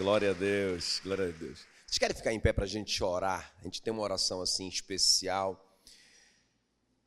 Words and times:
Glória 0.00 0.30
a 0.30 0.32
Deus, 0.32 0.98
glória 1.04 1.26
a 1.26 1.30
Deus. 1.30 1.58
Vocês 1.86 1.98
querem 1.98 2.16
ficar 2.16 2.32
em 2.32 2.40
pé 2.40 2.54
para 2.54 2.64
a 2.64 2.66
gente 2.66 3.04
orar? 3.04 3.54
A 3.60 3.64
gente 3.64 3.82
tem 3.82 3.92
uma 3.92 4.02
oração 4.02 4.40
assim 4.40 4.66
especial. 4.66 5.62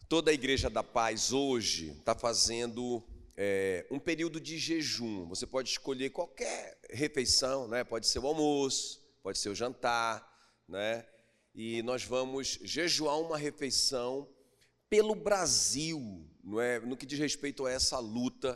Toda 0.07 0.29
a 0.29 0.33
Igreja 0.33 0.69
da 0.69 0.83
Paz 0.83 1.31
hoje 1.33 1.89
está 1.89 2.13
fazendo 2.13 3.03
é, 3.35 3.83
um 3.89 3.97
período 3.97 4.39
de 4.39 4.59
jejum. 4.59 5.27
Você 5.27 5.47
pode 5.47 5.69
escolher 5.69 6.11
qualquer 6.11 6.77
refeição, 6.91 7.67
né? 7.67 7.83
pode 7.83 8.05
ser 8.05 8.19
o 8.19 8.27
almoço, 8.27 9.01
pode 9.23 9.39
ser 9.39 9.49
o 9.49 9.55
jantar, 9.55 10.23
né? 10.67 11.03
e 11.55 11.81
nós 11.81 12.03
vamos 12.03 12.59
jejuar 12.61 13.19
uma 13.19 13.39
refeição 13.39 14.29
pelo 14.87 15.15
Brasil, 15.15 16.29
não 16.43 16.61
é? 16.61 16.79
no 16.79 16.95
que 16.95 17.07
diz 17.07 17.17
respeito 17.17 17.65
a 17.65 17.71
essa 17.71 17.97
luta 17.97 18.55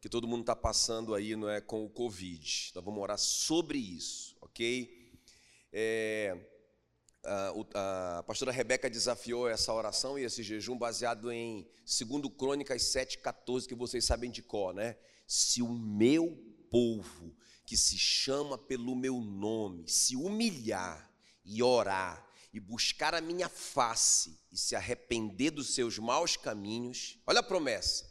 que 0.00 0.08
todo 0.08 0.28
mundo 0.28 0.40
está 0.40 0.54
passando 0.54 1.14
aí 1.14 1.34
não 1.34 1.48
é, 1.48 1.60
com 1.60 1.84
o 1.84 1.90
Covid. 1.90 2.72
Nós 2.74 2.84
vamos 2.84 3.02
orar 3.02 3.18
sobre 3.18 3.78
isso, 3.78 4.36
ok? 4.40 5.12
É, 5.72 6.36
a, 7.24 8.18
a, 8.18 8.22
pastora 8.22 8.52
Rebeca 8.52 8.88
desafiou 8.88 9.48
essa 9.48 9.72
oração 9.72 10.18
e 10.18 10.24
esse 10.24 10.42
jejum 10.42 10.78
baseado 10.78 11.30
em 11.32 11.68
2 11.84 12.34
Crônicas 12.36 12.82
7,14, 12.82 13.66
que 13.66 13.74
vocês 13.74 14.04
sabem 14.04 14.30
de 14.30 14.42
cor, 14.42 14.72
né? 14.72 14.96
Se 15.26 15.62
o 15.62 15.68
meu 15.68 16.36
povo, 16.70 17.34
que 17.66 17.76
se 17.76 17.98
chama 17.98 18.56
pelo 18.56 18.94
meu 18.96 19.20
nome, 19.20 19.88
se 19.88 20.16
humilhar 20.16 21.10
e 21.44 21.62
orar 21.62 22.26
e 22.52 22.58
buscar 22.60 23.14
a 23.14 23.20
minha 23.20 23.48
face 23.48 24.38
e 24.50 24.56
se 24.56 24.74
arrepender 24.74 25.50
dos 25.50 25.74
seus 25.74 25.98
maus 25.98 26.36
caminhos, 26.36 27.18
olha 27.26 27.40
a 27.40 27.42
promessa, 27.42 28.07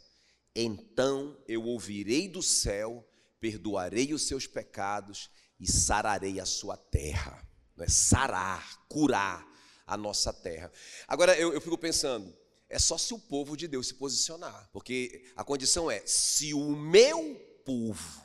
então 0.64 1.36
eu 1.46 1.64
ouvirei 1.64 2.28
do 2.28 2.42
céu, 2.42 3.06
perdoarei 3.40 4.12
os 4.12 4.26
seus 4.26 4.46
pecados 4.46 5.30
e 5.60 5.70
sararei 5.70 6.40
a 6.40 6.46
sua 6.46 6.76
terra 6.76 7.48
é 7.82 7.88
sarar, 7.88 8.86
curar 8.88 9.46
a 9.86 9.96
nossa 9.96 10.32
terra. 10.32 10.70
Agora 11.06 11.36
eu, 11.38 11.52
eu 11.52 11.60
fico 11.60 11.78
pensando, 11.78 12.34
é 12.68 12.78
só 12.78 12.98
se 12.98 13.14
o 13.14 13.18
povo 13.18 13.56
de 13.56 13.66
Deus 13.68 13.88
se 13.88 13.94
posicionar, 13.94 14.68
porque 14.72 15.30
a 15.36 15.44
condição 15.44 15.90
é: 15.90 16.02
se 16.06 16.52
o 16.52 16.76
meu 16.76 17.34
povo, 17.64 18.22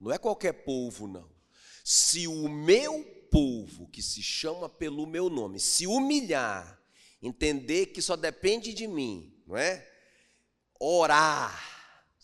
não 0.00 0.12
é 0.12 0.18
qualquer 0.18 0.52
povo, 0.64 1.06
não, 1.06 1.28
se 1.84 2.26
o 2.26 2.48
meu 2.48 3.04
povo, 3.30 3.88
que 3.88 4.02
se 4.02 4.22
chama 4.22 4.68
pelo 4.68 5.06
meu 5.06 5.28
nome, 5.28 5.60
se 5.60 5.86
humilhar, 5.86 6.80
entender 7.20 7.86
que 7.86 8.02
só 8.02 8.16
depende 8.16 8.72
de 8.72 8.86
mim, 8.86 9.42
não 9.46 9.56
é? 9.56 9.90
Orar, 10.78 11.73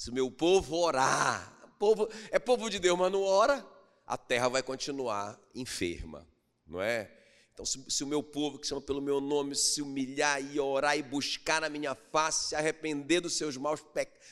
se 0.00 0.10
meu 0.10 0.30
povo 0.30 0.76
orar, 0.76 1.72
povo, 1.78 2.08
é 2.30 2.38
povo 2.38 2.70
de 2.70 2.78
Deus, 2.78 2.98
mas 2.98 3.12
não 3.12 3.22
ora, 3.22 3.66
a 4.06 4.16
terra 4.16 4.48
vai 4.48 4.62
continuar 4.62 5.38
enferma 5.54 6.26
não 6.70 6.80
é? 6.80 7.10
Então, 7.52 7.66
se, 7.66 7.84
se, 7.88 8.04
o 8.04 8.06
meu 8.06 8.22
povo, 8.22 8.58
que 8.58 8.66
chama 8.66 8.80
pelo 8.80 9.02
meu 9.02 9.20
nome, 9.20 9.54
se 9.54 9.82
humilhar 9.82 10.42
e 10.42 10.58
orar 10.58 10.96
e 10.96 11.02
buscar 11.02 11.60
na 11.60 11.68
minha 11.68 11.94
face, 11.94 12.50
se 12.50 12.54
arrepender 12.54 13.20
dos 13.20 13.36
seus 13.36 13.56
maus 13.56 13.82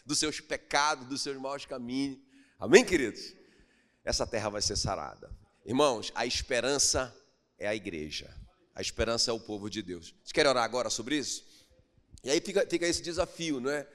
dos 0.07 0.19
seus 0.19 0.41
pecados, 0.41 1.07
dos 1.07 1.21
seus 1.21 1.37
maus 1.37 1.67
caminhos. 1.67 2.19
Amém, 2.59 2.85
queridos? 2.85 3.35
Essa 4.05 4.27
terra 4.27 4.49
vai 4.49 4.63
ser 4.63 4.77
sarada. 4.77 5.31
Irmãos, 5.67 6.11
a 6.15 6.25
esperança 6.25 7.15
é 7.59 7.69
a 7.69 7.75
igreja. 7.75 8.35
A 8.75 8.81
esperança 8.81 9.31
é 9.31 9.35
o 9.35 9.41
povo 9.41 9.69
de 9.69 9.83
Deus. 9.83 10.15
Vocês 10.23 10.33
querem 10.33 10.49
orar 10.49 10.65
agora 10.65 10.89
sobre 10.89 11.19
isso? 11.19 11.45
E 12.25 12.31
aí 12.31 12.41
fica, 12.41 12.67
fica 12.67 12.87
esse 12.87 13.03
desafio, 13.03 13.61
não 13.61 13.71
é? 13.71 13.87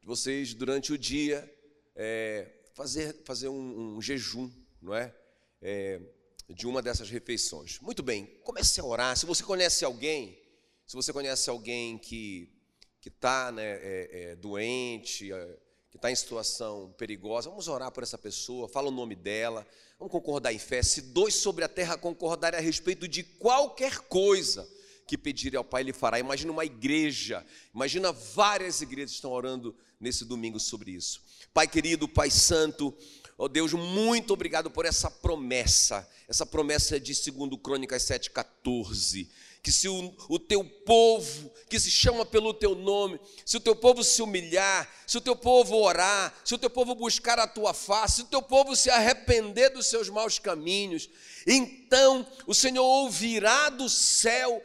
De 0.00 0.06
vocês, 0.06 0.54
durante 0.54 0.92
o 0.92 0.98
dia, 0.98 1.48
é, 1.94 2.50
fazer, 2.74 3.16
fazer 3.24 3.48
um, 3.48 3.96
um, 3.96 4.02
jejum, 4.02 4.50
não 4.80 4.94
é? 4.94 5.14
é 5.60 6.00
de 6.48 6.66
uma 6.66 6.82
dessas 6.82 7.10
refeições. 7.10 7.78
Muito 7.80 8.02
bem, 8.02 8.26
comece 8.42 8.80
a 8.80 8.84
orar. 8.84 9.16
Se 9.16 9.26
você 9.26 9.42
conhece 9.42 9.84
alguém, 9.84 10.40
se 10.86 10.96
você 10.96 11.12
conhece 11.12 11.48
alguém 11.48 11.98
que 11.98 12.52
que 13.00 13.08
está 13.08 13.50
né, 13.50 13.62
é, 13.64 14.10
é, 14.12 14.36
doente, 14.36 15.32
é, 15.32 15.58
que 15.90 15.96
está 15.96 16.10
em 16.10 16.14
situação 16.14 16.94
perigosa, 16.98 17.48
vamos 17.48 17.66
orar 17.66 17.90
por 17.90 18.02
essa 18.02 18.18
pessoa, 18.18 18.68
fala 18.68 18.88
o 18.88 18.92
nome 18.92 19.16
dela, 19.16 19.66
vamos 19.98 20.12
concordar 20.12 20.52
em 20.52 20.58
fé. 20.58 20.82
Se 20.82 21.00
dois 21.00 21.34
sobre 21.34 21.64
a 21.64 21.68
terra 21.68 21.96
concordarem 21.96 22.58
a 22.58 22.62
respeito 22.62 23.08
de 23.08 23.22
qualquer 23.22 24.00
coisa 24.00 24.68
que 25.10 25.18
pedirem 25.18 25.58
ao 25.58 25.64
Pai, 25.64 25.82
Ele 25.82 25.92
fará. 25.92 26.20
Imagina 26.20 26.52
uma 26.52 26.64
igreja, 26.64 27.44
imagina 27.74 28.12
várias 28.12 28.80
igrejas 28.80 29.10
que 29.10 29.16
estão 29.16 29.32
orando 29.32 29.74
nesse 29.98 30.24
domingo 30.24 30.60
sobre 30.60 30.92
isso. 30.92 31.20
Pai 31.52 31.66
querido, 31.66 32.06
Pai 32.06 32.30
santo, 32.30 32.96
Ó 33.36 33.46
oh 33.46 33.48
Deus, 33.48 33.72
muito 33.72 34.34
obrigado 34.34 34.70
por 34.70 34.84
essa 34.84 35.10
promessa, 35.10 36.06
essa 36.28 36.44
promessa 36.44 37.00
de 37.00 37.12
2 37.32 37.58
Crônicas 37.62 38.02
7,14. 38.02 39.28
Que 39.62 39.72
se 39.72 39.88
o, 39.88 40.14
o, 40.28 40.38
teu 40.38 40.62
povo, 40.62 41.50
que 41.68 41.80
se 41.80 41.90
chama 41.90 42.24
pelo 42.26 42.52
teu 42.52 42.74
nome, 42.74 43.18
se 43.46 43.56
o 43.56 43.60
teu 43.60 43.74
povo 43.74 44.04
se 44.04 44.20
humilhar, 44.20 44.88
se 45.06 45.16
o 45.16 45.20
teu 45.22 45.34
povo 45.34 45.74
orar, 45.76 46.34
se 46.44 46.54
o 46.54 46.58
teu 46.58 46.68
povo 46.68 46.94
buscar 46.94 47.38
a 47.38 47.46
tua 47.46 47.72
face, 47.72 48.16
se 48.16 48.22
o 48.22 48.26
teu 48.26 48.42
povo 48.42 48.76
se 48.76 48.90
arrepender 48.90 49.70
dos 49.70 49.86
seus 49.86 50.08
maus 50.10 50.38
caminhos, 50.38 51.08
então 51.46 52.26
o 52.46 52.54
Senhor 52.54 52.84
ouvirá 52.84 53.70
do 53.70 53.88
céu, 53.88 54.62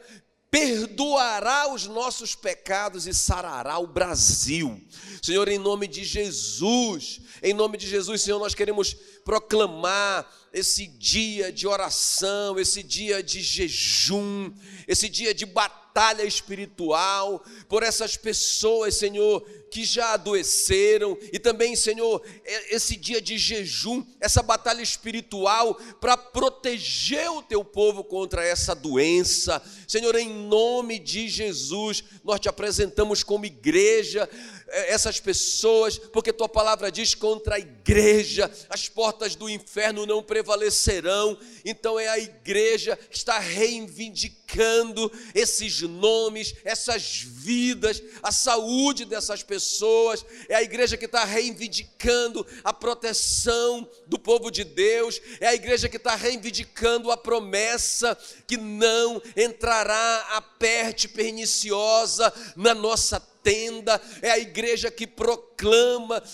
perdoará 0.50 1.72
os 1.72 1.86
nossos 1.86 2.34
pecados 2.34 3.06
e 3.06 3.14
sarará 3.14 3.78
o 3.78 3.86
Brasil. 3.86 4.80
Senhor, 5.22 5.48
em 5.48 5.58
nome 5.58 5.86
de 5.86 6.04
Jesus, 6.04 7.20
em 7.42 7.52
nome 7.52 7.76
de 7.76 7.88
Jesus, 7.88 8.22
Senhor, 8.22 8.38
nós 8.38 8.54
queremos 8.54 8.94
proclamar 9.24 10.30
esse 10.52 10.86
dia 10.86 11.52
de 11.52 11.66
oração, 11.66 12.58
esse 12.58 12.82
dia 12.82 13.22
de 13.22 13.42
jejum, 13.42 14.52
esse 14.86 15.08
dia 15.08 15.34
de 15.34 15.44
batalha 15.44 15.85
espiritual 16.24 17.44
por 17.68 17.82
essas 17.82 18.16
pessoas, 18.16 18.96
Senhor, 18.96 19.46
que 19.70 19.84
já 19.84 20.14
adoeceram, 20.14 21.18
e 21.32 21.38
também, 21.38 21.74
Senhor, 21.74 22.22
esse 22.70 22.96
dia 22.96 23.20
de 23.20 23.36
jejum, 23.36 24.04
essa 24.20 24.42
batalha 24.42 24.80
espiritual 24.80 25.74
para 26.00 26.16
proteger 26.16 27.30
o 27.30 27.42
teu 27.42 27.64
povo 27.64 28.04
contra 28.04 28.44
essa 28.44 28.74
doença. 28.74 29.62
Senhor, 29.86 30.14
em 30.16 30.28
nome 30.28 30.98
de 30.98 31.28
Jesus, 31.28 32.04
nós 32.24 32.40
te 32.40 32.48
apresentamos 32.48 33.22
como 33.22 33.44
igreja 33.44 34.28
essas 34.68 35.20
pessoas, 35.20 35.98
porque 35.98 36.32
tua 36.32 36.48
palavra 36.48 36.90
diz 36.90 37.14
contra 37.14 37.54
a 37.54 37.58
igreja, 37.58 38.50
as 38.68 38.88
portas 38.88 39.36
do 39.36 39.48
inferno 39.48 40.04
não 40.06 40.22
prevalecerão. 40.22 41.38
Então 41.64 41.98
é 41.98 42.08
a 42.08 42.18
igreja 42.18 42.96
que 42.96 43.16
está 43.16 43.38
reivindicando 43.38 45.10
esses 45.34 45.80
nomes, 45.82 46.54
essas 46.64 47.20
vidas, 47.24 48.02
a 48.22 48.32
saúde 48.32 49.04
dessas 49.04 49.42
pessoas. 49.42 50.24
É 50.48 50.56
a 50.56 50.62
igreja 50.62 50.96
que 50.96 51.06
está 51.06 51.24
reivindicando 51.24 52.44
a 52.64 52.72
proteção 52.72 53.88
do 54.06 54.18
povo 54.18 54.50
de 54.50 54.64
Deus. 54.64 55.20
É 55.40 55.46
a 55.46 55.54
igreja 55.54 55.88
que 55.88 55.96
está 55.96 56.16
reivindicando 56.16 57.10
a 57.10 57.16
promessa 57.16 58.18
que 58.46 58.56
não 58.56 59.22
entrará 59.36 60.26
a 60.32 60.40
perte 60.40 61.08
perniciosa 61.08 62.32
na 62.56 62.74
nossa 62.74 63.20
tenda, 63.46 64.00
é 64.20 64.32
a 64.32 64.38
igreja 64.38 64.90
que 64.90 65.06
proclama 65.06 65.55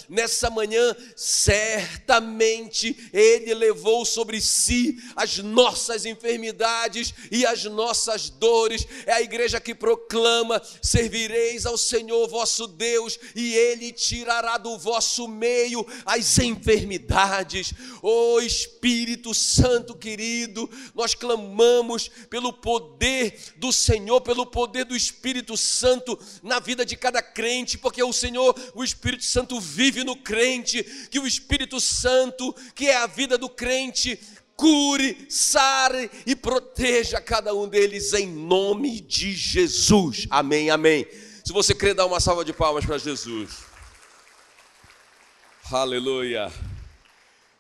nessa 0.08 0.50
manhã: 0.50 0.94
certamente 1.16 3.10
Ele 3.12 3.54
levou 3.54 4.04
sobre 4.04 4.40
si 4.40 4.98
as 5.14 5.38
nossas 5.38 6.04
enfermidades 6.04 7.14
e 7.30 7.46
as 7.46 7.64
nossas 7.64 8.30
dores. 8.30 8.86
É 9.06 9.12
a 9.12 9.22
igreja 9.22 9.60
que 9.60 9.74
proclama: 9.74 10.60
servireis 10.80 11.66
ao 11.66 11.78
Senhor 11.78 12.28
vosso 12.28 12.66
Deus 12.66 13.18
e 13.34 13.54
Ele 13.54 13.92
tirará 13.92 14.58
do 14.58 14.78
vosso 14.78 15.28
meio 15.28 15.86
as 16.04 16.38
enfermidades. 16.38 17.72
Ó 18.02 18.34
oh, 18.34 18.40
Espírito 18.40 19.32
Santo 19.34 19.94
querido, 19.94 20.68
nós 20.94 21.14
clamamos 21.14 22.08
pelo 22.28 22.52
poder 22.52 23.38
do 23.56 23.72
Senhor, 23.72 24.20
pelo 24.20 24.46
poder 24.46 24.84
do 24.84 24.96
Espírito 24.96 25.56
Santo 25.56 26.18
na 26.42 26.58
vida 26.58 26.84
de 26.84 26.96
cada 26.96 27.22
crente, 27.22 27.78
porque 27.78 28.02
o 28.02 28.12
Senhor, 28.12 28.54
o 28.74 28.82
Espírito 28.82 29.11
Santo 29.20 29.60
vive 29.60 30.04
no 30.04 30.16
crente, 30.16 30.82
que 31.10 31.18
o 31.18 31.26
Espírito 31.26 31.80
Santo, 31.80 32.54
que 32.74 32.86
é 32.86 32.96
a 32.96 33.06
vida 33.06 33.36
do 33.36 33.48
crente, 33.48 34.18
cure, 34.56 35.26
sare 35.28 36.10
e 36.24 36.36
proteja 36.36 37.20
cada 37.20 37.54
um 37.54 37.68
deles 37.68 38.12
em 38.12 38.28
nome 38.28 39.00
de 39.00 39.32
Jesus. 39.32 40.26
Amém, 40.30 40.70
amém. 40.70 41.06
Se 41.44 41.52
você 41.52 41.74
crer, 41.74 41.94
dá 41.94 42.06
uma 42.06 42.20
salva 42.20 42.44
de 42.44 42.52
palmas 42.52 42.86
para 42.86 42.98
Jesus. 42.98 43.64
Aleluia. 45.70 46.52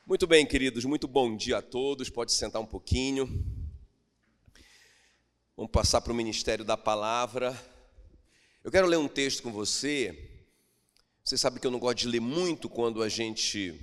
Muito 0.06 0.26
bem, 0.26 0.46
queridos, 0.46 0.84
muito 0.84 1.08
bom 1.08 1.36
dia 1.36 1.58
a 1.58 1.62
todos. 1.62 2.08
Pode 2.08 2.32
sentar 2.32 2.62
um 2.62 2.66
pouquinho. 2.66 3.44
Vamos 5.56 5.72
passar 5.72 6.00
para 6.00 6.12
o 6.12 6.16
ministério 6.16 6.64
da 6.64 6.76
palavra. 6.76 7.56
Eu 8.62 8.70
quero 8.70 8.86
ler 8.86 8.98
um 8.98 9.08
texto 9.08 9.42
com 9.42 9.50
você. 9.50 10.31
Você 11.24 11.38
sabe 11.38 11.60
que 11.60 11.66
eu 11.66 11.70
não 11.70 11.78
gosto 11.78 11.98
de 11.98 12.08
ler 12.08 12.20
muito 12.20 12.68
quando 12.68 13.02
a 13.02 13.08
gente 13.08 13.78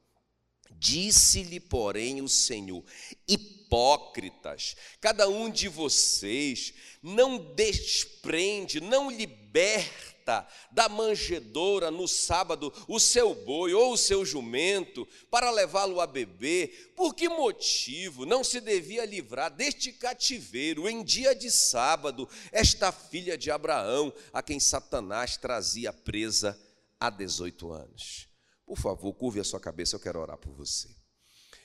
Disse-lhe, 0.79 1.59
porém, 1.59 2.21
o 2.21 2.29
Senhor: 2.29 2.81
Hipócritas, 3.27 4.77
cada 5.01 5.27
um 5.27 5.49
de 5.49 5.67
vocês 5.67 6.73
não 7.03 7.53
desprende, 7.53 8.79
não 8.79 9.11
liberta 9.11 10.47
da 10.71 10.87
manjedoura 10.87 11.91
no 11.91 12.07
sábado 12.07 12.71
o 12.87 12.97
seu 12.97 13.35
boi 13.35 13.73
ou 13.73 13.91
o 13.91 13.97
seu 13.97 14.23
jumento 14.23 15.05
para 15.29 15.51
levá-lo 15.51 15.99
a 15.99 16.07
beber, 16.07 16.93
por 16.95 17.13
que 17.13 17.27
motivo 17.27 18.25
não 18.25 18.41
se 18.41 18.61
devia 18.61 19.05
livrar 19.05 19.51
deste 19.51 19.91
cativeiro 19.91 20.87
em 20.87 21.03
dia 21.03 21.35
de 21.35 21.51
sábado 21.51 22.29
esta 22.53 22.89
filha 22.91 23.37
de 23.37 23.51
Abraão, 23.51 24.13
a 24.31 24.41
quem 24.41 24.61
Satanás 24.61 25.35
trazia 25.35 25.91
presa 25.91 26.57
há 26.97 27.09
18 27.09 27.69
anos? 27.71 28.28
Por 28.69 28.77
favor, 28.77 29.11
curve 29.15 29.39
a 29.39 29.43
sua 29.43 29.59
cabeça, 29.59 29.95
eu 29.95 29.99
quero 29.99 30.19
orar 30.19 30.37
por 30.37 30.53
você. 30.53 30.95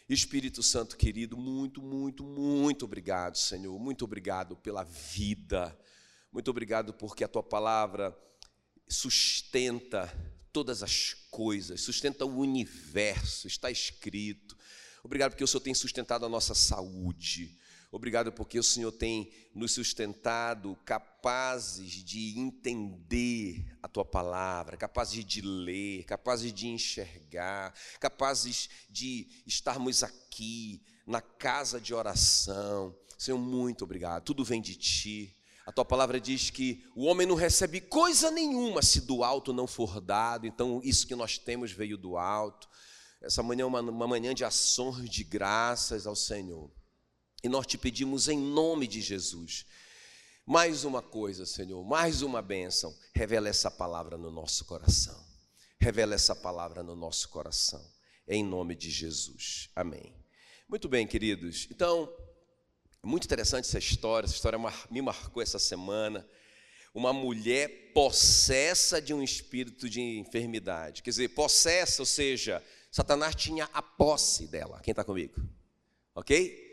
Espírito 0.09 0.62
Santo 0.62 0.97
querido, 0.97 1.37
muito, 1.37 1.83
muito, 1.83 2.25
muito 2.25 2.87
obrigado, 2.87 3.37
Senhor. 3.37 3.79
Muito 3.79 4.06
obrigado 4.06 4.56
pela 4.56 4.85
vida. 4.85 5.79
Muito 6.33 6.51
obrigado 6.51 6.95
porque 6.95 7.23
a 7.23 7.29
tua 7.29 7.43
palavra 7.43 8.17
sustenta 8.89 10.11
todas 10.51 10.83
as 10.83 11.12
coisas, 11.31 11.83
sustenta 11.83 12.25
o 12.25 12.39
universo, 12.39 13.47
está 13.47 13.71
escrito. 13.71 14.56
Obrigado 15.03 15.33
porque 15.33 15.45
o 15.45 15.47
Senhor 15.47 15.61
tem 15.61 15.75
sustentado 15.75 16.25
a 16.25 16.29
nossa 16.31 16.55
saúde. 16.55 17.59
Obrigado 17.94 18.32
porque 18.32 18.58
o 18.58 18.62
Senhor 18.62 18.91
tem 18.91 19.31
nos 19.55 19.70
sustentado 19.70 20.76
capazes 20.85 21.93
de 22.02 22.37
entender 22.37 23.64
a 23.81 23.87
tua 23.87 24.05
palavra, 24.05 24.76
capazes 24.76 25.25
de 25.25 25.41
ler, 25.41 26.02
capazes 26.02 26.52
de 26.52 26.67
enxergar, 26.67 27.73
capazes 28.00 28.69
de 28.91 29.29
estarmos 29.46 30.02
aqui 30.02 30.82
na 31.06 31.20
casa 31.20 31.81
de 31.81 31.94
oração. 31.94 32.99
Senhor, 33.17 33.38
muito 33.38 33.85
obrigado. 33.85 34.25
Tudo 34.25 34.44
vem 34.44 34.61
de 34.61 34.75
ti. 34.75 35.32
A 35.64 35.70
tua 35.70 35.85
palavra 35.85 36.20
diz 36.20 36.50
que 36.50 36.85
o 36.96 37.05
homem 37.05 37.29
não 37.29 37.37
recebe 37.37 37.81
coisa 37.81 38.29
nenhuma 38.29 38.82
se 38.82 39.02
do 39.02 39.23
alto 39.23 39.52
não 39.52 39.69
for 39.69 40.00
dado. 40.00 40.49
Então, 40.49 40.81
isso 40.82 41.06
que 41.06 41.14
nós 41.14 41.38
temos 41.38 41.70
veio 41.70 41.96
do 41.96 42.17
alto. 42.17 42.69
Essa 43.23 43.41
manhã 43.41 43.62
é 43.62 43.67
uma, 43.67 43.81
uma 43.81 44.08
manhã 44.08 44.35
de 44.35 44.44
ações 44.44 45.08
de 45.08 45.23
graças 45.23 46.08
ao 46.08 46.17
Senhor. 46.17 46.69
E 47.44 47.49
nós 47.49 47.67
te 47.67 47.76
pedimos 47.76 48.26
em 48.26 48.38
nome 48.38 48.88
de 48.88 49.02
Jesus. 49.02 49.67
Mais 50.46 50.82
uma 50.82 51.02
coisa, 51.02 51.44
Senhor, 51.44 51.85
mais 51.85 52.23
uma 52.23 52.41
bênção. 52.41 52.96
Revela 53.14 53.50
essa 53.50 53.70
palavra 53.70 54.17
no 54.17 54.31
nosso 54.31 54.64
coração. 54.64 55.23
Revela 55.79 56.14
essa 56.14 56.35
palavra 56.35 56.82
no 56.82 56.96
nosso 56.96 57.29
coração. 57.29 57.87
Em 58.26 58.43
nome 58.43 58.75
de 58.75 58.91
Jesus. 58.91 59.69
Amém. 59.76 60.17
Muito 60.67 60.88
bem, 60.88 61.06
queridos. 61.06 61.69
Então, 61.70 62.11
muito 63.02 63.25
interessante 63.25 63.67
essa 63.67 63.79
história. 63.79 64.25
Essa 64.25 64.37
história 64.37 64.58
me 64.91 65.02
marcou 65.02 65.43
essa 65.43 65.58
semana. 65.58 66.26
Uma 66.94 67.12
mulher 67.12 67.93
possessa 67.93 69.02
de 69.02 69.12
um 69.12 69.23
espírito 69.23 69.87
de 69.87 70.00
enfermidade. 70.00 71.02
Quer 71.02 71.11
dizer, 71.11 71.29
possessa, 71.29 72.01
ou 72.01 72.06
seja, 72.06 72.65
Satanás 72.91 73.34
tinha 73.34 73.69
a 73.70 73.82
posse 73.82 74.46
dela. 74.46 74.81
Quem 74.81 74.93
está 74.93 75.05
comigo? 75.05 75.34
Ok? 76.15 76.64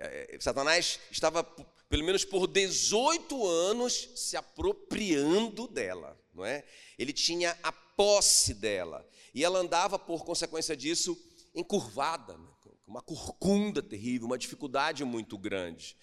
É, 0.00 0.38
Satanás 0.40 0.98
estava, 1.10 1.44
pelo 1.88 2.04
menos 2.04 2.24
por 2.24 2.46
18 2.46 3.46
anos, 3.46 4.08
se 4.16 4.34
apropriando 4.34 5.68
dela, 5.68 6.18
não 6.34 6.44
é? 6.44 6.64
Ele 6.98 7.12
tinha 7.12 7.56
a 7.62 7.70
posse 7.70 8.54
dela. 8.54 9.06
E 9.34 9.44
ela 9.44 9.58
andava, 9.58 9.98
por 9.98 10.24
consequência 10.24 10.74
disso, 10.74 11.18
encurvada, 11.54 12.36
né? 12.38 12.46
uma 12.86 13.02
corcunda 13.02 13.82
terrível, 13.82 14.26
uma 14.26 14.38
dificuldade 14.38 15.04
muito 15.04 15.36
grande. 15.36 15.96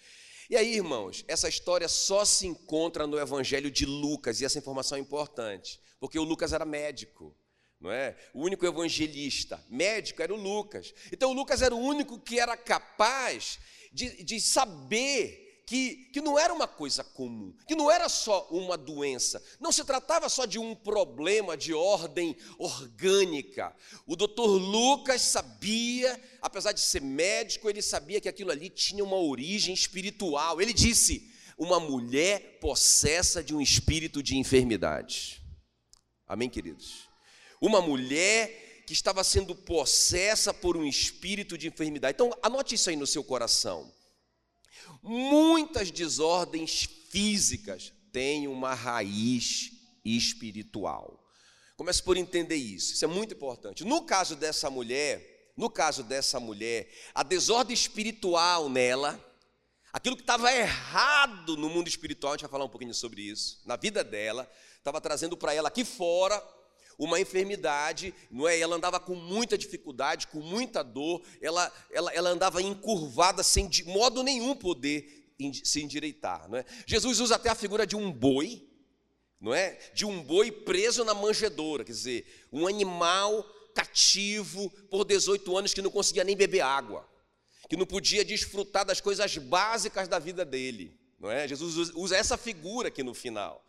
E 0.49 0.55
aí, 0.55 0.75
irmãos, 0.75 1.25
essa 1.27 1.49
história 1.49 1.89
só 1.89 2.23
se 2.23 2.45
encontra 2.45 3.07
no 3.07 3.19
Evangelho 3.19 3.69
de 3.69 3.85
Lucas, 3.85 4.39
e 4.39 4.45
essa 4.45 4.59
informação 4.59 4.97
é 4.97 5.01
importante, 5.01 5.81
porque 5.99 6.19
o 6.19 6.23
Lucas 6.23 6.53
era 6.53 6.63
médico 6.63 7.35
não 7.79 7.91
é? 7.91 8.15
O 8.33 8.41
único 8.41 8.65
evangelista 8.65 9.63
médico 9.69 10.21
era 10.21 10.33
o 10.33 10.37
Lucas. 10.37 10.93
Então 11.11 11.29
o 11.29 11.33
Lucas 11.33 11.61
era 11.61 11.75
o 11.75 11.79
único 11.79 12.19
que 12.19 12.39
era 12.39 12.57
capaz 12.57 13.59
de, 13.91 14.23
de 14.23 14.39
saber 14.39 15.47
que, 15.67 16.09
que 16.13 16.21
não 16.21 16.39
era 16.39 16.53
uma 16.53 16.67
coisa 16.67 17.03
comum, 17.03 17.53
que 17.67 17.75
não 17.75 17.91
era 17.91 18.07
só 18.07 18.47
uma 18.49 18.77
doença, 18.77 19.43
não 19.59 19.69
se 19.69 19.83
tratava 19.83 20.29
só 20.29 20.45
de 20.45 20.57
um 20.57 20.73
problema 20.73 21.57
de 21.57 21.73
ordem 21.73 22.37
orgânica. 22.57 23.75
O 24.05 24.15
doutor 24.15 24.47
Lucas 24.47 25.21
sabia, 25.21 26.19
apesar 26.41 26.71
de 26.71 26.79
ser 26.79 27.01
médico, 27.01 27.69
ele 27.69 27.81
sabia 27.81 28.21
que 28.21 28.29
aquilo 28.29 28.51
ali 28.51 28.69
tinha 28.69 29.03
uma 29.03 29.17
origem 29.17 29.73
espiritual. 29.73 30.61
Ele 30.61 30.71
disse: 30.71 31.29
uma 31.57 31.81
mulher 31.81 32.59
possessa 32.61 33.43
de 33.43 33.53
um 33.53 33.59
espírito 33.59 34.23
de 34.23 34.37
enfermidade. 34.37 35.41
Amém, 36.25 36.49
queridos? 36.49 37.09
Uma 37.59 37.81
mulher 37.81 38.66
que 38.87 38.93
estava 38.93 39.21
sendo 39.21 39.53
possessa 39.53 40.53
por 40.53 40.77
um 40.77 40.85
espírito 40.85 41.57
de 41.57 41.67
enfermidade. 41.67 42.15
Então, 42.15 42.33
anote 42.41 42.75
isso 42.75 42.89
aí 42.89 42.95
no 42.95 43.05
seu 43.05 43.21
coração. 43.21 43.93
Muitas 45.03 45.91
desordens 45.91 46.87
físicas 47.09 47.91
têm 48.13 48.47
uma 48.47 48.73
raiz 48.73 49.73
espiritual. 50.05 51.21
Comece 51.75 52.01
por 52.01 52.15
entender 52.15 52.55
isso. 52.55 52.93
Isso 52.93 53.03
é 53.03 53.09
muito 53.09 53.33
importante. 53.33 53.83
No 53.83 54.03
caso 54.03 54.37
dessa 54.37 54.69
mulher, 54.69 55.51
no 55.57 55.69
caso 55.69 56.01
dessa 56.01 56.39
mulher, 56.39 56.89
a 57.13 57.23
desordem 57.23 57.73
espiritual 57.73 58.69
nela, 58.69 59.19
aquilo 59.91 60.15
que 60.15 60.23
estava 60.23 60.49
errado 60.53 61.57
no 61.57 61.69
mundo 61.69 61.89
espiritual, 61.89 62.31
a 62.31 62.35
gente 62.37 62.43
vai 62.43 62.51
falar 62.51 62.63
um 62.63 62.69
pouquinho 62.69 62.93
sobre 62.93 63.21
isso, 63.21 63.59
na 63.65 63.75
vida 63.75 64.01
dela, 64.01 64.49
estava 64.77 65.01
trazendo 65.01 65.35
para 65.35 65.53
ela 65.53 65.67
aqui 65.67 65.83
fora 65.83 66.41
uma 66.97 67.19
enfermidade, 67.19 68.13
não 68.31 68.47
é? 68.47 68.59
Ela 68.59 68.75
andava 68.75 68.99
com 68.99 69.13
muita 69.13 69.57
dificuldade, 69.57 70.27
com 70.27 70.39
muita 70.39 70.83
dor, 70.83 71.21
ela, 71.41 71.71
ela, 71.91 72.11
ela 72.13 72.29
andava 72.29 72.61
encurvada, 72.61 73.43
sem 73.43 73.67
de 73.67 73.83
modo 73.83 74.23
nenhum 74.23 74.55
poder 74.55 75.27
se 75.63 75.83
endireitar, 75.83 76.49
não 76.49 76.57
é? 76.57 76.65
Jesus 76.87 77.19
usa 77.19 77.35
até 77.35 77.49
a 77.49 77.55
figura 77.55 77.85
de 77.85 77.95
um 77.95 78.11
boi, 78.11 78.67
não 79.39 79.53
é? 79.53 79.77
De 79.93 80.05
um 80.05 80.23
boi 80.23 80.51
preso 80.51 81.05
na 81.05 81.13
manjedoura, 81.13 81.83
quer 81.83 81.91
dizer, 81.91 82.47
um 82.51 82.65
animal 82.65 83.43
cativo 83.75 84.71
por 84.89 85.05
18 85.05 85.55
anos 85.55 85.73
que 85.73 85.83
não 85.83 85.91
conseguia 85.91 86.23
nem 86.23 86.35
beber 86.35 86.61
água, 86.61 87.07
que 87.69 87.77
não 87.77 87.85
podia 87.85 88.25
desfrutar 88.25 88.83
das 88.83 88.99
coisas 88.99 89.37
básicas 89.37 90.07
da 90.07 90.17
vida 90.17 90.43
dele, 90.43 90.99
não 91.19 91.29
é? 91.29 91.47
Jesus 91.47 91.91
usa 91.93 92.17
essa 92.17 92.37
figura 92.37 92.87
aqui 92.87 93.03
no 93.03 93.13
final. 93.13 93.63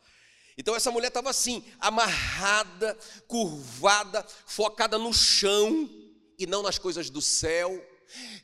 Então 0.59 0.75
essa 0.75 0.91
mulher 0.91 1.07
estava 1.07 1.31
assim, 1.31 1.65
amarrada, 1.79 2.99
curvada, 3.29 4.27
focada 4.45 4.99
no 4.99 5.15
chão 5.15 5.89
e 6.37 6.49
não 6.49 6.65
nas 6.65 6.79
coisas 6.79 7.09
do 7.09 7.23
céu. 7.23 7.81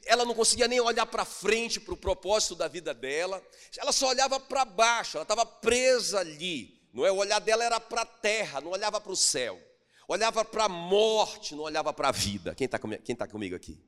Ela 0.07 0.25
não 0.25 0.33
conseguia 0.33 0.69
nem 0.69 0.81
olhar 0.81 1.07
para 1.07 1.25
frente 1.25 1.81
para 1.81 1.93
o 1.93 1.97
propósito 1.97 2.55
da 2.55 2.69
vida 2.69 2.95
dela. 2.95 3.43
Ela 3.77 3.91
só 3.91 4.09
olhava 4.11 4.39
para 4.39 4.65
baixo, 4.65 5.17
ela 5.17 5.25
estava 5.25 5.45
presa 5.45 6.21
ali. 6.21 6.81
Não 6.93 7.05
é? 7.05 7.11
O 7.11 7.17
olhar 7.17 7.41
dela 7.41 7.65
era 7.65 7.81
para 7.81 8.03
a 8.03 8.07
terra, 8.07 8.61
não 8.61 8.71
olhava 8.71 9.01
para 9.01 9.13
o 9.13 9.17
céu. 9.17 9.61
Olhava 10.07 10.45
para 10.45 10.67
a 10.67 10.69
morte, 10.69 11.57
não 11.57 11.65
olhava 11.65 11.93
para 11.93 12.11
a 12.11 12.13
vida. 12.13 12.55
Quem 12.55 12.67
está 12.67 12.79
tá 12.79 13.27
comigo 13.27 13.57
aqui? 13.57 13.83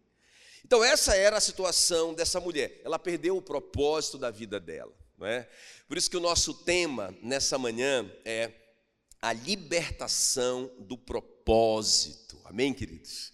Então 0.65 0.83
essa 0.83 1.15
era 1.15 1.37
a 1.37 1.41
situação 1.41 2.13
dessa 2.13 2.41
mulher. 2.41 2.81
Ela 2.85 2.99
perdeu 2.99 3.37
o 3.37 3.43
propósito 3.43 4.19
da 4.19 4.33
vida 4.33 4.59
dela. 4.59 4.93
Não 5.17 5.27
é? 5.27 5.49
Por 5.89 5.97
isso 5.97 6.11
que 6.11 6.17
o 6.17 6.21
nosso 6.21 6.53
tema 6.53 7.15
nessa 7.23 7.59
manhã 7.59 8.11
é 8.25 8.53
a 9.21 9.33
libertação 9.33 10.71
do 10.81 10.97
propósito. 10.99 12.41
Amém, 12.45 12.75
queridos? 12.75 13.33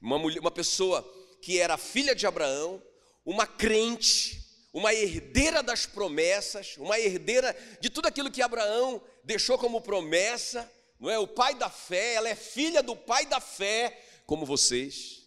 Uma, 0.00 0.18
mulher, 0.18 0.40
uma 0.40 0.50
pessoa 0.50 1.02
que 1.40 1.58
era 1.58 1.78
filha 1.78 2.14
de 2.14 2.26
Abraão, 2.26 2.82
uma 3.24 3.46
crente, 3.46 4.42
uma 4.72 4.92
herdeira 4.92 5.62
das 5.62 5.86
promessas, 5.86 6.76
uma 6.76 6.98
herdeira 6.98 7.56
de 7.80 7.90
tudo 7.90 8.06
aquilo 8.06 8.30
que 8.30 8.42
Abraão 8.42 9.02
deixou 9.24 9.58
como 9.58 9.80
promessa, 9.80 10.70
não 10.98 11.10
é? 11.10 11.18
O 11.18 11.26
pai 11.26 11.54
da 11.54 11.68
fé, 11.68 12.14
ela 12.14 12.28
é 12.28 12.34
filha 12.34 12.82
do 12.82 12.94
pai 12.94 13.26
da 13.26 13.40
fé, 13.40 14.00
como 14.26 14.46
vocês, 14.46 15.26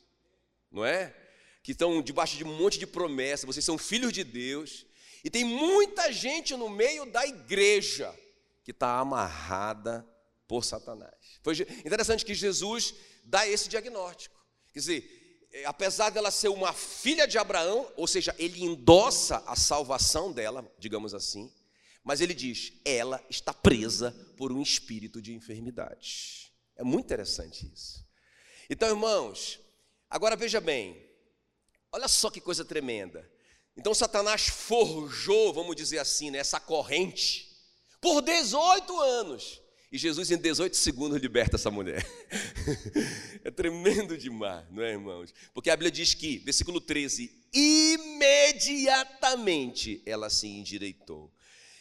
não 0.71 0.85
é? 0.85 1.15
Que 1.63 1.71
estão 1.71 2.01
debaixo 2.01 2.37
de 2.37 2.43
um 2.43 2.55
monte 2.55 2.79
de 2.79 2.87
promessas, 2.87 3.45
vocês 3.45 3.65
são 3.65 3.77
filhos 3.77 4.13
de 4.13 4.23
Deus, 4.23 4.85
e 5.25 5.29
tem 5.31 5.43
muita 5.43 6.13
gente 6.13 6.55
no 6.55 6.69
meio 6.69 7.03
da 7.11 7.25
igreja 7.25 8.13
que 8.63 8.69
está 8.69 8.99
amarrada 8.99 10.07
por 10.47 10.63
Satanás. 10.63 11.15
Foi 11.41 11.55
interessante 11.83 12.23
que 12.23 12.35
Jesus 12.35 12.93
dá 13.23 13.47
esse 13.47 13.67
diagnóstico. 13.67 14.39
Quer 14.71 14.79
dizer, 14.79 15.47
é, 15.51 15.65
apesar 15.65 16.11
dela 16.11 16.29
ser 16.29 16.49
uma 16.49 16.71
filha 16.73 17.27
de 17.27 17.39
Abraão, 17.39 17.91
ou 17.97 18.05
seja, 18.05 18.35
ele 18.37 18.63
endossa 18.63 19.37
a 19.47 19.55
salvação 19.55 20.31
dela, 20.31 20.71
digamos 20.77 21.15
assim, 21.15 21.51
mas 22.03 22.21
ele 22.21 22.35
diz: 22.35 22.73
ela 22.85 23.19
está 23.27 23.51
presa 23.51 24.11
por 24.37 24.51
um 24.51 24.61
espírito 24.61 25.19
de 25.19 25.33
enfermidade. 25.33 26.53
É 26.75 26.83
muito 26.83 27.05
interessante 27.05 27.67
isso. 27.73 28.05
Então, 28.69 28.89
irmãos, 28.89 29.59
agora 30.07 30.35
veja 30.35 30.61
bem, 30.61 31.03
olha 31.91 32.07
só 32.07 32.29
que 32.29 32.39
coisa 32.39 32.63
tremenda. 32.63 33.33
Então 33.77 33.93
Satanás 33.93 34.47
forjou, 34.47 35.53
vamos 35.53 35.75
dizer 35.75 35.99
assim, 35.99 36.31
né, 36.31 36.39
essa 36.39 36.59
corrente 36.59 37.55
por 37.99 38.21
18 38.21 38.99
anos. 38.99 39.61
E 39.91 39.97
Jesus, 39.97 40.31
em 40.31 40.37
18 40.37 40.75
segundos, 40.75 41.21
liberta 41.21 41.55
essa 41.55 41.71
mulher. 41.71 42.05
é 43.43 43.51
tremendo 43.51 44.17
demais, 44.17 44.65
não 44.71 44.83
é, 44.83 44.91
irmãos? 44.91 45.33
Porque 45.53 45.69
a 45.69 45.75
Bíblia 45.75 45.91
diz 45.91 46.13
que, 46.13 46.37
versículo 46.39 46.81
13, 46.81 47.31
imediatamente 47.53 50.01
ela 50.05 50.29
se 50.29 50.47
endireitou. 50.47 51.31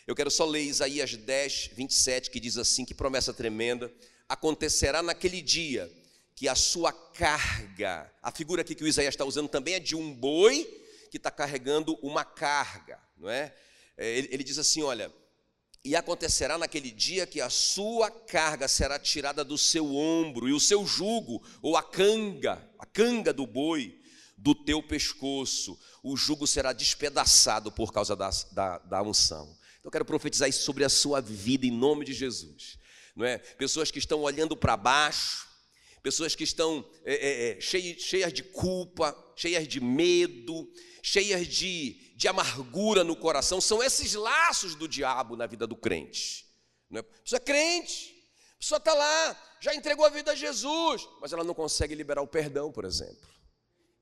Eu 0.06 0.14
quero 0.14 0.30
só 0.30 0.44
ler 0.44 0.62
Isaías 0.62 1.16
10, 1.16 1.70
27, 1.74 2.30
que 2.30 2.38
diz 2.38 2.56
assim: 2.56 2.84
que 2.84 2.94
promessa 2.94 3.32
tremenda. 3.32 3.92
Acontecerá 4.28 5.02
naquele 5.02 5.42
dia 5.42 5.90
que 6.36 6.46
a 6.46 6.54
sua 6.54 6.92
carga, 6.92 8.12
a 8.22 8.30
figura 8.30 8.62
aqui 8.62 8.74
que 8.74 8.84
o 8.84 8.88
Isaías 8.88 9.14
está 9.14 9.24
usando 9.24 9.48
também 9.48 9.74
é 9.74 9.80
de 9.80 9.96
um 9.96 10.14
boi 10.14 10.83
que 11.14 11.18
está 11.18 11.30
carregando 11.30 11.96
uma 12.02 12.24
carga, 12.24 12.98
não 13.16 13.30
é? 13.30 13.54
é? 13.96 14.18
Ele, 14.18 14.28
ele 14.32 14.42
diz 14.42 14.58
assim: 14.58 14.82
olha, 14.82 15.14
e 15.84 15.94
acontecerá 15.94 16.58
naquele 16.58 16.90
dia 16.90 17.24
que 17.24 17.40
a 17.40 17.48
sua 17.48 18.10
carga 18.10 18.66
será 18.66 18.98
tirada 18.98 19.44
do 19.44 19.56
seu 19.56 19.94
ombro, 19.94 20.48
e 20.48 20.52
o 20.52 20.58
seu 20.58 20.84
jugo, 20.84 21.40
ou 21.62 21.76
a 21.76 21.84
canga, 21.84 22.68
a 22.80 22.84
canga 22.84 23.32
do 23.32 23.46
boi, 23.46 23.96
do 24.36 24.56
teu 24.56 24.82
pescoço, 24.82 25.78
o 26.02 26.16
jugo 26.16 26.48
será 26.48 26.72
despedaçado 26.72 27.70
por 27.70 27.92
causa 27.92 28.16
da, 28.16 28.30
da, 28.50 28.78
da 28.78 29.02
unção. 29.02 29.56
Então, 29.78 29.84
eu 29.84 29.92
quero 29.92 30.04
profetizar 30.04 30.48
isso 30.48 30.64
sobre 30.64 30.82
a 30.82 30.88
sua 30.88 31.20
vida, 31.20 31.64
em 31.64 31.70
nome 31.70 32.04
de 32.04 32.12
Jesus. 32.12 32.76
Não 33.14 33.24
é? 33.24 33.38
Pessoas 33.38 33.92
que 33.92 34.00
estão 34.00 34.20
olhando 34.22 34.56
para 34.56 34.76
baixo, 34.76 35.46
pessoas 36.04 36.34
que 36.34 36.44
estão 36.44 36.88
é, 37.02 37.14
é, 37.14 37.58
é 37.58 37.60
cheias, 37.62 38.02
cheias 38.02 38.30
de 38.30 38.42
culpa, 38.42 39.16
cheias 39.34 39.66
de 39.66 39.80
medo, 39.80 40.70
cheias 41.02 41.48
de, 41.48 42.14
de 42.14 42.28
amargura 42.28 43.02
no 43.02 43.16
coração, 43.16 43.58
são 43.58 43.82
esses 43.82 44.12
laços 44.12 44.74
do 44.74 44.86
diabo 44.86 45.34
na 45.34 45.46
vida 45.46 45.66
do 45.66 45.74
crente. 45.74 46.44
Não 46.90 46.98
é? 46.98 47.00
A 47.00 47.22
pessoa 47.22 47.38
é 47.38 47.44
crente, 47.44 48.14
a 48.54 48.58
pessoa 48.58 48.78
está 48.78 48.92
lá, 48.92 49.58
já 49.62 49.74
entregou 49.74 50.04
a 50.04 50.10
vida 50.10 50.32
a 50.32 50.34
Jesus, 50.34 51.08
mas 51.22 51.32
ela 51.32 51.42
não 51.42 51.54
consegue 51.54 51.94
liberar 51.94 52.20
o 52.20 52.28
perdão, 52.28 52.70
por 52.70 52.84
exemplo. 52.84 53.26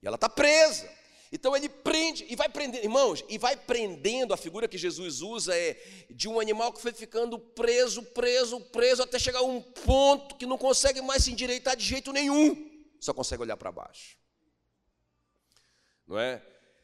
E 0.02 0.06
ela 0.06 0.16
está 0.16 0.28
presa. 0.28 0.90
Então 1.32 1.56
ele 1.56 1.68
prende 1.68 2.26
e 2.28 2.36
vai 2.36 2.48
prendendo, 2.48 2.84
irmãos, 2.84 3.24
e 3.26 3.38
vai 3.38 3.56
prendendo, 3.56 4.34
a 4.34 4.36
figura 4.36 4.68
que 4.68 4.76
Jesus 4.76 5.22
usa 5.22 5.56
é 5.56 5.82
de 6.10 6.28
um 6.28 6.38
animal 6.38 6.72
que 6.72 6.82
foi 6.82 6.92
ficando 6.92 7.38
preso, 7.38 8.02
preso, 8.02 8.60
preso, 8.60 9.02
até 9.02 9.18
chegar 9.18 9.38
a 9.38 9.42
um 9.42 9.62
ponto 9.62 10.36
que 10.36 10.44
não 10.44 10.58
consegue 10.58 11.00
mais 11.00 11.24
se 11.24 11.32
endireitar 11.32 11.74
de 11.74 11.84
jeito 11.84 12.12
nenhum, 12.12 12.70
só 13.00 13.14
consegue 13.14 13.42
olhar 13.42 13.56
para 13.56 13.72
baixo. 13.72 14.18
Não 16.06 16.18
é? 16.18 16.42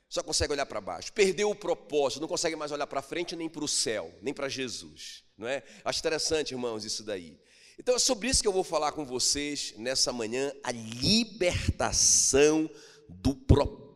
só 0.08 0.22
consegue 0.22 0.54
olhar 0.54 0.64
para 0.64 0.80
baixo, 0.80 1.12
perdeu 1.12 1.50
o 1.50 1.54
propósito, 1.54 2.20
não 2.20 2.28
consegue 2.28 2.56
mais 2.56 2.72
olhar 2.72 2.86
para 2.86 3.02
frente 3.02 3.36
nem 3.36 3.48
para 3.48 3.62
o 3.62 3.68
céu, 3.68 4.10
nem 4.22 4.32
para 4.32 4.48
Jesus, 4.48 5.22
não 5.36 5.46
é? 5.46 5.62
Acho 5.84 5.98
interessante, 5.98 6.52
irmãos, 6.52 6.84
isso 6.84 7.02
daí. 7.02 7.38
Então 7.78 7.94
é 7.94 7.98
sobre 7.98 8.28
isso 8.28 8.40
que 8.40 8.48
eu 8.48 8.52
vou 8.52 8.64
falar 8.64 8.92
com 8.92 9.04
vocês 9.04 9.74
nessa 9.76 10.10
manhã, 10.10 10.50
a 10.64 10.72
libertação 10.72 12.68
do 13.06 13.34
propósito. 13.34 13.87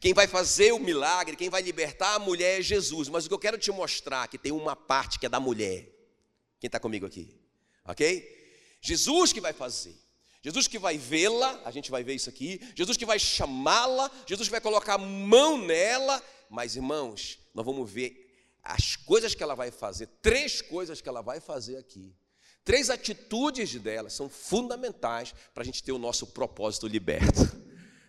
Quem 0.00 0.12
vai 0.12 0.26
fazer 0.26 0.72
o 0.72 0.78
milagre, 0.78 1.36
quem 1.36 1.48
vai 1.48 1.62
libertar 1.62 2.14
a 2.14 2.18
mulher 2.18 2.60
é 2.60 2.62
Jesus, 2.62 3.08
mas 3.08 3.24
o 3.24 3.28
que 3.28 3.34
eu 3.34 3.38
quero 3.38 3.58
te 3.58 3.70
mostrar 3.70 4.24
é 4.24 4.28
que 4.28 4.38
tem 4.38 4.52
uma 4.52 4.76
parte 4.76 5.18
que 5.18 5.26
é 5.26 5.28
da 5.28 5.40
mulher. 5.40 5.88
Quem 6.60 6.68
está 6.68 6.78
comigo 6.78 7.06
aqui? 7.06 7.38
Ok? 7.84 8.36
Jesus 8.80 9.32
que 9.32 9.40
vai 9.40 9.52
fazer. 9.52 9.96
Jesus 10.42 10.68
que 10.68 10.78
vai 10.78 10.96
vê-la, 10.96 11.60
a 11.64 11.70
gente 11.70 11.90
vai 11.90 12.04
ver 12.04 12.14
isso 12.14 12.28
aqui. 12.28 12.60
Jesus 12.76 12.96
que 12.96 13.04
vai 13.04 13.18
chamá-la, 13.18 14.10
Jesus 14.26 14.46
que 14.46 14.52
vai 14.52 14.60
colocar 14.60 14.94
a 14.94 14.98
mão 14.98 15.58
nela. 15.58 16.22
Mas, 16.48 16.76
irmãos, 16.76 17.38
nós 17.52 17.64
vamos 17.64 17.90
ver 17.90 18.24
as 18.62 18.96
coisas 18.96 19.34
que 19.34 19.42
ela 19.42 19.54
vai 19.54 19.70
fazer, 19.70 20.08
três 20.20 20.60
coisas 20.60 21.00
que 21.00 21.08
ela 21.08 21.22
vai 21.22 21.40
fazer 21.40 21.78
aqui. 21.78 22.14
Três 22.64 22.90
atitudes 22.90 23.74
dela 23.80 24.10
são 24.10 24.28
fundamentais 24.28 25.32
para 25.54 25.62
a 25.62 25.66
gente 25.66 25.82
ter 25.82 25.92
o 25.92 25.98
nosso 25.98 26.26
propósito 26.28 26.86
liberto. 26.86 27.42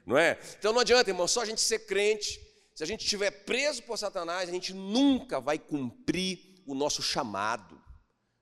Não 0.08 0.18
é? 0.18 0.40
Então 0.58 0.72
não 0.72 0.80
adianta, 0.80 1.10
irmão, 1.10 1.28
só 1.28 1.42
a 1.42 1.46
gente 1.46 1.60
ser 1.60 1.80
crente. 1.80 2.40
Se 2.74 2.82
a 2.82 2.88
gente 2.88 3.04
estiver 3.04 3.30
preso 3.30 3.84
por 3.84 3.98
Satanás, 3.98 4.48
a 4.48 4.52
gente 4.52 4.74
nunca 4.74 5.42
vai 5.42 5.60
cumprir 5.60 6.64
o 6.66 6.74
nosso 6.74 7.04
chamado. 7.04 7.78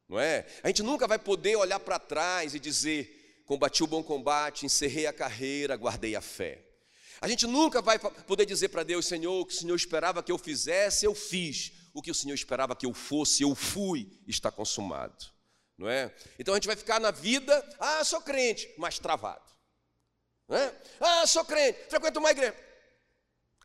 Não 0.07 0.19
é? 0.19 0.45
A 0.62 0.67
gente 0.67 0.84
nunca 0.84 1.07
vai 1.07 1.17
poder 1.17 1.55
olhar 1.55 1.79
para 1.79 1.98
trás 1.98 2.53
e 2.53 2.60
dizer: 2.60 3.41
combati 3.48 3.84
o 3.84 3.88
bom 3.88 4.03
combate, 4.03 4.63
encerrei 4.63 5.07
a 5.07 5.13
carreira, 5.13 5.75
guardei 5.75 6.15
a 6.15 6.22
fé. 6.22 6.63
A 7.19 7.27
gente 7.27 7.48
nunca 7.48 7.81
vai 7.81 7.98
poder 7.98 8.45
dizer 8.45 8.69
para 8.69 8.84
Deus, 8.84 9.07
Senhor, 9.07 9.41
o 9.41 9.45
que 9.45 9.55
o 9.55 9.57
Senhor 9.57 9.75
esperava 9.75 10.22
que 10.22 10.31
eu 10.31 10.38
fizesse, 10.38 11.03
eu 11.03 11.15
fiz. 11.15 11.72
O 11.95 12.01
que 12.01 12.12
o 12.12 12.15
Senhor 12.15 12.36
esperava 12.36 12.75
que 12.75 12.86
eu 12.86 12.93
fosse, 12.93 13.41
eu 13.41 13.55
fui, 13.55 14.19
está 14.27 14.51
consumado. 14.51 15.25
Não 15.75 15.89
é? 15.89 16.13
Então 16.38 16.53
a 16.53 16.57
gente 16.57 16.67
vai 16.67 16.75
ficar 16.75 17.00
na 17.00 17.10
vida, 17.10 17.67
ah, 17.79 18.03
sou 18.03 18.22
crente, 18.22 18.72
mas 18.77 19.00
travado. 19.00 19.54
É? 20.49 20.71
Ah, 20.99 21.25
sou 21.25 21.43
crente, 21.43 21.79
frequento 21.89 22.19
uma 22.19 22.31
igreja. 22.31 22.55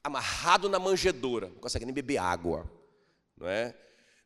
Amarrado 0.02 0.68
na 0.68 0.78
manjedoura, 0.78 1.48
não 1.48 1.56
consegue 1.56 1.84
nem 1.84 1.94
beber 1.94 2.16
água. 2.16 2.70
Não 3.36 3.46
é? 3.48 3.74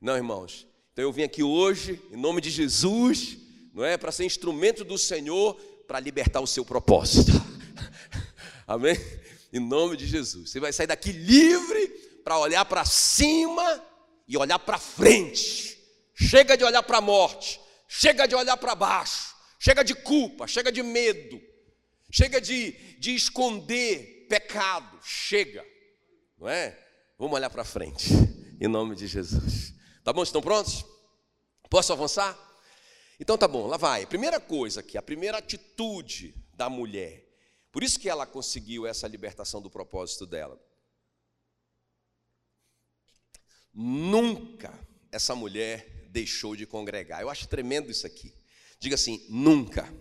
Não, 0.01 0.17
irmãos. 0.17 0.67
Então 0.93 1.05
eu 1.05 1.13
vim 1.13 1.25
aqui 1.25 1.43
hoje, 1.43 2.01
em 2.13 2.17
nome 2.17 2.41
de 2.41 2.51
Jesus, 2.51 3.37
não 3.73 3.85
é? 3.85 3.97
Para 3.97 4.13
ser 4.13 4.25
instrumento 4.25 4.85
do 4.85 4.97
Senhor 4.97 5.55
para 5.89 5.99
libertar 5.99 6.41
o 6.41 6.47
seu 6.47 6.65
propósito. 6.65 7.33
Amém? 8.67 8.97
Em 9.53 9.61
nome 9.61 9.97
de 9.97 10.07
Jesus. 10.07 10.51
Você 10.51 10.61
vai 10.61 10.73
sair 10.73 10.87
daqui 10.87 11.11
livre 11.11 11.89
para 12.23 12.39
olhar 12.39 12.65
para 12.65 12.85
cima 12.85 13.83
e 14.27 14.37
olhar 14.37 14.59
para 14.59 14.79
frente. 14.79 15.77
Chega 16.15 16.57
de 16.57 16.65
olhar 16.65 16.83
para 16.83 16.99
a 16.99 17.01
morte, 17.01 17.61
chega 17.89 18.27
de 18.27 18.35
olhar 18.35 18.57
para 18.57 18.75
baixo. 18.75 19.35
chega 19.59 19.83
de 19.83 19.95
culpa, 19.95 20.47
chega 20.47 20.71
de 20.71 20.83
medo, 20.83 21.41
chega 22.15 22.41
de, 22.41 22.71
de 23.01 23.13
esconder 23.13 24.29
pecado, 24.29 25.01
chega, 25.03 25.67
não 26.39 26.49
é? 26.49 26.79
Vamos 27.19 27.35
olhar 27.35 27.51
para 27.51 27.65
frente, 27.65 28.09
em 28.61 28.69
nome 28.69 28.95
de 28.95 29.09
Jesus. 29.09 29.75
Tá 30.05 30.13
bom? 30.13 30.23
Estão 30.23 30.41
prontos? 30.41 30.85
Posso 31.69 31.93
avançar? 31.93 32.39
Então 33.19 33.37
tá 33.37 33.49
bom, 33.49 33.67
lá 33.67 33.77
vai. 33.77 34.07
Primeira 34.07 34.39
coisa 34.39 34.79
aqui, 34.79 34.97
a 34.97 35.03
primeira 35.03 35.39
atitude 35.39 36.37
da 36.55 36.71
mulher. 36.71 37.27
Por 37.73 37.83
isso 37.83 37.99
que 37.99 38.09
ela 38.09 38.25
conseguiu 38.25 38.87
essa 38.87 39.09
libertação 39.09 39.61
do 39.61 39.69
propósito 39.69 40.25
dela. 40.25 40.57
Nunca 43.73 44.73
essa 45.11 45.35
mulher 45.35 46.07
deixou 46.11 46.55
de 46.55 46.65
congregar. 46.65 47.23
Eu 47.23 47.29
acho 47.29 47.49
tremendo 47.49 47.91
isso 47.91 48.07
aqui. 48.07 48.33
Diga 48.79 48.95
assim: 48.95 49.27
nunca 49.29 49.93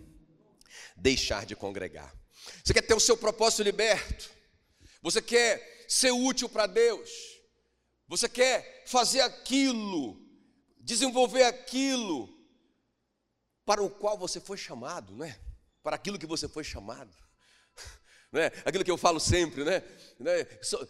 deixar 1.04 1.46
de 1.46 1.54
congregar. 1.54 2.16
Você 2.64 2.74
quer 2.74 2.82
ter 2.82 2.94
o 2.94 3.00
seu 3.00 3.18
propósito 3.18 3.62
liberto? 3.62 4.32
Você 5.02 5.22
quer 5.22 5.86
ser 5.88 6.12
útil 6.12 6.48
para 6.48 6.66
Deus? 6.66 7.12
Você 8.08 8.30
quer 8.30 8.86
fazer 8.88 9.20
aquilo, 9.20 10.18
desenvolver 10.80 11.44
aquilo 11.44 12.30
para 13.66 13.84
o 13.84 13.90
qual 13.90 14.18
você 14.18 14.40
foi 14.40 14.56
chamado, 14.56 15.14
não 15.14 15.26
é? 15.26 15.38
Para 15.84 15.98
aquilo 15.98 16.18
que 16.18 16.26
você 16.26 16.48
foi 16.48 16.64
chamado. 16.64 17.14
Não 18.32 18.42
é? 18.42 18.52
Aquilo 18.66 18.84
que 18.84 18.90
eu 18.90 18.98
falo 18.98 19.20
sempre, 19.20 19.64
né? 19.64 19.84
né? 20.18 20.48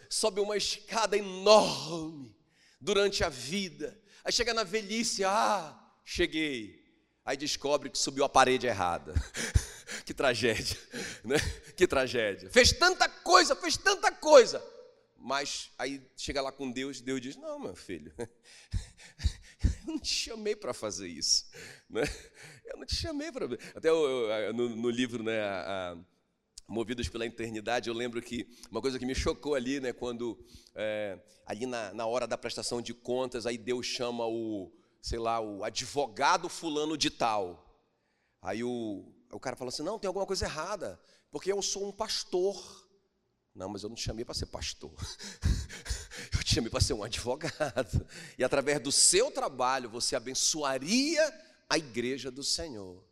Sobe 0.10 0.40
uma 0.40 0.56
escada 0.56 1.18
enorme 1.18 2.34
durante 2.80 3.22
a 3.22 3.28
vida. 3.28 4.00
Aí 4.24 4.32
chega 4.32 4.54
na 4.54 4.64
velhice, 4.64 5.26
ah, 5.26 5.78
cheguei. 6.06 6.82
Aí 7.26 7.36
descobre 7.36 7.90
que 7.90 7.98
subiu 7.98 8.24
a 8.24 8.30
parede 8.30 8.66
errada. 8.66 9.14
que 10.06 10.14
tragédia, 10.14 10.78
né? 11.24 11.38
Que 11.76 11.88
tragédia. 11.88 12.50
Fez 12.50 12.72
tanta 12.72 13.08
coisa, 13.08 13.56
fez 13.56 13.78
tanta 13.78 14.12
coisa. 14.12 14.64
Mas 15.18 15.72
aí 15.78 16.02
chega 16.18 16.42
lá 16.42 16.52
com 16.52 16.70
Deus, 16.70 17.00
Deus 17.00 17.22
diz: 17.22 17.36
Não, 17.38 17.58
meu 17.58 17.76
filho, 17.76 18.14
eu 18.20 19.72
não 19.88 20.00
te 20.00 20.14
chamei 20.14 20.56
para 20.56 20.74
fazer 20.74 21.08
isso. 21.08 21.46
Né? 21.90 22.04
Eu 22.66 22.78
não 22.78 22.86
te 22.86 22.96
chamei 22.96 23.32
para. 23.32 23.46
Até 23.74 23.90
no, 24.54 24.70
no, 24.76 24.90
livro, 24.90 25.24
né, 25.24 25.42
a, 25.42 25.94
a, 25.94 25.98
Movidos 26.68 27.08
pela 27.08 27.26
Eternidade, 27.26 27.88
eu 27.88 27.94
lembro 27.94 28.22
que 28.22 28.48
uma 28.70 28.82
coisa 28.82 29.00
que 29.00 29.06
me 29.06 29.16
chocou 29.16 29.56
ali, 29.56 29.80
né, 29.80 29.94
quando 29.94 30.44
é, 30.76 31.20
ali 31.46 31.66
na, 31.66 31.94
na 31.94 32.06
hora 32.06 32.28
da 32.28 32.38
prestação 32.38 32.82
de 32.82 32.94
contas, 32.94 33.46
aí 33.46 33.58
Deus 33.58 33.86
chama 33.86 34.26
o, 34.26 34.74
sei 35.02 35.20
lá, 35.20 35.40
o 35.40 35.64
advogado 35.64 36.50
fulano 36.50 36.98
de 36.98 37.10
tal. 37.10 37.64
Aí 38.42 38.62
o, 38.62 39.06
o 39.34 39.40
cara 39.40 39.56
fala 39.56 39.70
assim: 39.70 39.84
não, 39.84 40.00
tem 40.00 40.08
alguma 40.08 40.26
coisa 40.26 40.46
errada, 40.46 41.00
porque 41.32 41.52
eu 41.52 41.62
sou 41.62 41.88
um 41.88 41.92
pastor. 41.92 42.84
Não, 43.54 43.70
mas 43.70 43.84
eu 43.84 43.90
não 43.90 43.96
te 43.96 44.04
chamei 44.04 44.26
para 44.26 44.34
ser 44.34 44.48
pastor. 44.48 44.94
Eu 46.32 46.44
te 46.44 46.56
chamei 46.56 46.70
para 46.70 46.82
ser 46.82 46.94
um 46.94 47.04
advogado. 47.04 48.08
E 48.38 48.44
através 48.44 48.80
do 48.80 48.92
seu 48.92 49.32
trabalho 49.32 49.90
você 49.90 50.16
abençoaria 50.16 51.22
a 51.70 51.78
igreja 51.78 52.32
do 52.32 52.44
Senhor. 52.44 53.04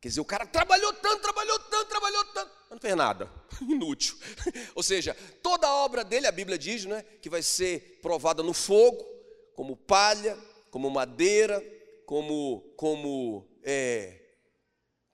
Quer 0.00 0.08
dizer, 0.08 0.20
o 0.20 0.24
cara 0.24 0.46
trabalhou 0.46 0.92
tanto, 0.92 1.22
trabalhou 1.22 1.58
tanto, 1.58 1.88
trabalhou 1.88 2.24
tanto, 2.26 2.50
mas 2.62 2.70
não 2.70 2.78
fez 2.78 2.94
nada. 2.94 3.30
Inútil. 3.60 4.16
Ou 4.74 4.82
seja, 4.82 5.14
toda 5.42 5.66
a 5.66 5.74
obra 5.74 6.04
dele, 6.04 6.26
a 6.26 6.32
Bíblia 6.32 6.58
diz, 6.58 6.84
né, 6.84 7.02
que 7.20 7.30
vai 7.30 7.42
ser 7.42 7.98
provada 8.02 8.42
no 8.42 8.52
fogo, 8.52 9.04
como 9.54 9.76
palha, 9.76 10.38
como 10.70 10.90
madeira, 10.90 11.62
como 12.04 12.60
como 12.76 13.48
é, 13.62 14.25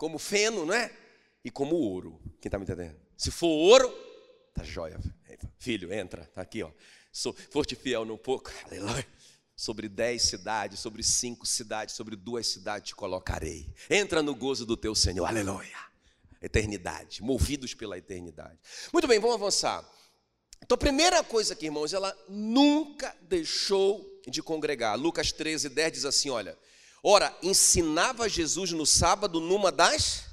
como 0.02 0.18
feno, 0.18 0.66
não 0.66 0.74
é? 0.74 0.92
E 1.44 1.48
como 1.48 1.76
ouro. 1.76 2.20
Quem 2.40 2.48
está 2.48 2.58
me 2.58 2.64
entendendo? 2.64 2.96
Se 3.16 3.30
for 3.30 3.46
ouro, 3.46 3.88
tá 4.52 4.64
jóia. 4.64 4.98
Filho, 5.60 5.92
entra, 5.92 6.28
tá 6.34 6.42
aqui, 6.42 6.60
ó. 6.60 6.72
Sou, 7.12 7.32
forte 7.32 7.76
fiel 7.76 8.04
no 8.04 8.18
pouco, 8.18 8.50
aleluia. 8.66 9.06
Sobre 9.54 9.88
dez 9.88 10.22
cidades, 10.22 10.80
sobre 10.80 11.04
cinco 11.04 11.46
cidades, 11.46 11.94
sobre 11.94 12.16
duas 12.16 12.48
cidades 12.48 12.88
te 12.88 12.96
colocarei. 12.96 13.72
Entra 13.88 14.24
no 14.24 14.34
gozo 14.34 14.66
do 14.66 14.76
teu 14.76 14.92
Senhor, 14.92 15.24
aleluia. 15.24 15.78
Eternidade, 16.40 17.22
movidos 17.22 17.72
pela 17.72 17.96
eternidade. 17.96 18.58
Muito 18.92 19.06
bem, 19.06 19.20
vamos 19.20 19.36
avançar. 19.36 19.88
Então, 20.60 20.74
a 20.74 20.78
primeira 20.78 21.22
coisa 21.22 21.52
aqui, 21.54 21.66
irmãos, 21.66 21.92
ela 21.92 22.12
nunca 22.28 23.16
deixou 23.22 24.20
de 24.26 24.42
congregar. 24.42 24.98
Lucas 24.98 25.30
13, 25.30 25.68
10 25.68 25.92
diz 25.92 26.04
assim: 26.04 26.28
olha, 26.28 26.58
ora, 27.02 27.36
ensinava 27.42 28.28
Jesus 28.28 28.72
no 28.72 28.86
sábado 28.86 29.40
numa 29.40 29.72
das 29.72 30.32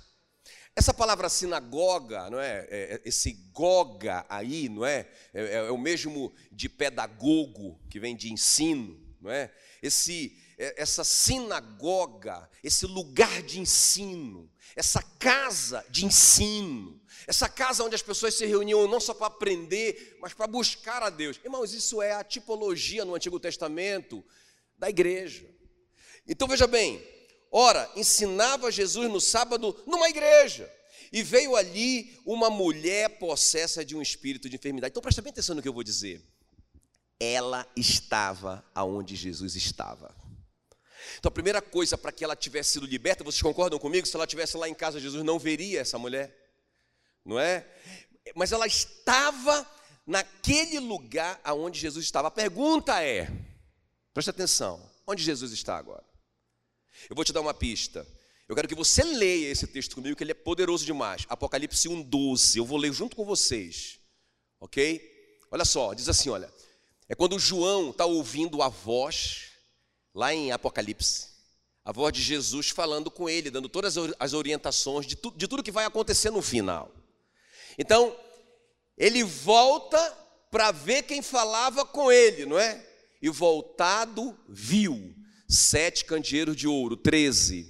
essa 0.79 0.93
palavra 0.93 1.27
sinagoga, 1.27 2.29
não 2.29 2.39
é? 2.39 2.65
é? 2.69 2.93
é 2.93 3.01
esse 3.03 3.33
goga 3.51 4.25
aí, 4.29 4.69
não 4.69 4.85
é? 4.85 5.09
é? 5.33 5.41
é? 5.41 5.53
é? 5.55 5.71
o 5.71 5.77
mesmo 5.77 6.33
de 6.51 6.69
pedagogo, 6.69 7.77
que 7.89 7.99
vem 7.99 8.15
de 8.15 8.31
ensino, 8.31 8.97
não 9.19 9.29
é? 9.29 9.53
Esse, 9.81 10.37
essa 10.57 11.03
sinagoga, 11.03 12.49
esse 12.63 12.85
lugar 12.85 13.41
de 13.43 13.59
ensino, 13.59 14.49
essa 14.73 15.01
casa 15.19 15.85
de 15.89 16.05
ensino, 16.05 17.01
essa 17.27 17.49
casa 17.49 17.83
onde 17.83 17.95
as 17.95 18.01
pessoas 18.01 18.35
se 18.35 18.45
reuniam 18.45 18.87
não 18.87 19.01
só 19.01 19.13
para 19.13 19.27
aprender, 19.27 20.17
mas 20.21 20.33
para 20.33 20.47
buscar 20.47 21.03
a 21.03 21.09
Deus. 21.09 21.39
Irmãos, 21.43 21.73
isso 21.73 22.01
é 22.01 22.13
a 22.13 22.23
tipologia 22.23 23.03
no 23.03 23.15
Antigo 23.15 23.39
Testamento 23.39 24.23
da 24.77 24.89
igreja. 24.89 25.45
Então 26.29 26.47
veja 26.47 26.67
bem, 26.67 27.03
Ora, 27.51 27.89
ensinava 27.95 28.71
Jesus 28.71 29.09
no 29.09 29.19
sábado 29.19 29.75
numa 29.85 30.09
igreja. 30.09 30.71
E 31.11 31.23
veio 31.23 31.55
ali 31.55 32.15
uma 32.23 32.49
mulher 32.49 33.17
possessa 33.17 33.83
de 33.83 33.95
um 33.95 34.01
espírito 34.01 34.47
de 34.47 34.55
enfermidade. 34.55 34.91
Então 34.91 35.01
presta 35.01 35.21
bem 35.21 35.31
atenção 35.31 35.55
no 35.55 35.61
que 35.61 35.67
eu 35.67 35.73
vou 35.73 35.83
dizer. 35.83 36.23
Ela 37.19 37.67
estava 37.75 38.63
aonde 38.75 39.15
Jesus 39.15 39.55
estava. 39.55 40.15
Então 41.17 41.29
a 41.29 41.31
primeira 41.31 41.61
coisa 41.61 41.97
para 41.97 42.11
que 42.11 42.23
ela 42.23 42.35
tivesse 42.35 42.73
sido 42.73 42.85
liberta, 42.85 43.23
vocês 43.23 43.41
concordam 43.41 43.79
comigo? 43.79 44.05
Se 44.05 44.15
ela 44.15 44.25
estivesse 44.25 44.55
lá 44.55 44.69
em 44.69 44.75
casa, 44.75 44.99
Jesus 44.99 45.23
não 45.23 45.39
veria 45.39 45.81
essa 45.81 45.97
mulher. 45.97 46.35
Não 47.25 47.39
é? 47.39 47.65
Mas 48.35 48.51
ela 48.51 48.67
estava 48.67 49.67
naquele 50.05 50.79
lugar 50.79 51.41
aonde 51.43 51.79
Jesus 51.79 52.05
estava. 52.05 52.27
A 52.27 52.31
pergunta 52.31 53.03
é: 53.03 53.27
presta 54.13 54.29
atenção, 54.29 54.79
onde 55.07 55.23
Jesus 55.23 55.51
está 55.51 55.75
agora? 55.75 56.08
Eu 57.09 57.15
vou 57.15 57.25
te 57.25 57.33
dar 57.33 57.41
uma 57.41 57.53
pista. 57.53 58.05
Eu 58.47 58.55
quero 58.55 58.67
que 58.67 58.75
você 58.75 59.03
leia 59.03 59.51
esse 59.51 59.67
texto 59.67 59.93
comigo, 59.95 60.15
que 60.15 60.23
ele 60.23 60.31
é 60.31 60.35
poderoso 60.35 60.83
demais. 60.83 61.23
Apocalipse 61.29 61.87
1,12. 61.87 62.57
Eu 62.57 62.65
vou 62.65 62.77
ler 62.77 62.91
junto 62.91 63.15
com 63.15 63.23
vocês. 63.23 63.99
Ok? 64.59 65.37
Olha 65.51 65.63
só, 65.65 65.93
diz 65.93 66.09
assim: 66.09 66.29
olha. 66.29 66.51
É 67.07 67.15
quando 67.15 67.39
João 67.39 67.89
está 67.89 68.05
ouvindo 68.05 68.61
a 68.61 68.69
voz, 68.69 69.51
lá 70.13 70.33
em 70.33 70.51
Apocalipse, 70.51 71.27
a 71.83 71.91
voz 71.91 72.13
de 72.13 72.21
Jesus 72.21 72.69
falando 72.69 73.09
com 73.09 73.27
ele, 73.27 73.49
dando 73.49 73.67
todas 73.67 73.95
as 74.19 74.33
orientações 74.33 75.07
de, 75.07 75.15
tu, 75.15 75.31
de 75.31 75.47
tudo 75.47 75.63
que 75.63 75.71
vai 75.71 75.85
acontecer 75.85 76.29
no 76.29 76.41
final. 76.41 76.91
Então, 77.79 78.15
ele 78.95 79.23
volta 79.23 79.97
para 80.51 80.71
ver 80.71 81.03
quem 81.03 81.21
falava 81.21 81.83
com 81.83 82.11
ele, 82.11 82.45
não 82.45 82.59
é? 82.59 82.85
E 83.19 83.29
voltado, 83.29 84.37
viu 84.47 85.15
sete 85.49 86.05
candeeiros 86.05 86.55
de 86.55 86.67
ouro, 86.67 86.95
treze. 86.95 87.67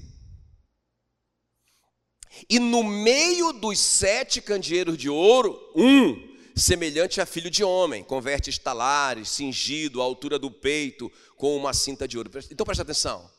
E 2.50 2.60
no 2.60 2.84
meio 2.84 3.54
dos 3.54 3.80
sete 3.80 4.42
candeeiros 4.42 4.98
de 4.98 5.10
ouro, 5.10 5.58
um, 5.76 6.38
semelhante 6.56 7.22
a 7.22 7.26
filho 7.26 7.50
de 7.50 7.63
homem, 7.63 8.04
converte 8.04 8.50
estalares, 8.50 9.30
cingido 9.30 10.02
à 10.02 10.04
altura 10.04 10.38
do 10.38 10.52
peito, 10.52 11.12
com 11.38 11.56
uma 11.56 11.74
cinta 11.74 12.08
de 12.08 12.18
ouro. 12.18 12.30
Então 12.52 12.65
presta 12.65 12.84
atenção. 12.84 13.30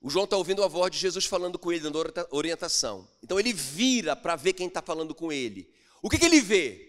O 0.00 0.10
João 0.10 0.24
está 0.24 0.36
ouvindo 0.36 0.64
a 0.64 0.68
voz 0.68 0.90
de 0.90 0.98
Jesus 0.98 1.26
falando 1.26 1.58
com 1.58 1.70
ele, 1.70 1.82
dando 1.82 2.02
orientação. 2.30 3.08
Então 3.22 3.38
ele 3.38 3.52
vira 3.52 4.16
para 4.16 4.34
ver 4.34 4.54
quem 4.54 4.66
está 4.66 4.82
falando 4.82 5.14
com 5.14 5.30
ele. 5.30 5.70
O 6.02 6.10
que, 6.10 6.18
que 6.18 6.24
ele 6.24 6.40
vê? 6.40 6.88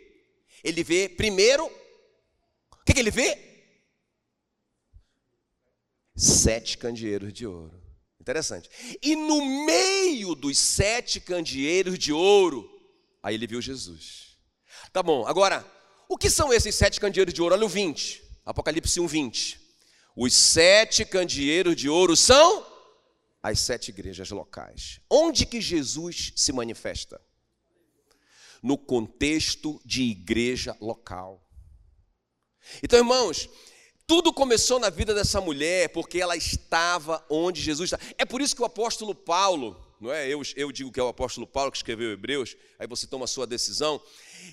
Ele 0.63 0.83
vê, 0.83 1.07
primeiro, 1.07 1.65
o 1.65 2.85
que, 2.85 2.93
que 2.93 2.99
ele 2.99 3.11
vê? 3.11 3.52
Sete 6.15 6.77
candeeiros 6.77 7.33
de 7.33 7.45
ouro. 7.45 7.81
Interessante. 8.19 8.69
E 9.01 9.15
no 9.15 9.65
meio 9.65 10.33
dos 10.35 10.57
sete 10.57 11.19
candeeiros 11.19 11.99
de 11.99 12.13
ouro, 12.13 12.69
aí 13.21 13.35
ele 13.35 13.47
viu 13.47 13.61
Jesus. 13.61 14.37
Tá 14.91 15.03
bom, 15.03 15.25
agora, 15.27 15.65
o 16.07 16.17
que 16.17 16.29
são 16.29 16.53
esses 16.53 16.75
sete 16.75 16.99
candeeiros 16.99 17.33
de 17.33 17.41
ouro? 17.41 17.55
Olha 17.55 17.65
o 17.65 17.69
20, 17.69 18.23
Apocalipse 18.45 18.99
1, 18.99 19.07
20. 19.07 19.59
Os 20.15 20.33
sete 20.33 21.03
candeeiros 21.03 21.75
de 21.75 21.89
ouro 21.89 22.15
são 22.15 22.65
as 23.41 23.59
sete 23.59 23.89
igrejas 23.89 24.29
locais. 24.29 25.01
Onde 25.09 25.45
que 25.45 25.59
Jesus 25.59 26.31
se 26.35 26.53
manifesta? 26.53 27.19
No 28.61 28.77
contexto 28.77 29.81
de 29.83 30.03
igreja 30.03 30.77
local. 30.79 31.45
Então, 32.81 32.99
irmãos, 32.99 33.49
Tudo 34.05 34.33
começou 34.33 34.79
na 34.79 34.89
vida 34.89 35.13
dessa 35.13 35.39
mulher 35.39 35.89
porque 35.89 36.19
ela 36.19 36.35
estava 36.35 37.23
onde 37.29 37.61
Jesus 37.61 37.91
está. 37.91 38.05
É 38.17 38.25
por 38.25 38.41
isso 38.41 38.55
que 38.55 38.61
o 38.61 38.65
apóstolo 38.65 39.15
Paulo, 39.15 39.79
não 39.99 40.11
é? 40.11 40.27
Eu, 40.27 40.41
eu 40.55 40.71
digo 40.71 40.91
que 40.91 40.99
é 40.99 41.03
o 41.03 41.07
apóstolo 41.07 41.47
Paulo 41.47 41.71
que 41.71 41.77
escreveu 41.77 42.11
Hebreus, 42.11 42.57
aí 42.77 42.85
você 42.85 43.07
toma 43.07 43.23
a 43.23 43.27
sua 43.27 43.47
decisão. 43.47 44.01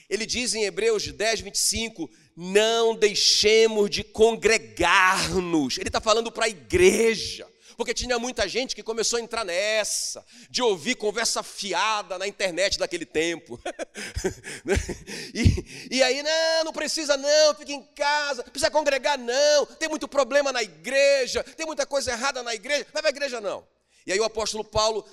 Ele 0.08 0.24
diz 0.24 0.54
em 0.54 0.64
Hebreus 0.64 1.08
10, 1.08 1.40
25: 1.40 2.08
Não 2.36 2.94
deixemos 2.94 3.90
de 3.90 4.04
congregar-nos. 4.04 5.78
Ele 5.78 5.88
está 5.88 6.00
falando 6.00 6.30
para 6.30 6.44
a 6.44 6.48
igreja 6.48 7.49
porque 7.76 7.94
tinha 7.94 8.18
muita 8.18 8.48
gente 8.48 8.74
que 8.74 8.82
começou 8.82 9.18
a 9.18 9.22
entrar 9.22 9.44
nessa, 9.44 10.24
de 10.48 10.62
ouvir 10.62 10.94
conversa 10.94 11.42
fiada 11.42 12.18
na 12.18 12.26
internet 12.26 12.78
daquele 12.78 13.06
tempo. 13.06 13.60
e, 15.34 15.96
e 15.96 16.02
aí, 16.02 16.22
não, 16.22 16.64
não 16.64 16.72
precisa 16.72 17.16
não, 17.16 17.54
fica 17.54 17.72
em 17.72 17.82
casa, 17.94 18.42
precisa 18.44 18.70
congregar 18.70 19.18
não, 19.18 19.66
tem 19.66 19.88
muito 19.88 20.08
problema 20.08 20.52
na 20.52 20.62
igreja, 20.62 21.42
tem 21.44 21.66
muita 21.66 21.86
coisa 21.86 22.12
errada 22.12 22.42
na 22.42 22.54
igreja, 22.54 22.86
vai 22.92 23.02
para 23.02 23.10
a 23.10 23.16
igreja 23.16 23.40
não. 23.40 23.66
E 24.06 24.12
aí 24.12 24.20
o 24.20 24.24
apóstolo 24.24 24.64
Paulo 24.64 25.06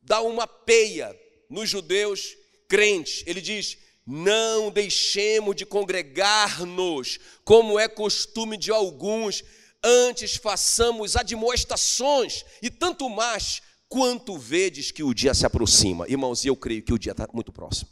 dá 0.00 0.20
uma 0.20 0.46
peia 0.46 1.14
nos 1.48 1.68
judeus 1.68 2.36
crentes, 2.68 3.22
ele 3.26 3.40
diz, 3.40 3.78
não 4.06 4.70
deixemos 4.70 5.56
de 5.56 5.64
congregar-nos, 5.64 7.18
como 7.44 7.78
é 7.78 7.88
costume 7.88 8.56
de 8.56 8.70
alguns, 8.70 9.42
antes 9.84 10.36
façamos 10.36 11.14
admoestações, 11.14 12.44
e 12.62 12.70
tanto 12.70 13.08
mais 13.10 13.62
quanto 13.88 14.38
vedes 14.38 14.90
que 14.90 15.02
o 15.02 15.12
dia 15.12 15.34
se 15.34 15.44
aproxima. 15.44 16.08
Irmãos, 16.08 16.44
e 16.44 16.48
eu 16.48 16.56
creio 16.56 16.82
que 16.82 16.92
o 16.92 16.98
dia 16.98 17.12
está 17.12 17.28
muito 17.32 17.52
próximo. 17.52 17.90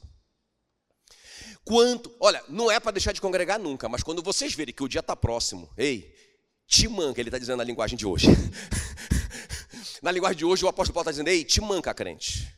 Quanto, 1.65 2.13
olha, 2.19 2.43
não 2.49 2.71
é 2.71 2.81
para 2.81 2.93
deixar 2.93 3.13
de 3.13 3.21
congregar 3.21 3.59
nunca, 3.59 3.89
mas 3.89 4.03
quando 4.03 4.23
vocês 4.23 4.53
verem 4.55 4.75
que 4.75 4.83
o 4.83 4.89
dia 4.89 5.01
está 5.01 5.15
próximo, 5.15 5.71
ei, 5.77 6.13
te 6.67 6.89
manca, 6.89 7.21
ele 7.21 7.29
está 7.29 7.39
dizendo 7.39 7.59
na 7.59 7.65
linguagem 7.65 7.97
de 7.97 8.07
hoje. 8.07 8.27
na 10.03 10.11
linguagem 10.11 10.39
de 10.39 10.45
hoje, 10.45 10.65
o 10.65 10.69
apóstolo 10.69 10.95
Paulo 10.95 11.05
está 11.05 11.13
dizendo, 11.13 11.29
ei, 11.29 11.45
te 11.45 11.61
manca, 11.61 11.95
crente. 11.95 12.53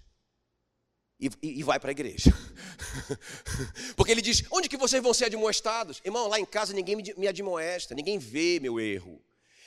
E, 1.20 1.31
e, 1.42 1.62
vai 1.62 1.79
para 1.79 1.90
a 1.90 1.92
igreja. 1.92 2.31
Porque 3.96 4.11
ele 4.11 4.20
diz: 4.20 4.42
onde 4.50 4.68
que 4.68 4.77
vocês 4.77 5.03
vão 5.03 5.14
ser 5.14 5.27
admoestados? 5.27 6.00
Irmão, 6.05 6.27
lá 6.29 6.40
em 6.40 6.44
casa 6.44 6.72
ninguém 6.72 6.96
me, 6.96 7.14
me 7.16 7.29
admoesta, 7.29 7.94
ninguém 7.94 8.18
vê 8.18 8.59
meu 8.61 8.81
erro, 8.81 9.22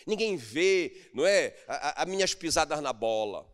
ninguém 0.06 0.36
vê, 0.36 1.10
não 1.14 1.26
é, 1.26 1.56
as 1.68 2.06
minhas 2.08 2.34
pisadas 2.34 2.82
na 2.82 2.92
bola. 2.92 3.48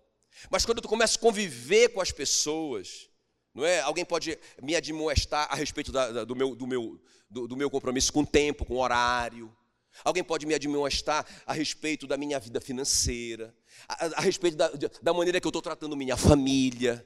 Mas 0.49 0.65
quando 0.65 0.81
tu 0.81 0.87
começa 0.87 1.17
a 1.17 1.21
conviver 1.21 1.89
com 1.89 2.01
as 2.01 2.11
pessoas, 2.11 3.09
não 3.53 3.63
é? 3.63 3.81
Alguém 3.81 4.03
pode 4.03 4.37
me 4.61 4.75
admoestar 4.75 5.47
a 5.49 5.55
respeito 5.55 5.91
da, 5.91 6.11
da, 6.11 6.23
do, 6.25 6.35
meu, 6.35 6.55
do, 6.55 6.65
meu, 6.65 6.99
do, 7.29 7.47
do 7.47 7.55
meu 7.55 7.69
compromisso 7.69 8.11
com 8.11 8.21
o 8.21 8.25
tempo, 8.25 8.65
com 8.65 8.75
o 8.75 8.79
horário. 8.79 9.55
Alguém 10.03 10.23
pode 10.23 10.47
me 10.47 10.55
admoestar 10.55 11.25
a 11.45 11.53
respeito 11.53 12.07
da 12.07 12.17
minha 12.17 12.39
vida 12.39 12.59
financeira, 12.59 13.55
a, 13.87 14.05
a 14.17 14.21
respeito 14.21 14.57
da, 14.57 14.71
da 15.01 15.13
maneira 15.13 15.39
que 15.39 15.45
eu 15.45 15.49
estou 15.49 15.61
tratando 15.61 15.95
minha 15.95 16.17
família. 16.17 17.05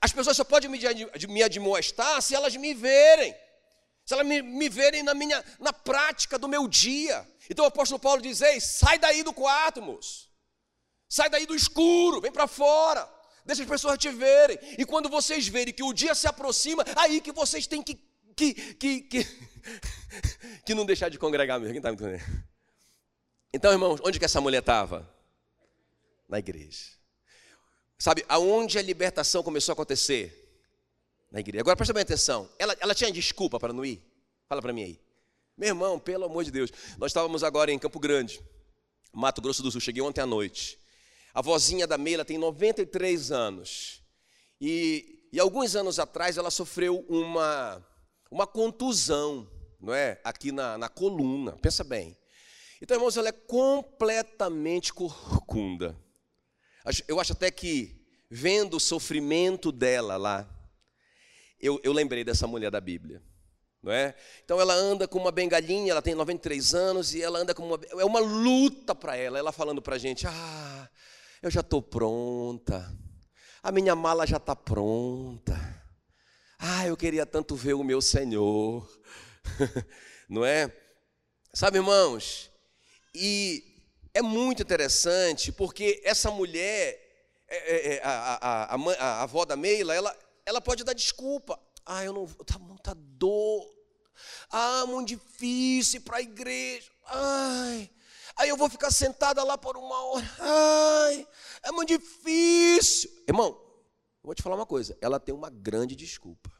As 0.00 0.12
pessoas 0.12 0.36
só 0.36 0.44
podem 0.44 0.70
me, 0.70 1.42
admoestar 1.42 2.20
se 2.20 2.34
elas 2.34 2.54
me 2.56 2.74
verem, 2.74 3.34
se 4.04 4.14
elas 4.14 4.26
me, 4.26 4.42
me 4.42 4.68
verem 4.68 5.02
na, 5.02 5.14
minha, 5.14 5.44
na 5.58 5.72
prática 5.72 6.38
do 6.38 6.48
meu 6.48 6.68
dia. 6.68 7.26
Então 7.48 7.64
o 7.64 7.68
apóstolo 7.68 7.98
Paulo 7.98 8.20
diz: 8.20 8.40
Ei, 8.40 8.60
sai 8.60 8.98
daí 8.98 9.22
do 9.22 9.32
quarto, 9.32 9.80
moço. 9.80 10.28
Sai 11.08 11.30
daí 11.30 11.46
do 11.46 11.54
escuro, 11.54 12.20
vem 12.20 12.30
para 12.30 12.46
fora. 12.46 13.08
Deixa 13.44 13.62
as 13.62 13.68
pessoas 13.68 13.98
te 13.98 14.10
verem. 14.10 14.58
E 14.76 14.84
quando 14.84 15.08
vocês 15.08 15.48
verem 15.48 15.72
que 15.72 15.82
o 15.82 15.94
dia 15.94 16.14
se 16.14 16.26
aproxima, 16.26 16.84
aí 16.96 17.20
que 17.20 17.32
vocês 17.32 17.66
têm 17.66 17.82
que. 17.82 17.94
que, 18.36 18.54
que, 18.74 19.00
que, 19.00 19.26
que 20.66 20.74
não 20.74 20.84
deixar 20.84 21.08
de 21.08 21.18
congregar 21.18 21.58
mesmo. 21.58 21.72
Quem 21.72 21.78
está 21.78 21.90
me 21.90 21.96
entendendo? 21.96 22.44
Então, 23.52 23.72
irmãos, 23.72 24.00
onde 24.04 24.18
que 24.18 24.24
essa 24.26 24.40
mulher 24.40 24.58
estava? 24.58 25.08
Na 26.28 26.38
igreja. 26.38 26.97
Sabe, 27.98 28.24
aonde 28.28 28.78
a 28.78 28.82
libertação 28.82 29.42
começou 29.42 29.72
a 29.72 29.74
acontecer? 29.74 30.44
Na 31.32 31.40
igreja. 31.40 31.60
Agora 31.60 31.76
presta 31.76 31.92
bem 31.92 32.02
atenção. 32.02 32.48
Ela, 32.58 32.76
ela 32.80 32.94
tinha 32.94 33.10
desculpa 33.10 33.58
para 33.58 33.72
não 33.72 33.84
ir? 33.84 34.00
Fala 34.48 34.62
para 34.62 34.72
mim 34.72 34.84
aí. 34.84 35.00
Meu 35.56 35.70
irmão, 35.70 35.98
pelo 35.98 36.24
amor 36.24 36.44
de 36.44 36.52
Deus. 36.52 36.70
Nós 36.96 37.10
estávamos 37.10 37.42
agora 37.42 37.72
em 37.72 37.78
Campo 37.78 37.98
Grande, 37.98 38.40
Mato 39.12 39.42
Grosso 39.42 39.62
do 39.62 39.70
Sul. 39.70 39.80
Cheguei 39.80 40.00
ontem 40.00 40.20
à 40.20 40.26
noite. 40.26 40.78
A 41.34 41.42
vozinha 41.42 41.86
da 41.86 41.98
Meila 41.98 42.24
tem 42.24 42.38
93 42.38 43.32
anos. 43.32 44.00
E, 44.60 45.28
e 45.32 45.40
alguns 45.40 45.74
anos 45.74 45.98
atrás 45.98 46.38
ela 46.38 46.50
sofreu 46.50 47.04
uma, 47.08 47.84
uma 48.30 48.46
contusão, 48.46 49.50
não 49.80 49.92
é? 49.92 50.20
Aqui 50.22 50.52
na, 50.52 50.78
na 50.78 50.88
coluna. 50.88 51.52
Pensa 51.60 51.82
bem. 51.82 52.16
Então, 52.80 52.96
irmãos, 52.96 53.16
ela 53.16 53.28
é 53.28 53.32
completamente 53.32 54.94
corcunda. 54.94 55.96
Eu 57.06 57.20
acho 57.20 57.32
até 57.32 57.50
que, 57.50 57.94
vendo 58.30 58.76
o 58.76 58.80
sofrimento 58.80 59.70
dela 59.70 60.16
lá, 60.16 60.48
eu, 61.60 61.80
eu 61.82 61.92
lembrei 61.92 62.24
dessa 62.24 62.46
mulher 62.46 62.70
da 62.70 62.80
Bíblia. 62.80 63.22
Não 63.82 63.92
é? 63.92 64.14
Então 64.44 64.60
ela 64.60 64.74
anda 64.74 65.06
com 65.06 65.18
uma 65.18 65.30
bengalinha, 65.30 65.92
ela 65.92 66.02
tem 66.02 66.14
93 66.14 66.74
anos 66.74 67.14
e 67.14 67.22
ela 67.22 67.38
anda 67.38 67.54
com 67.54 67.64
uma. 67.64 67.80
É 67.92 68.04
uma 68.04 68.18
luta 68.18 68.94
para 68.94 69.16
ela, 69.16 69.38
ela 69.38 69.52
falando 69.52 69.80
para 69.80 69.94
a 69.94 69.98
gente: 69.98 70.26
Ah, 70.26 70.90
eu 71.40 71.50
já 71.50 71.60
estou 71.60 71.80
pronta, 71.80 72.92
a 73.62 73.70
minha 73.70 73.94
mala 73.94 74.26
já 74.26 74.38
está 74.38 74.56
pronta. 74.56 75.56
Ah, 76.58 76.86
eu 76.88 76.96
queria 76.96 77.24
tanto 77.24 77.54
ver 77.54 77.74
o 77.74 77.84
meu 77.84 78.02
Senhor. 78.02 78.88
Não 80.28 80.44
é? 80.44 80.74
Sabe, 81.54 81.78
irmãos? 81.78 82.50
E 83.14 83.77
é 84.14 84.22
muito 84.22 84.62
interessante 84.62 85.52
porque 85.52 86.00
essa 86.04 86.30
mulher, 86.30 86.98
é, 87.48 87.56
é, 87.56 87.94
é, 87.94 88.02
a, 88.02 88.10
a, 88.10 88.74
a, 88.74 88.76
a, 88.76 89.22
avó 89.22 89.44
da 89.44 89.56
Meila, 89.56 89.94
ela, 89.94 90.16
ela 90.44 90.60
pode 90.60 90.84
dar 90.84 90.92
desculpa. 90.92 91.58
Ah, 91.84 92.04
eu 92.04 92.12
não 92.12 92.26
tá 92.26 92.58
muita 92.58 92.94
dor. 92.94 93.68
Ah, 94.50 94.84
muito 94.86 95.08
difícil 95.08 96.00
para 96.02 96.18
a 96.18 96.22
igreja. 96.22 96.90
Ai, 97.06 97.90
aí 98.36 98.48
eu 98.48 98.56
vou 98.56 98.68
ficar 98.68 98.90
sentada 98.90 99.42
lá 99.42 99.56
por 99.56 99.76
uma 99.76 100.04
hora. 100.04 100.30
Ai, 100.38 101.26
é 101.62 101.72
muito 101.72 101.96
difícil. 101.96 103.10
Irmão, 103.26 103.58
vou 104.22 104.34
te 104.34 104.42
falar 104.42 104.56
uma 104.56 104.66
coisa. 104.66 104.96
Ela 105.00 105.18
tem 105.18 105.34
uma 105.34 105.50
grande 105.50 105.94
desculpa. 105.94 106.52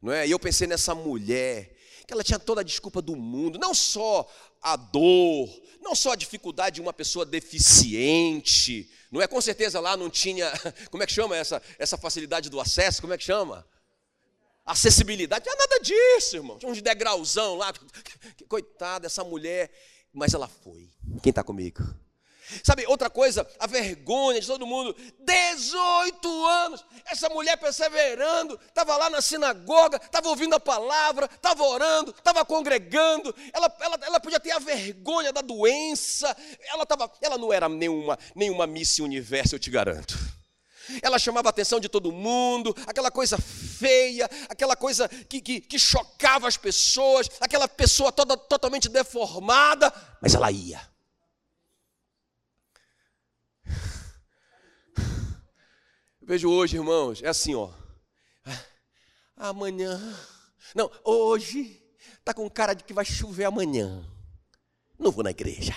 Não 0.00 0.12
é? 0.12 0.26
E 0.26 0.30
eu 0.30 0.38
pensei 0.38 0.66
nessa 0.66 0.94
mulher 0.94 1.76
que 2.06 2.12
ela 2.14 2.24
tinha 2.24 2.38
toda 2.38 2.62
a 2.62 2.64
desculpa 2.64 3.02
do 3.02 3.14
mundo, 3.14 3.58
não 3.58 3.74
só 3.74 4.26
a 4.60 4.76
dor, 4.76 5.48
não 5.80 5.94
só 5.94 6.12
a 6.12 6.16
dificuldade 6.16 6.76
de 6.76 6.80
uma 6.80 6.92
pessoa 6.92 7.24
deficiente, 7.24 8.90
não 9.10 9.22
é? 9.22 9.26
Com 9.26 9.40
certeza 9.40 9.80
lá 9.80 9.96
não 9.96 10.10
tinha, 10.10 10.50
como 10.90 11.02
é 11.02 11.06
que 11.06 11.12
chama 11.12 11.36
essa, 11.36 11.62
essa 11.78 11.96
facilidade 11.96 12.50
do 12.50 12.60
acesso? 12.60 13.00
Como 13.00 13.12
é 13.12 13.18
que 13.18 13.24
chama? 13.24 13.66
Acessibilidade, 14.64 15.46
não 15.46 15.54
é 15.54 15.56
nada 15.56 15.80
disso, 15.80 16.36
irmão. 16.36 16.58
Tinha 16.58 16.70
uns 16.70 16.82
degrauzão 16.82 17.56
lá. 17.56 17.72
Coitada, 18.48 19.06
essa 19.06 19.24
mulher. 19.24 19.70
Mas 20.12 20.34
ela 20.34 20.46
foi. 20.46 20.90
Quem 21.22 21.30
está 21.30 21.42
comigo? 21.42 21.82
Sabe, 22.64 22.86
outra 22.86 23.10
coisa, 23.10 23.46
a 23.58 23.66
vergonha 23.66 24.40
de 24.40 24.46
todo 24.46 24.66
mundo. 24.66 24.94
18 25.20 26.46
anos, 26.46 26.84
essa 27.06 27.28
mulher 27.28 27.56
perseverando, 27.56 28.58
estava 28.66 28.96
lá 28.96 29.10
na 29.10 29.20
sinagoga, 29.20 30.00
estava 30.02 30.28
ouvindo 30.28 30.54
a 30.54 30.60
palavra, 30.60 31.28
estava 31.32 31.62
orando, 31.64 32.10
estava 32.10 32.44
congregando. 32.44 33.34
Ela, 33.52 33.76
ela, 33.80 33.98
ela 34.02 34.20
podia 34.20 34.40
ter 34.40 34.52
a 34.52 34.58
vergonha 34.58 35.32
da 35.32 35.40
doença. 35.40 36.34
Ela, 36.72 36.86
tava, 36.86 37.10
ela 37.20 37.36
não 37.36 37.52
era 37.52 37.68
nenhuma, 37.68 38.18
nenhuma 38.34 38.66
Miss 38.66 38.98
Universo, 38.98 39.54
eu 39.54 39.58
te 39.58 39.70
garanto. 39.70 40.16
Ela 41.02 41.18
chamava 41.18 41.48
a 41.48 41.50
atenção 41.50 41.78
de 41.78 41.88
todo 41.88 42.10
mundo, 42.10 42.74
aquela 42.86 43.10
coisa 43.10 43.36
feia, 43.38 44.28
aquela 44.48 44.74
coisa 44.74 45.08
que, 45.08 45.40
que, 45.40 45.60
que 45.60 45.78
chocava 45.78 46.48
as 46.48 46.56
pessoas, 46.56 47.28
aquela 47.40 47.68
pessoa 47.68 48.10
toda 48.10 48.36
totalmente 48.36 48.88
deformada, 48.88 49.92
mas 50.22 50.34
ela 50.34 50.50
ia. 50.50 50.80
Vejo 56.28 56.50
hoje, 56.50 56.76
irmãos, 56.76 57.22
é 57.22 57.28
assim, 57.28 57.54
ó. 57.54 57.70
Amanhã. 59.34 59.98
Não, 60.74 60.90
hoje 61.02 61.82
tá 62.22 62.34
com 62.34 62.50
cara 62.50 62.74
de 62.74 62.84
que 62.84 62.92
vai 62.92 63.02
chover 63.02 63.46
amanhã. 63.46 64.06
Não 64.98 65.10
vou 65.10 65.24
na 65.24 65.30
igreja. 65.30 65.74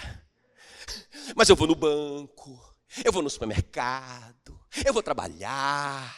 Mas 1.37 1.47
eu 1.47 1.55
vou 1.55 1.67
no 1.67 1.73
banco, 1.73 2.61
eu 3.01 3.13
vou 3.13 3.21
no 3.21 3.29
supermercado, 3.29 4.59
eu 4.83 4.91
vou 4.91 5.01
trabalhar. 5.01 6.13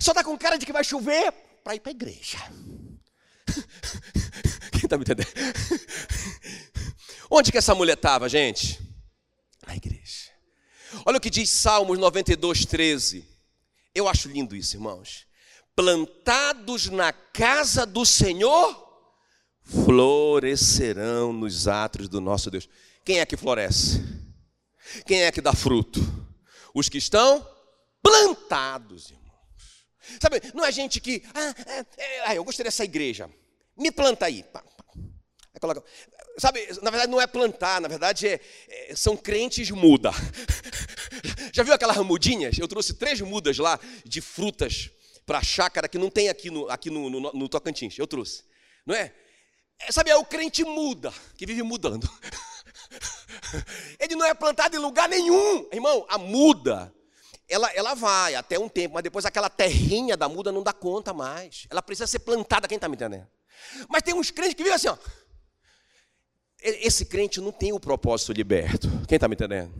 Só 0.00 0.14
tá 0.14 0.24
com 0.24 0.38
cara 0.38 0.56
de 0.56 0.64
que 0.64 0.72
vai 0.72 0.82
chover 0.82 1.30
para 1.62 1.74
ir 1.74 1.80
para 1.80 1.90
a 1.90 1.94
igreja. 1.94 2.38
Quem 4.72 4.84
está 4.84 4.96
me 4.96 5.04
entendendo? 5.04 5.28
Onde 7.30 7.52
que 7.52 7.58
essa 7.58 7.74
mulher 7.74 7.98
estava, 7.98 8.26
gente? 8.26 8.80
Na 9.66 9.76
igreja. 9.76 10.30
Olha 11.04 11.18
o 11.18 11.20
que 11.20 11.28
diz 11.28 11.50
Salmos 11.50 11.98
92, 11.98 12.64
13. 12.64 13.33
Eu 13.94 14.08
acho 14.08 14.28
lindo 14.28 14.56
isso, 14.56 14.76
irmãos. 14.76 15.26
Plantados 15.76 16.88
na 16.88 17.12
casa 17.12 17.86
do 17.86 18.04
Senhor, 18.04 18.84
florescerão 19.62 21.32
nos 21.32 21.68
atos 21.68 22.08
do 22.08 22.20
nosso 22.20 22.50
Deus. 22.50 22.68
Quem 23.04 23.20
é 23.20 23.26
que 23.26 23.36
floresce? 23.36 24.02
Quem 25.06 25.22
é 25.22 25.32
que 25.32 25.40
dá 25.40 25.52
fruto? 25.52 26.00
Os 26.74 26.88
que 26.88 26.98
estão 26.98 27.46
plantados, 28.02 29.10
irmãos. 29.10 29.24
Sabe, 30.20 30.42
não 30.54 30.64
é 30.64 30.72
gente 30.72 31.00
que, 31.00 31.22
ah, 31.34 31.54
é, 31.66 31.86
é, 31.96 32.20
ah 32.28 32.34
eu 32.34 32.44
gostei 32.44 32.64
dessa 32.64 32.84
igreja, 32.84 33.30
me 33.76 33.90
planta 33.90 34.26
aí. 34.26 34.44
aí 34.94 35.60
coloca, 35.60 35.82
sabe, 36.38 36.66
na 36.82 36.90
verdade 36.90 37.10
não 37.10 37.20
é 37.20 37.26
plantar, 37.26 37.80
na 37.80 37.88
verdade 37.88 38.26
é, 38.26 38.40
é, 38.68 38.96
são 38.96 39.16
crentes 39.16 39.70
muda. 39.70 40.10
Já 41.52 41.62
viu 41.62 41.74
aquelas 41.74 41.96
mudinhas? 41.98 42.58
Eu 42.58 42.66
trouxe 42.66 42.94
três 42.94 43.20
mudas 43.20 43.58
lá 43.58 43.78
de 44.04 44.20
frutas 44.20 44.90
para 45.24 45.38
a 45.38 45.42
chácara 45.42 45.88
que 45.88 45.98
não 45.98 46.10
tem 46.10 46.28
aqui 46.28 46.50
no, 46.50 46.68
aqui 46.68 46.90
no, 46.90 47.08
no, 47.08 47.32
no 47.32 47.48
Tocantins. 47.48 47.98
Eu 47.98 48.06
trouxe, 48.06 48.44
não 48.84 48.94
é? 48.94 49.12
é? 49.78 49.92
Sabe, 49.92 50.10
é 50.10 50.16
o 50.16 50.24
crente 50.24 50.64
muda, 50.64 51.12
que 51.36 51.46
vive 51.46 51.62
mudando. 51.62 52.08
Ele 54.00 54.16
não 54.16 54.26
é 54.26 54.34
plantado 54.34 54.76
em 54.76 54.80
lugar 54.80 55.08
nenhum. 55.08 55.68
Irmão, 55.72 56.04
a 56.08 56.18
muda, 56.18 56.92
ela, 57.48 57.70
ela 57.72 57.94
vai 57.94 58.34
até 58.34 58.58
um 58.58 58.68
tempo, 58.68 58.94
mas 58.94 59.02
depois 59.02 59.24
aquela 59.24 59.48
terrinha 59.48 60.16
da 60.16 60.28
muda 60.28 60.50
não 60.50 60.62
dá 60.62 60.72
conta 60.72 61.12
mais. 61.12 61.66
Ela 61.70 61.82
precisa 61.82 62.06
ser 62.06 62.20
plantada, 62.20 62.66
quem 62.66 62.76
está 62.76 62.88
me 62.88 62.96
entendendo? 62.96 63.26
Mas 63.88 64.02
tem 64.02 64.14
uns 64.14 64.30
crentes 64.30 64.54
que 64.54 64.62
vivem 64.62 64.76
assim, 64.76 64.88
ó. 64.88 64.96
Esse 66.64 67.04
crente 67.04 67.42
não 67.42 67.52
tem 67.52 67.74
o 67.74 67.78
propósito 67.78 68.32
liberto. 68.32 68.88
Quem 69.06 69.16
está 69.16 69.28
me 69.28 69.34
entendendo? 69.34 69.70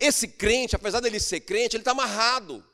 Esse 0.00 0.26
crente, 0.26 0.74
apesar 0.74 1.00
dele 1.00 1.20
ser 1.20 1.40
crente, 1.40 1.76
ele 1.76 1.82
está 1.82 1.90
amarrado. 1.90 2.64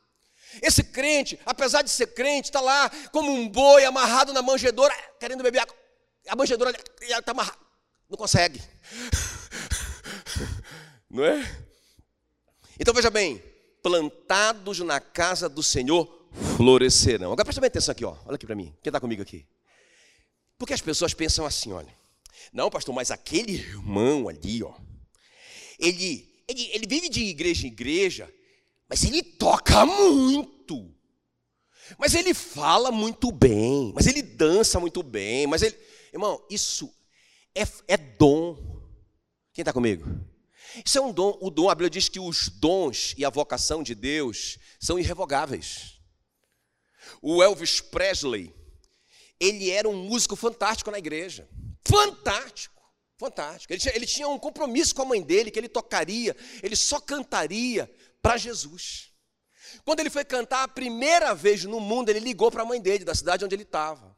Esse 0.63 0.85
crente, 0.85 1.39
apesar 1.45 1.83
de 1.83 1.91
ser 1.91 2.09
crente, 2.09 2.49
está 2.49 2.61
lá 2.61 2.89
como 3.11 3.33
um 3.33 3.49
boi 3.49 3.85
amarrado 3.85 4.33
na 4.33 4.41
manjedoura, 4.41 4.95
querendo 5.19 5.43
beber 5.43 5.61
água. 5.63 5.75
A 6.29 6.37
manjedoura 6.37 6.73
está 7.01 7.33
amarrada. 7.33 7.59
Não 8.09 8.17
consegue. 8.17 8.63
Não 11.11 11.25
é? 11.25 11.43
Então 12.79 12.95
veja 12.95 13.11
bem, 13.11 13.43
plantados 13.83 14.79
na 14.79 15.01
casa 15.01 15.49
do 15.49 15.63
Senhor 15.63 16.07
florescerão. 16.57 17.33
Agora 17.33 17.45
presta 17.45 17.61
bem 17.61 17.69
atenção 17.69 17.91
aqui, 17.91 18.05
ó. 18.05 18.17
olha 18.27 18.37
aqui 18.37 18.47
para 18.47 18.55
mim. 18.55 18.73
Quem 18.81 18.91
está 18.91 19.01
comigo 19.01 19.23
aqui? 19.23 19.45
Porque 20.57 20.73
as 20.73 20.81
pessoas 20.81 21.13
pensam 21.15 21.45
assim, 21.45 21.73
olha. 21.73 22.00
Não, 22.53 22.71
pastor, 22.71 22.95
mas 22.95 23.11
aquele 23.11 23.53
irmão 23.53 24.29
ali, 24.29 24.62
ó. 24.62 24.75
Ele, 25.79 26.29
ele, 26.49 26.71
ele 26.73 26.87
vive 26.87 27.09
de 27.09 27.25
igreja 27.25 27.66
em 27.66 27.71
igreja, 27.71 28.33
mas 28.88 29.05
ele 29.05 29.23
toca 29.23 29.87
muito. 29.87 30.95
Mas 31.99 32.14
ele 32.14 32.35
fala 32.35 32.93
muito 32.93 33.33
bem, 33.33 33.93
mas 33.95 34.07
ele 34.07 34.23
dança 34.23 34.79
muito 34.79 35.03
bem, 35.03 35.47
mas 35.47 35.62
ele. 35.62 35.77
Irmão, 36.12 36.45
isso 36.51 36.93
é, 37.55 37.62
é 37.88 37.97
dom. 37.97 38.57
Quem 39.53 39.62
está 39.62 39.73
comigo? 39.73 40.07
Isso 40.85 40.99
é 40.99 41.01
um 41.01 41.12
dom. 41.12 41.37
O 41.40 41.51
dom, 41.51 41.69
a 41.69 41.75
Bíblia 41.75 41.90
diz 41.90 42.09
que 42.09 42.21
os 42.21 42.49
dons 42.49 43.14
e 43.16 43.25
a 43.25 43.31
vocação 43.31 43.83
de 43.83 43.95
Deus 43.95 44.59
são 44.79 44.99
irrevogáveis. 44.99 46.01
O 47.21 47.43
Elvis 47.43 47.81
Presley, 47.81 48.55
ele 49.38 49.71
era 49.71 49.88
um 49.88 50.05
músico 50.05 50.37
fantástico 50.37 50.90
na 50.90 50.99
igreja. 50.99 51.49
Fantástico, 51.90 52.83
fantástico. 53.18 53.72
Ele 53.72 53.81
tinha, 53.81 53.96
ele 53.96 54.07
tinha 54.07 54.29
um 54.29 54.38
compromisso 54.38 54.94
com 54.94 55.03
a 55.03 55.07
mãe 55.07 55.22
dele, 55.22 55.50
que 55.50 55.59
ele 55.59 55.68
tocaria, 55.68 56.37
ele 56.62 56.76
só 56.76 57.00
cantaria 57.00 57.90
para 58.22 58.37
Jesus. 58.37 59.11
Quando 59.85 60.00
ele 60.00 60.11
foi 60.11 60.24
cantar 60.24 60.64
a 60.64 60.68
primeira 60.68 61.35
vez 61.35 61.64
no 61.64 61.81
mundo, 61.81 62.09
ele 62.09 62.20
ligou 62.20 62.50
para 62.50 62.62
a 62.62 62.66
mãe 62.66 62.81
dele, 62.81 63.05
da 63.05 63.14
cidade 63.14 63.44
onde 63.44 63.55
ele 63.55 63.62
estava. 63.62 64.16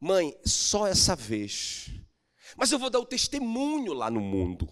Mãe, 0.00 0.36
só 0.44 0.86
essa 0.86 1.14
vez. 1.14 1.90
Mas 2.56 2.70
eu 2.72 2.78
vou 2.78 2.90
dar 2.90 2.98
o 2.98 3.06
testemunho 3.06 3.92
lá 3.92 4.10
no 4.10 4.20
mundo. 4.20 4.68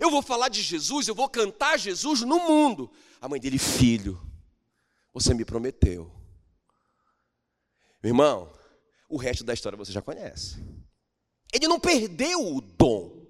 Eu 0.00 0.10
vou 0.10 0.22
falar 0.22 0.48
de 0.48 0.62
Jesus, 0.62 1.08
eu 1.08 1.14
vou 1.14 1.28
cantar 1.28 1.78
Jesus 1.78 2.20
no 2.20 2.38
mundo. 2.38 2.92
A 3.20 3.28
mãe 3.28 3.40
dele, 3.40 3.58
filho, 3.58 4.20
você 5.12 5.32
me 5.32 5.44
prometeu. 5.44 6.12
Meu 8.02 8.10
irmão, 8.10 8.52
o 9.08 9.16
resto 9.16 9.42
da 9.42 9.54
história 9.54 9.76
você 9.76 9.92
já 9.92 10.02
conhece. 10.02 10.62
Ele 11.52 11.66
não 11.66 11.80
perdeu 11.80 12.54
o 12.54 12.60
dom. 12.60 13.26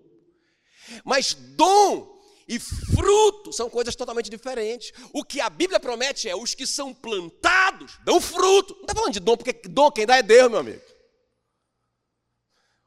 Mas 1.05 1.35
dom 1.35 2.21
e 2.49 2.59
fruto 2.59 3.53
são 3.53 3.71
coisas 3.71 3.95
totalmente 3.95 4.29
diferentes. 4.29 4.93
O 5.13 5.25
que 5.25 5.41
a 5.41 5.49
Bíblia 5.49 5.79
promete 5.79 6.29
é: 6.29 6.35
os 6.35 6.55
que 6.55 6.67
são 6.67 6.93
plantados 6.93 7.99
dão 8.05 8.21
fruto. 8.21 8.75
Não 8.75 8.83
está 8.83 8.95
falando 8.95 9.13
de 9.13 9.21
dom, 9.21 9.37
porque 9.37 9.53
dom 9.69 9.91
quem 9.91 10.05
dá 10.05 10.17
é 10.17 10.23
Deus, 10.23 10.51
meu 10.51 10.61
amigo. 10.61 10.83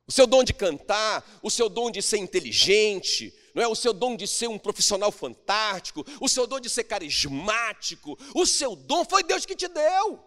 O 0.06 0.12
seu 0.12 0.28
dom 0.28 0.44
de 0.44 0.54
cantar, 0.54 1.26
o 1.42 1.50
seu 1.50 1.70
dom 1.70 1.90
de 1.90 2.02
ser 2.02 2.18
inteligente, 2.18 3.34
não 3.56 3.64
é 3.64 3.68
o 3.68 3.76
seu 3.76 3.94
dom 3.94 4.18
de 4.18 4.28
ser 4.28 4.48
um 4.50 4.60
profissional 4.60 5.12
fantástico, 5.12 6.06
o 6.20 6.28
seu 6.28 6.46
dom 6.46 6.60
de 6.60 6.70
ser 6.70 6.84
carismático, 6.84 8.18
o 8.36 8.46
seu 8.46 8.76
dom 8.76 9.06
foi 9.06 9.24
Deus 9.24 9.46
que 9.46 9.56
te 9.56 9.70
deu. 9.70 10.22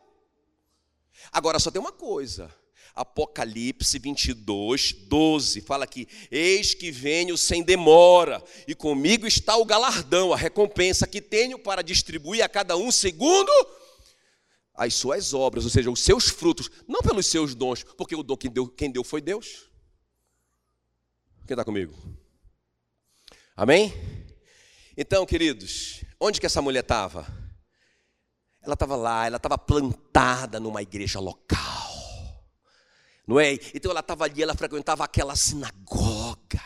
Agora 1.31 1.59
só 1.59 1.71
tem 1.71 1.81
uma 1.81 1.93
coisa. 1.93 2.51
Apocalipse 2.97 3.99
22, 3.99 4.93
12, 5.07 5.61
fala 5.61 5.87
que 5.87 6.09
eis 6.31 6.73
que 6.73 6.91
venho 6.91 7.37
sem 7.37 7.63
demora, 7.63 8.43
e 8.67 8.75
comigo 8.75 9.27
está 9.27 9.55
o 9.55 9.67
galardão, 9.67 10.33
a 10.33 10.37
recompensa 10.37 11.07
que 11.07 11.21
tenho 11.21 11.59
para 11.59 11.83
distribuir 11.83 12.43
a 12.43 12.49
cada 12.49 12.75
um 12.75 12.91
segundo 12.91 13.53
as 14.75 14.95
suas 14.95 15.35
obras, 15.35 15.65
ou 15.65 15.71
seja, 15.71 15.91
os 15.91 16.01
seus 16.01 16.29
frutos, 16.29 16.71
não 16.89 17.01
pelos 17.01 17.27
seus 17.27 17.55
dons, 17.55 17.83
porque 17.83 18.15
o 18.15 18.23
dom 18.23 18.37
quem 18.37 18.51
deu, 18.51 18.69
quem 18.69 18.91
deu 18.91 19.05
foi 19.05 19.21
Deus. 19.21 19.71
Quem 21.47 21.55
está 21.55 21.65
comigo? 21.65 21.95
Amém? 23.55 23.93
Então, 24.97 25.25
queridos, 25.25 26.03
onde 26.21 26.41
que 26.41 26.47
essa 26.47 26.61
mulher 26.61 26.81
estava? 26.81 27.27
Ela 28.63 28.75
estava 28.75 28.97
lá, 28.97 29.27
ela 29.27 29.37
estava 29.37 29.57
plantada 29.57 30.59
numa 30.59 30.83
igreja 30.83 31.21
local. 31.21 31.96
Não 33.27 33.41
é? 33.41 33.55
Então 33.75 33.91
ela 33.91 34.01
estava 34.01 34.25
ali, 34.25 34.43
ela 34.43 34.55
frequentava 34.55 35.05
aquela 35.05 35.35
sinagoga. 35.35 36.63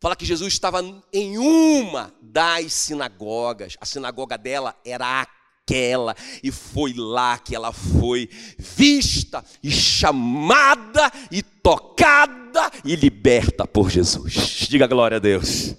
Fala 0.00 0.16
que 0.16 0.24
Jesus 0.24 0.52
estava 0.52 0.80
em 1.12 1.38
uma 1.38 2.12
das 2.20 2.72
sinagogas. 2.72 3.76
A 3.80 3.86
sinagoga 3.86 4.36
dela 4.36 4.76
era 4.84 5.20
aquela. 5.20 6.16
E 6.42 6.50
foi 6.50 6.94
lá 6.94 7.38
que 7.38 7.54
ela 7.54 7.72
foi 7.72 8.28
vista 8.58 9.44
e 9.62 9.70
chamada 9.70 11.12
e 11.30 11.42
tocada 11.42 12.70
e 12.84 12.96
liberta 12.96 13.66
por 13.66 13.90
Jesus. 13.90 14.32
Diga 14.68 14.86
glória 14.86 15.16
a 15.16 15.20
Deus. 15.20 15.74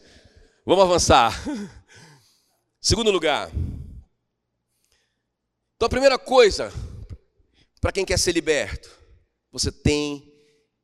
Vamos 0.65 0.83
avançar. 0.83 1.33
Segundo 2.81 3.11
lugar. 3.11 3.49
Então, 5.75 5.85
a 5.85 5.89
primeira 5.89 6.19
coisa, 6.19 6.73
para 7.79 7.93
quem 7.93 8.03
quer 8.03 8.19
ser 8.19 8.33
liberto, 8.33 8.98
você 9.51 9.71
tem 9.71 10.33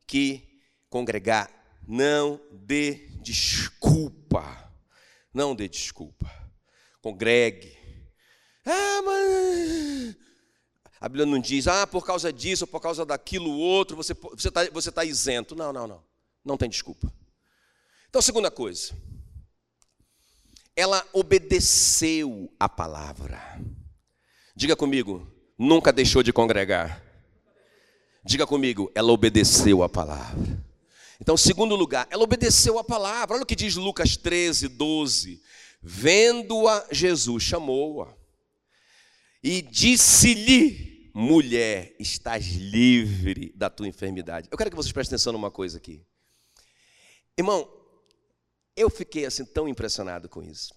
que 0.08 0.60
congregar. 0.89 1.51
Não 1.88 2.39
dê 2.51 3.08
desculpa. 3.21 4.71
Não 5.34 5.56
dê 5.56 5.67
desculpa. 5.67 6.32
Congregue. 7.01 7.78
Ah, 8.65 9.01
mas. 9.04 10.15
A 10.99 11.08
Bíblia 11.08 11.25
não 11.25 11.39
diz, 11.39 11.67
ah, 11.67 11.86
por 11.86 12.06
causa 12.06 12.34
disso, 12.34 12.63
ou 12.63 12.67
por 12.67 12.80
causa 12.80 13.06
daquilo 13.06 13.51
outro, 13.51 13.95
você 13.95 14.13
está 14.13 14.30
você 14.30 14.51
tá, 14.51 14.69
você 14.71 14.91
tá 14.91 15.06
isento. 15.06 15.56
Não, 15.56 15.71
não, 15.71 15.88
não. 15.88 16.04
Não 16.43 16.58
tem 16.58 16.69
desculpa. 16.69 17.13
Então, 18.10 18.21
segunda 18.21 18.49
coisa 18.49 18.95
ela 20.75 21.08
obedeceu 21.13 22.54
a 22.60 22.67
palavra. 22.67 23.41
Diga 24.56 24.75
comigo, 24.75 25.25
nunca 25.58 25.93
deixou 25.93 26.21
de 26.21 26.34
congregar. 26.34 27.01
Diga 28.25 28.47
comigo, 28.47 28.91
ela 28.95 29.11
obedeceu 29.11 29.83
a 29.83 29.89
palavra. 29.89 30.65
Então, 31.21 31.38
segundo 31.38 31.75
lugar, 31.75 32.07
ela 32.09 32.23
obedeceu 32.23 32.79
a 32.79 32.83
palavra. 32.83 33.35
Olha 33.35 33.43
o 33.43 33.45
que 33.45 33.55
diz 33.55 33.75
Lucas 33.75 34.17
13, 34.17 34.67
12. 34.67 35.41
Vendo-a, 35.81 36.88
Jesus 36.91 37.43
chamou-a 37.43 38.11
e 39.43 39.61
disse-lhe: 39.61 41.11
Mulher, 41.13 41.95
estás 41.99 42.47
livre 42.47 43.53
da 43.55 43.69
tua 43.69 43.88
enfermidade. 43.88 44.47
Eu 44.51 44.57
quero 44.57 44.71
que 44.71 44.75
vocês 44.75 44.91
prestem 44.91 45.15
atenção 45.15 45.31
numa 45.31 45.51
coisa 45.51 45.77
aqui. 45.77 46.01
Irmão, 47.38 47.69
eu 48.75 48.89
fiquei 48.89 49.25
assim 49.25 49.45
tão 49.45 49.67
impressionado 49.67 50.27
com 50.27 50.41
isso. 50.41 50.73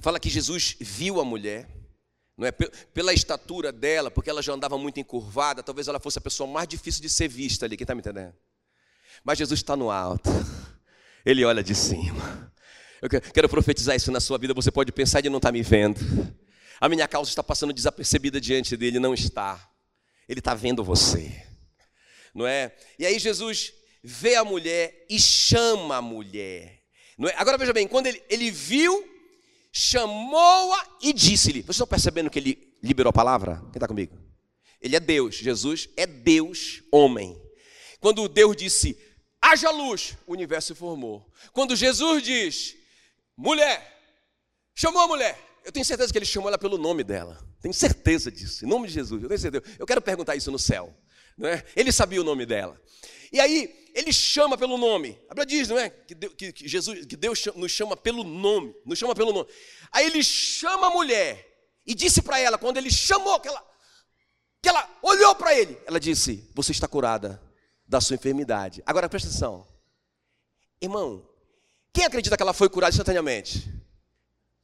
Fala 0.00 0.20
que 0.20 0.30
Jesus 0.30 0.76
viu 0.78 1.20
a 1.20 1.24
mulher, 1.24 1.68
não 2.38 2.46
é 2.46 2.52
pela 2.52 3.12
estatura 3.12 3.72
dela, 3.72 4.12
porque 4.12 4.30
ela 4.30 4.40
já 4.40 4.52
andava 4.52 4.78
muito 4.78 5.00
encurvada, 5.00 5.60
talvez 5.60 5.88
ela 5.88 5.98
fosse 5.98 6.18
a 6.18 6.20
pessoa 6.20 6.48
mais 6.48 6.68
difícil 6.68 7.02
de 7.02 7.08
ser 7.08 7.26
vista 7.26 7.66
ali, 7.66 7.76
quem 7.76 7.82
está 7.84 7.96
me 7.96 8.00
entendendo? 8.00 8.32
Mas 9.24 9.38
Jesus 9.38 9.58
está 9.58 9.76
no 9.76 9.90
alto, 9.90 10.30
ele 11.26 11.44
olha 11.44 11.64
de 11.64 11.74
cima. 11.74 12.52
Eu 13.02 13.08
quero 13.08 13.48
profetizar 13.48 13.94
isso 13.94 14.10
na 14.10 14.20
sua 14.20 14.38
vida. 14.38 14.52
Você 14.54 14.72
pode 14.72 14.90
pensar, 14.90 15.20
ele 15.20 15.30
não 15.30 15.36
está 15.36 15.52
me 15.52 15.62
vendo. 15.62 16.00
A 16.80 16.88
minha 16.88 17.06
causa 17.06 17.30
está 17.30 17.42
passando 17.42 17.72
desapercebida 17.72 18.40
diante 18.40 18.76
dele, 18.76 18.98
não 18.98 19.14
está. 19.14 19.70
Ele 20.28 20.40
está 20.40 20.54
vendo 20.54 20.84
você, 20.84 21.44
não 22.34 22.46
é? 22.46 22.72
E 22.98 23.06
aí 23.06 23.18
Jesus 23.18 23.72
vê 24.02 24.36
a 24.36 24.44
mulher 24.44 25.06
e 25.10 25.18
chama 25.18 25.96
a 25.96 26.02
mulher. 26.02 26.82
É? 27.20 27.34
Agora 27.36 27.58
veja 27.58 27.72
bem, 27.72 27.88
quando 27.88 28.06
ele, 28.06 28.22
ele 28.28 28.50
viu, 28.50 29.04
chamou-a 29.72 30.98
e 31.02 31.12
disse-lhe. 31.12 31.62
Vocês 31.62 31.76
estão 31.76 31.86
percebendo 31.86 32.30
que 32.30 32.38
ele 32.38 32.74
liberou 32.82 33.10
a 33.10 33.12
palavra? 33.12 33.56
Quem 33.72 33.74
está 33.74 33.86
comigo? 33.86 34.18
Ele 34.80 34.96
é 34.96 35.00
Deus, 35.00 35.36
Jesus 35.36 35.88
é 35.96 36.06
Deus, 36.06 36.82
homem. 36.92 37.40
Quando 38.00 38.28
Deus 38.28 38.56
disse, 38.56 38.96
haja 39.40 39.70
luz, 39.70 40.16
o 40.26 40.32
universo 40.32 40.68
se 40.68 40.78
formou. 40.78 41.30
Quando 41.52 41.74
Jesus 41.74 42.22
diz, 42.22 42.76
mulher, 43.36 43.96
chamou 44.74 45.02
a 45.02 45.08
mulher, 45.08 45.38
eu 45.64 45.72
tenho 45.72 45.84
certeza 45.84 46.12
que 46.12 46.18
ele 46.18 46.24
chamou 46.24 46.48
ela 46.48 46.58
pelo 46.58 46.78
nome 46.78 47.02
dela. 47.02 47.38
Tenho 47.60 47.74
certeza 47.74 48.30
disso, 48.30 48.64
em 48.64 48.68
nome 48.68 48.86
de 48.86 48.94
Jesus. 48.94 49.22
Eu 49.22 49.28
tenho 49.28 49.40
certeza. 49.40 49.64
Eu 49.78 49.86
quero 49.86 50.00
perguntar 50.00 50.36
isso 50.36 50.50
no 50.50 50.58
céu. 50.58 50.96
Não 51.38 51.48
é? 51.48 51.64
Ele 51.76 51.92
sabia 51.92 52.20
o 52.20 52.24
nome 52.24 52.44
dela. 52.44 52.78
E 53.32 53.38
aí, 53.38 53.88
ele 53.94 54.12
chama 54.12 54.58
pelo 54.58 54.76
nome. 54.76 55.18
A 55.28 55.34
Bíblia 55.34 55.46
diz, 55.46 55.68
não 55.68 55.78
é? 55.78 55.88
Que 55.88 56.14
Deus, 56.14 56.34
que 56.34 56.68
Jesus, 56.68 57.06
que 57.06 57.16
Deus 57.16 57.44
nos 57.54 57.70
chama 57.70 57.96
pelo 57.96 58.24
nome. 58.24 58.74
Nos 58.84 58.98
chama 58.98 59.14
pelo 59.14 59.32
nome. 59.32 59.48
Aí 59.92 60.06
ele 60.06 60.22
chama 60.22 60.88
a 60.88 60.90
mulher 60.90 61.46
e 61.86 61.94
disse 61.94 62.20
para 62.20 62.38
ela, 62.38 62.58
quando 62.58 62.76
ele 62.76 62.90
chamou, 62.90 63.40
que 63.40 63.48
ela, 63.48 63.64
que 64.60 64.68
ela 64.68 64.98
olhou 65.02 65.34
para 65.34 65.58
ele, 65.58 65.78
ela 65.86 65.98
disse: 65.98 66.50
Você 66.54 66.72
está 66.72 66.86
curada 66.86 67.42
da 67.86 68.00
sua 68.00 68.16
enfermidade. 68.16 68.82
Agora 68.84 69.08
presta 69.08 69.28
atenção. 69.28 69.66
Irmão, 70.80 71.28
quem 71.92 72.04
acredita 72.04 72.36
que 72.36 72.42
ela 72.42 72.52
foi 72.52 72.68
curada 72.68 72.92
instantaneamente? 72.92 73.68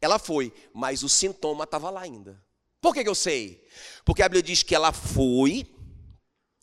Ela 0.00 0.18
foi, 0.18 0.52
mas 0.72 1.02
o 1.02 1.08
sintoma 1.08 1.64
estava 1.64 1.88
lá 1.88 2.02
ainda. 2.02 2.40
Por 2.80 2.92
que, 2.92 3.02
que 3.02 3.08
eu 3.08 3.14
sei? 3.14 3.66
Porque 4.04 4.22
a 4.22 4.28
Bíblia 4.28 4.42
diz 4.42 4.62
que 4.62 4.74
ela 4.74 4.92
foi, 4.92 5.66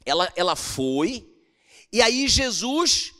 ela, 0.05 0.31
ela 0.35 0.55
foi, 0.55 1.27
e 1.91 2.01
aí 2.01 2.27
Jesus 2.27 3.13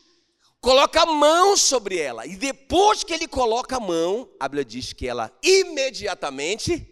coloca 0.62 1.02
a 1.02 1.06
mão 1.06 1.58
sobre 1.58 1.98
ela. 1.98 2.26
E 2.26 2.36
depois 2.36 3.04
que 3.04 3.14
ele 3.14 3.28
coloca 3.28 3.78
a 3.78 3.80
mão, 3.80 4.30
a 4.40 4.48
Bíblia 4.48 4.64
diz 4.64 4.94
que 4.94 5.08
ela 5.08 5.32
imediatamente 5.44 6.88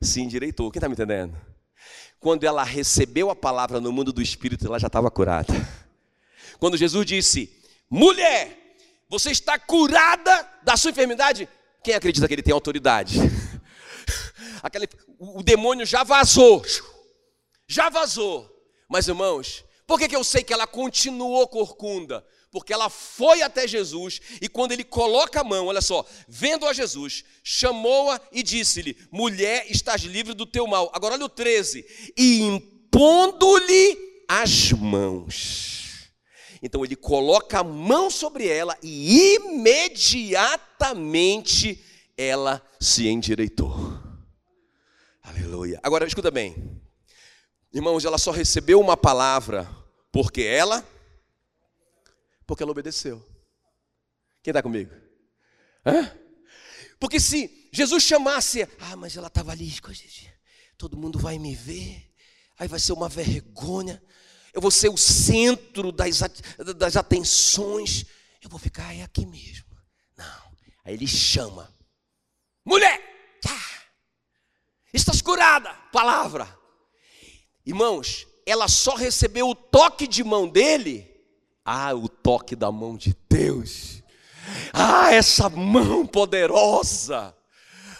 se 0.00 0.20
endireitou. 0.20 0.70
Quem 0.70 0.78
está 0.78 0.88
me 0.88 0.94
entendendo? 0.94 1.36
Quando 2.20 2.44
ela 2.44 2.64
recebeu 2.64 3.30
a 3.30 3.36
palavra 3.36 3.80
no 3.80 3.92
mundo 3.92 4.12
do 4.12 4.22
Espírito, 4.22 4.66
ela 4.66 4.78
já 4.78 4.86
estava 4.86 5.10
curada. 5.10 5.52
Quando 6.58 6.76
Jesus 6.76 7.04
disse: 7.04 7.52
Mulher, 7.90 8.76
você 9.08 9.30
está 9.30 9.58
curada 9.58 10.48
da 10.62 10.76
sua 10.76 10.90
enfermidade. 10.90 11.48
Quem 11.82 11.94
acredita 11.94 12.26
que 12.26 12.34
ele 12.34 12.42
tem 12.42 12.52
autoridade? 12.52 13.18
Aquele, 14.62 14.88
o, 15.18 15.40
o 15.40 15.42
demônio 15.42 15.86
já 15.86 16.02
vazou. 16.02 16.64
Já 17.66 17.88
vazou. 17.88 18.57
Mas 18.88 19.06
irmãos, 19.06 19.64
por 19.86 19.98
que, 19.98 20.08
que 20.08 20.16
eu 20.16 20.24
sei 20.24 20.42
que 20.42 20.52
ela 20.52 20.66
continuou 20.66 21.46
corcunda? 21.46 22.26
Porque 22.50 22.72
ela 22.72 22.88
foi 22.88 23.42
até 23.42 23.68
Jesus 23.68 24.20
e 24.40 24.48
quando 24.48 24.72
ele 24.72 24.82
coloca 24.82 25.40
a 25.40 25.44
mão, 25.44 25.66
olha 25.66 25.82
só, 25.82 26.04
vendo 26.26 26.66
a 26.66 26.72
Jesus, 26.72 27.22
chamou-a 27.42 28.18
e 28.32 28.42
disse-lhe: 28.42 28.96
Mulher, 29.10 29.70
estás 29.70 30.00
livre 30.02 30.32
do 30.32 30.46
teu 30.46 30.66
mal. 30.66 30.90
Agora 30.94 31.12
olha 31.14 31.26
o 31.26 31.28
13: 31.28 31.84
E 32.16 32.40
impondo-lhe 32.40 34.24
as 34.26 34.72
mãos. 34.72 35.76
Então 36.62 36.82
ele 36.84 36.96
coloca 36.96 37.60
a 37.60 37.64
mão 37.64 38.10
sobre 38.10 38.48
ela 38.48 38.76
e 38.82 39.36
imediatamente 39.36 41.84
ela 42.16 42.60
se 42.80 43.06
endireitou. 43.06 43.76
Aleluia. 45.22 45.78
Agora 45.82 46.06
escuta 46.06 46.30
bem. 46.30 46.80
Irmãos, 47.72 48.04
ela 48.04 48.18
só 48.18 48.30
recebeu 48.30 48.80
uma 48.80 48.96
palavra 48.96 49.68
porque 50.10 50.42
ela 50.42 50.86
porque 52.46 52.62
ela 52.62 52.72
obedeceu. 52.72 53.22
Quem 54.42 54.52
está 54.52 54.62
comigo? 54.62 54.94
Hã? 55.84 56.10
Porque 56.98 57.20
se 57.20 57.68
Jesus 57.70 58.02
chamasse, 58.02 58.62
ah, 58.80 58.96
mas 58.96 59.16
ela 59.16 59.26
estava 59.26 59.52
ali, 59.52 59.70
todo 60.78 60.96
mundo 60.96 61.18
vai 61.18 61.38
me 61.38 61.54
ver, 61.54 62.10
aí 62.58 62.66
vai 62.66 62.80
ser 62.80 62.94
uma 62.94 63.08
vergonha 63.08 64.02
eu 64.58 64.60
vou 64.60 64.72
ser 64.72 64.88
o 64.88 64.96
centro 64.96 65.92
das, 65.92 66.20
das 66.76 66.96
atenções, 66.96 68.04
eu 68.42 68.50
vou 68.50 68.58
ficar 68.58 68.92
é 68.92 69.02
aqui 69.02 69.24
mesmo. 69.24 69.66
Não. 70.16 70.52
Aí 70.84 70.94
ele 70.94 71.06
chama: 71.06 71.72
mulher, 72.64 73.00
ah, 73.46 73.82
estás 74.92 75.22
curada, 75.22 75.72
palavra. 75.92 76.57
Irmãos, 77.68 78.26
ela 78.46 78.66
só 78.66 78.94
recebeu 78.94 79.50
o 79.50 79.54
toque 79.54 80.08
de 80.08 80.24
mão 80.24 80.48
dele. 80.48 81.06
Ah, 81.62 81.94
o 81.94 82.08
toque 82.08 82.56
da 82.56 82.72
mão 82.72 82.96
de 82.96 83.14
Deus. 83.28 84.02
Ah, 84.72 85.12
essa 85.12 85.50
mão 85.50 86.06
poderosa. 86.06 87.36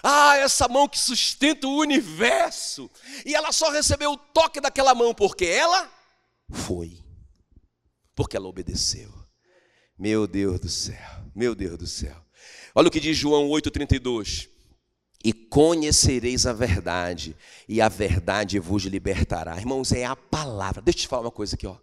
Ah, 0.02 0.38
essa 0.38 0.68
mão 0.68 0.88
que 0.88 0.98
sustenta 0.98 1.66
o 1.66 1.76
universo. 1.76 2.90
E 3.26 3.34
ela 3.34 3.52
só 3.52 3.68
recebeu 3.68 4.12
o 4.12 4.16
toque 4.16 4.58
daquela 4.58 4.94
mão 4.94 5.12
porque 5.12 5.44
ela 5.44 5.92
foi, 6.50 7.04
porque 8.14 8.38
ela 8.38 8.48
obedeceu. 8.48 9.12
Meu 9.98 10.26
Deus 10.26 10.60
do 10.60 10.70
céu, 10.70 11.26
meu 11.34 11.54
Deus 11.54 11.76
do 11.76 11.86
céu. 11.86 12.16
Olha 12.74 12.88
o 12.88 12.90
que 12.90 13.00
diz 13.00 13.18
João 13.18 13.50
8,32. 13.50 14.48
E 15.22 15.32
conhecereis 15.32 16.46
a 16.46 16.52
verdade, 16.52 17.36
e 17.68 17.80
a 17.80 17.88
verdade 17.88 18.58
vos 18.60 18.84
libertará. 18.84 19.56
Irmãos, 19.56 19.90
é 19.92 20.04
a 20.04 20.14
palavra. 20.14 20.80
Deixa 20.80 20.98
eu 20.98 21.02
te 21.02 21.08
falar 21.08 21.22
uma 21.22 21.30
coisa 21.30 21.56
aqui, 21.56 21.66
ó. 21.66 21.76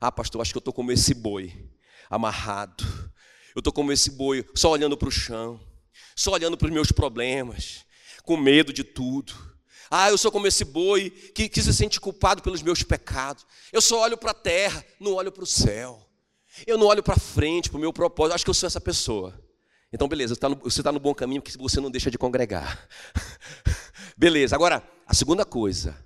Ah, 0.00 0.12
pastor, 0.12 0.40
acho 0.40 0.52
que 0.52 0.56
eu 0.56 0.60
estou 0.60 0.72
como 0.72 0.92
esse 0.92 1.14
boi, 1.14 1.52
amarrado. 2.08 2.84
Eu 3.54 3.60
estou 3.60 3.72
como 3.72 3.90
esse 3.90 4.10
boi, 4.10 4.44
só 4.54 4.70
olhando 4.70 4.96
para 4.96 5.08
o 5.08 5.10
chão, 5.10 5.60
só 6.14 6.32
olhando 6.32 6.56
para 6.56 6.66
os 6.66 6.72
meus 6.72 6.92
problemas, 6.92 7.84
com 8.22 8.36
medo 8.36 8.72
de 8.72 8.84
tudo. 8.84 9.34
Ah, 9.90 10.10
eu 10.10 10.18
sou 10.18 10.30
como 10.30 10.46
esse 10.46 10.64
boi 10.64 11.10
que, 11.10 11.48
que 11.48 11.62
se 11.62 11.72
sente 11.72 12.00
culpado 12.00 12.42
pelos 12.42 12.62
meus 12.62 12.82
pecados. 12.82 13.46
Eu 13.72 13.80
só 13.80 14.02
olho 14.02 14.16
para 14.16 14.32
a 14.32 14.34
terra, 14.34 14.84
não 15.00 15.14
olho 15.14 15.32
para 15.32 15.44
o 15.44 15.46
céu. 15.46 16.06
Eu 16.66 16.78
não 16.78 16.86
olho 16.86 17.02
para 17.02 17.16
frente, 17.16 17.68
para 17.68 17.78
o 17.78 17.80
meu 17.80 17.92
propósito. 17.92 18.34
Acho 18.34 18.44
que 18.44 18.50
eu 18.50 18.54
sou 18.54 18.66
essa 18.66 18.80
pessoa. 18.80 19.38
Então, 19.92 20.08
beleza, 20.08 20.34
você 20.34 20.38
está 20.38 20.48
no, 20.48 20.56
tá 20.56 20.92
no 20.92 21.00
bom 21.00 21.14
caminho 21.14 21.40
porque 21.40 21.56
você 21.56 21.80
não 21.80 21.90
deixa 21.90 22.10
de 22.10 22.18
congregar. 22.18 22.88
beleza, 24.16 24.54
agora, 24.54 24.82
a 25.06 25.14
segunda 25.14 25.44
coisa. 25.44 25.96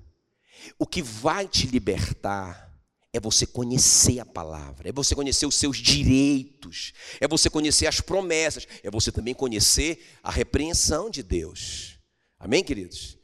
O 0.79 0.87
que 0.87 1.03
vai 1.03 1.49
te 1.49 1.67
libertar 1.67 2.71
é 3.13 3.19
você 3.19 3.47
conhecer 3.47 4.21
a 4.21 4.25
palavra, 4.25 4.89
é 4.89 4.93
você 4.93 5.15
conhecer 5.15 5.47
os 5.47 5.57
seus 5.57 5.79
direitos, 5.79 6.93
é 7.21 7.27
você 7.27 7.51
conhecer 7.51 7.87
as 7.87 8.01
promessas, 8.01 8.69
é 8.83 8.91
você 8.91 9.11
também 9.11 9.35
conhecer 9.35 10.07
a 10.23 10.31
repreensão 10.31 11.11
de 11.11 11.23
Deus. 11.23 11.99
Amém, 12.39 12.63
queridos? 12.63 13.19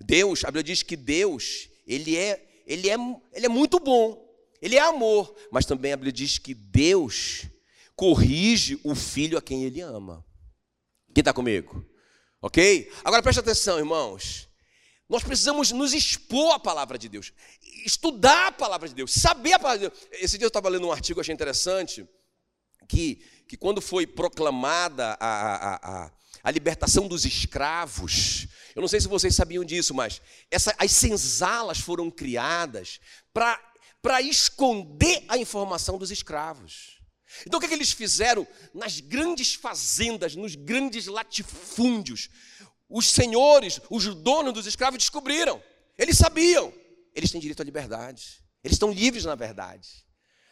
Deus, 0.00 0.44
a 0.44 0.48
Bíblia 0.48 0.62
diz 0.62 0.82
que 0.82 0.96
Deus, 0.96 1.68
ele 1.86 2.16
é, 2.16 2.62
ele 2.66 2.88
é, 2.88 2.96
ele 3.32 3.46
é 3.46 3.48
muito 3.48 3.80
bom, 3.80 4.28
ele 4.62 4.76
é 4.76 4.80
amor, 4.80 5.34
mas 5.50 5.66
também 5.66 5.92
a 5.92 5.96
Bíblia 5.96 6.12
diz 6.12 6.38
que 6.38 6.54
Deus 6.54 7.46
corrige 8.00 8.80
o 8.82 8.94
filho 8.94 9.36
a 9.36 9.42
quem 9.42 9.62
ele 9.62 9.82
ama. 9.82 10.24
Quem 11.14 11.20
está 11.20 11.34
comigo? 11.34 11.84
Ok? 12.40 12.90
Agora 13.04 13.22
preste 13.22 13.40
atenção, 13.40 13.78
irmãos. 13.78 14.48
Nós 15.06 15.22
precisamos 15.22 15.70
nos 15.70 15.92
expor 15.92 16.54
à 16.54 16.58
palavra 16.58 16.96
de 16.96 17.10
Deus, 17.10 17.30
estudar 17.84 18.46
a 18.46 18.52
palavra 18.52 18.88
de 18.88 18.94
Deus, 18.94 19.12
saber 19.12 19.52
a 19.52 19.58
palavra 19.58 19.80
de 19.80 19.94
Deus. 19.94 20.08
Esse 20.12 20.38
dia 20.38 20.46
eu 20.46 20.48
estava 20.48 20.70
lendo 20.70 20.86
um 20.86 20.92
artigo, 20.92 21.20
achei 21.20 21.34
interessante, 21.34 22.08
que, 22.88 23.16
que 23.46 23.54
quando 23.54 23.82
foi 23.82 24.06
proclamada 24.06 25.18
a, 25.20 25.26
a, 25.26 25.74
a, 26.06 26.12
a 26.42 26.50
libertação 26.50 27.06
dos 27.06 27.26
escravos, 27.26 28.48
eu 28.74 28.80
não 28.80 28.88
sei 28.88 29.02
se 29.02 29.08
vocês 29.08 29.34
sabiam 29.34 29.62
disso, 29.62 29.92
mas 29.92 30.22
essa, 30.50 30.74
as 30.78 30.92
senzalas 30.92 31.80
foram 31.80 32.10
criadas 32.10 32.98
para 33.30 34.22
esconder 34.22 35.22
a 35.28 35.36
informação 35.36 35.98
dos 35.98 36.10
escravos. 36.10 36.99
Então 37.46 37.58
o 37.58 37.60
que, 37.60 37.66
é 37.66 37.68
que 37.68 37.74
eles 37.74 37.92
fizeram 37.92 38.46
nas 38.74 39.00
grandes 39.00 39.54
fazendas, 39.54 40.34
nos 40.34 40.54
grandes 40.54 41.06
latifúndios? 41.06 42.28
Os 42.88 43.08
senhores, 43.08 43.80
os 43.88 44.06
donos 44.14 44.52
dos 44.52 44.66
escravos 44.66 44.98
descobriram. 44.98 45.62
Eles 45.96 46.16
sabiam. 46.16 46.72
Eles 47.14 47.30
têm 47.30 47.40
direito 47.40 47.60
à 47.60 47.64
liberdade. 47.64 48.42
Eles 48.62 48.74
estão 48.74 48.90
livres, 48.90 49.24
na 49.24 49.34
verdade. 49.34 50.04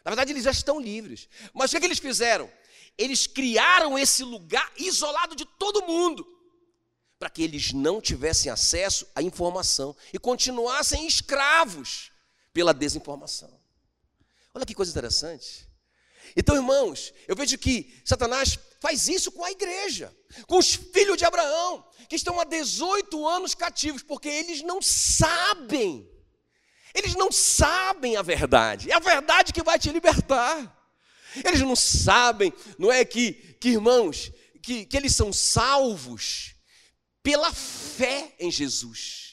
Na 0.03 0.11
verdade, 0.11 0.31
eles 0.31 0.43
já 0.43 0.51
estão 0.51 0.79
livres. 0.79 1.27
Mas 1.53 1.69
o 1.69 1.71
que, 1.71 1.77
é 1.77 1.79
que 1.81 1.85
eles 1.85 1.99
fizeram? 1.99 2.49
Eles 2.97 3.27
criaram 3.27 3.97
esse 3.97 4.23
lugar 4.23 4.71
isolado 4.77 5.35
de 5.35 5.45
todo 5.45 5.85
mundo 5.85 6.25
para 7.19 7.29
que 7.29 7.43
eles 7.43 7.73
não 7.73 7.99
tivessem 7.99 8.49
acesso 8.49 9.05
à 9.13 9.21
informação 9.21 9.95
e 10.13 10.17
continuassem 10.17 11.05
escravos 11.05 12.11
pela 12.53 12.73
desinformação. 12.73 13.59
Olha 14.53 14.65
que 14.65 14.73
coisa 14.73 14.91
interessante. 14.91 15.68
Então, 16.35 16.55
irmãos, 16.55 17.13
eu 17.27 17.35
vejo 17.35 17.57
que 17.57 18.01
Satanás 18.05 18.57
faz 18.79 19.07
isso 19.07 19.31
com 19.31 19.43
a 19.43 19.51
igreja, 19.51 20.15
com 20.47 20.57
os 20.57 20.75
filhos 20.75 21.17
de 21.17 21.25
Abraão, 21.25 21.85
que 22.07 22.15
estão 22.15 22.39
há 22.39 22.43
18 22.43 23.27
anos 23.27 23.53
cativos, 23.53 24.03
porque 24.03 24.29
eles 24.29 24.61
não 24.61 24.81
sabem, 24.81 26.09
eles 26.93 27.15
não 27.15 27.31
sabem 27.31 28.15
a 28.15 28.21
verdade, 28.21 28.91
é 28.91 28.95
a 28.95 28.99
verdade 28.99 29.53
que 29.53 29.63
vai 29.63 29.77
te 29.77 29.89
libertar. 29.89 30.77
Eles 31.45 31.61
não 31.61 31.75
sabem, 31.75 32.51
não 32.77 32.91
é 32.91 33.05
que, 33.05 33.33
que 33.59 33.69
irmãos, 33.69 34.31
que, 34.63 34.85
que 34.85 34.97
eles 34.97 35.15
são 35.15 35.31
salvos 35.31 36.55
pela 37.21 37.53
fé 37.53 38.35
em 38.39 38.49
Jesus. 38.49 39.28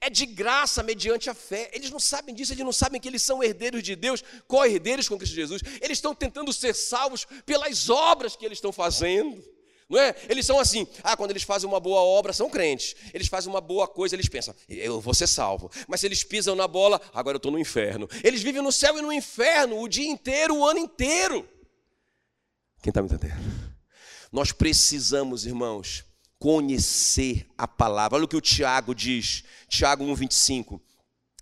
É 0.00 0.10
de 0.10 0.26
graça 0.26 0.82
mediante 0.82 1.30
a 1.30 1.34
fé. 1.34 1.70
Eles 1.72 1.90
não 1.90 2.00
sabem 2.00 2.34
disso, 2.34 2.52
eles 2.52 2.64
não 2.64 2.72
sabem 2.72 3.00
que 3.00 3.08
eles 3.08 3.22
são 3.22 3.42
herdeiros 3.42 3.82
de 3.82 3.96
Deus, 3.96 4.22
co-herdeiros 4.46 5.08
com 5.08 5.16
Cristo 5.16 5.34
Jesus. 5.34 5.62
Eles 5.80 5.98
estão 5.98 6.14
tentando 6.14 6.52
ser 6.52 6.74
salvos 6.74 7.26
pelas 7.46 7.88
obras 7.88 8.36
que 8.36 8.44
eles 8.44 8.58
estão 8.58 8.72
fazendo. 8.72 9.42
Não 9.90 9.98
é? 9.98 10.14
Eles 10.28 10.46
são 10.46 10.60
assim, 10.60 10.86
ah, 11.02 11.16
quando 11.16 11.32
eles 11.32 11.42
fazem 11.42 11.68
uma 11.68 11.80
boa 11.80 12.00
obra, 12.00 12.32
são 12.32 12.48
crentes. 12.48 12.94
Eles 13.12 13.26
fazem 13.26 13.50
uma 13.50 13.60
boa 13.60 13.88
coisa, 13.88 14.14
eles 14.14 14.28
pensam, 14.28 14.54
eu 14.68 15.00
vou 15.00 15.12
ser 15.12 15.26
salvo. 15.26 15.68
Mas 15.88 15.98
se 15.98 16.06
eles 16.06 16.22
pisam 16.22 16.54
na 16.54 16.68
bola, 16.68 17.00
agora 17.12 17.34
eu 17.34 17.38
estou 17.38 17.50
no 17.50 17.58
inferno. 17.58 18.08
Eles 18.22 18.40
vivem 18.40 18.62
no 18.62 18.70
céu 18.70 18.96
e 18.96 19.02
no 19.02 19.12
inferno 19.12 19.80
o 19.80 19.88
dia 19.88 20.08
inteiro, 20.08 20.56
o 20.58 20.64
ano 20.64 20.78
inteiro. 20.78 21.46
Quem 22.80 22.92
está 22.92 23.02
me 23.02 23.08
entendendo? 23.08 23.34
Nós 24.30 24.52
precisamos, 24.52 25.44
irmãos, 25.44 26.04
conhecer 26.40 27.46
a 27.56 27.68
palavra. 27.68 28.16
Olha 28.16 28.24
o 28.24 28.28
que 28.28 28.36
o 28.36 28.40
Tiago 28.40 28.92
diz, 28.92 29.44
Tiago 29.68 30.04
1,25. 30.04 30.80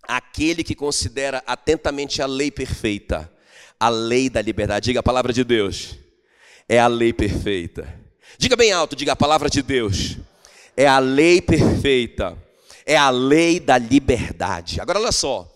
Aquele 0.07 0.63
que 0.63 0.75
considera 0.75 1.43
atentamente 1.47 2.21
a 2.21 2.27
lei 2.27 2.51
perfeita, 2.51 3.33
a 3.81 3.89
lei 3.89 4.29
da 4.29 4.43
liberdade, 4.43 4.85
diga 4.85 5.01
a 5.01 5.03
palavra 5.03 5.33
de 5.33 5.43
Deus, 5.43 5.97
é 6.69 6.79
a 6.79 6.87
lei 6.87 7.15
perfeita 7.15 8.07
Diga 8.37 8.55
bem 8.55 8.71
alto, 8.71 8.95
diga 8.95 9.13
a 9.13 9.17
palavra 9.17 9.51
de 9.51 9.63
Deus. 9.63 10.17
É 10.77 10.87
a 10.87 11.01
lei 11.01 11.41
perfeita. 11.41 12.39
É 12.87 12.97
a 12.97 13.11
lei 13.11 13.59
da 13.59 13.77
liberdade. 13.77 14.81
Agora 14.81 15.01
olha 15.01 15.11
só. 15.11 15.53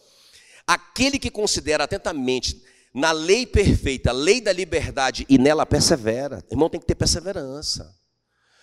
Aquele 0.67 1.19
que 1.19 1.31
considera 1.31 1.85
atentamente 1.85 2.61
na 2.93 3.13
lei 3.13 3.47
perfeita, 3.47 4.11
a 4.11 4.13
lei 4.13 4.41
da 4.41 4.53
liberdade 4.53 5.25
e 5.29 5.39
nela 5.39 5.65
persevera. 5.65 6.45
Irmão, 6.51 6.69
tem 6.69 6.81
que 6.81 6.87
ter 6.87 6.97
perseverança. 6.97 7.95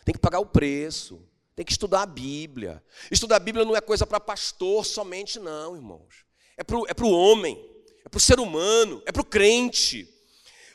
Tem 0.10 0.14
que 0.16 0.20
pagar 0.20 0.40
o 0.40 0.46
preço. 0.48 1.22
Tem 1.56 1.64
que 1.64 1.72
estudar 1.72 2.02
a 2.02 2.06
Bíblia. 2.08 2.84
Estudar 3.12 3.36
a 3.36 3.40
Bíblia 3.40 3.64
não 3.64 3.76
é 3.76 3.80
coisa 3.80 4.08
para 4.08 4.20
pastor 4.20 4.84
somente, 4.84 5.38
não, 5.38 5.76
irmãos. 5.76 6.26
É 6.58 6.64
para 6.64 6.76
o 6.76 6.88
é 6.88 7.14
homem, 7.14 7.64
é 8.04 8.10
para 8.10 8.18
o 8.18 8.20
ser 8.20 8.40
humano, 8.40 9.04
é 9.06 9.12
para 9.12 9.22
o 9.22 9.26
crente. 9.26 10.10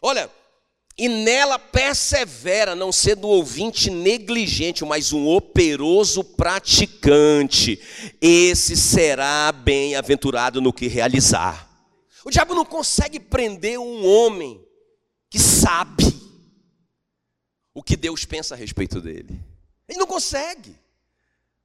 Olha, 0.01 0.31
e 0.97 1.09
nela 1.09 1.59
persevera, 1.59 2.77
não 2.77 2.93
sendo 2.93 3.27
ouvinte 3.27 3.91
negligente, 3.91 4.85
mas 4.85 5.13
um 5.13 5.27
operoso 5.27 6.23
praticante. 6.23 7.81
Esse 8.21 8.77
será 8.77 9.51
bem-aventurado 9.51 10.61
no 10.61 10.73
que 10.73 10.87
realizar. 10.87 11.69
O 12.25 12.31
diabo 12.31 12.55
não 12.55 12.65
consegue 12.65 13.19
prender 13.19 13.81
um 13.81 14.07
homem 14.07 14.65
que 15.29 15.41
sabe 15.41 16.04
o 17.75 17.83
que 17.83 17.97
Deus 17.97 18.25
pensa 18.25 18.55
a 18.55 18.57
respeito 18.57 19.01
dele. 19.01 19.45
Ele 19.89 19.99
não 19.99 20.07
consegue, 20.07 20.79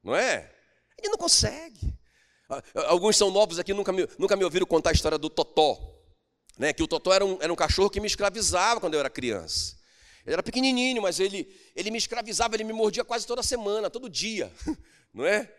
não 0.03 0.15
é? 0.15 0.51
Ele 0.97 1.09
não 1.09 1.17
consegue. 1.17 1.93
Alguns 2.87 3.15
são 3.15 3.29
novos 3.29 3.59
aqui, 3.59 3.73
nunca 3.73 3.93
me, 3.93 4.07
nunca 4.17 4.35
me 4.35 4.43
ouviram 4.43 4.65
contar 4.65 4.89
a 4.89 4.93
história 4.93 5.17
do 5.17 5.29
Totó. 5.29 5.95
Né, 6.57 6.73
que 6.73 6.83
o 6.83 6.87
Totó 6.87 7.13
era 7.13 7.23
um, 7.23 7.37
era 7.39 7.53
um 7.53 7.55
cachorro 7.55 7.89
que 7.89 8.01
me 8.01 8.07
escravizava 8.07 8.81
quando 8.81 8.95
eu 8.95 8.99
era 8.99 9.09
criança. 9.09 9.77
Ele 10.25 10.33
era 10.33 10.43
pequenininho, 10.43 11.01
mas 11.01 11.17
ele, 11.17 11.47
ele 11.73 11.89
me 11.89 11.97
escravizava, 11.97 12.55
ele 12.55 12.65
me 12.65 12.73
mordia 12.73 13.05
quase 13.05 13.25
toda 13.25 13.41
semana, 13.41 13.89
todo 13.89 14.09
dia, 14.09 14.51
não 15.13 15.25
é? 15.25 15.49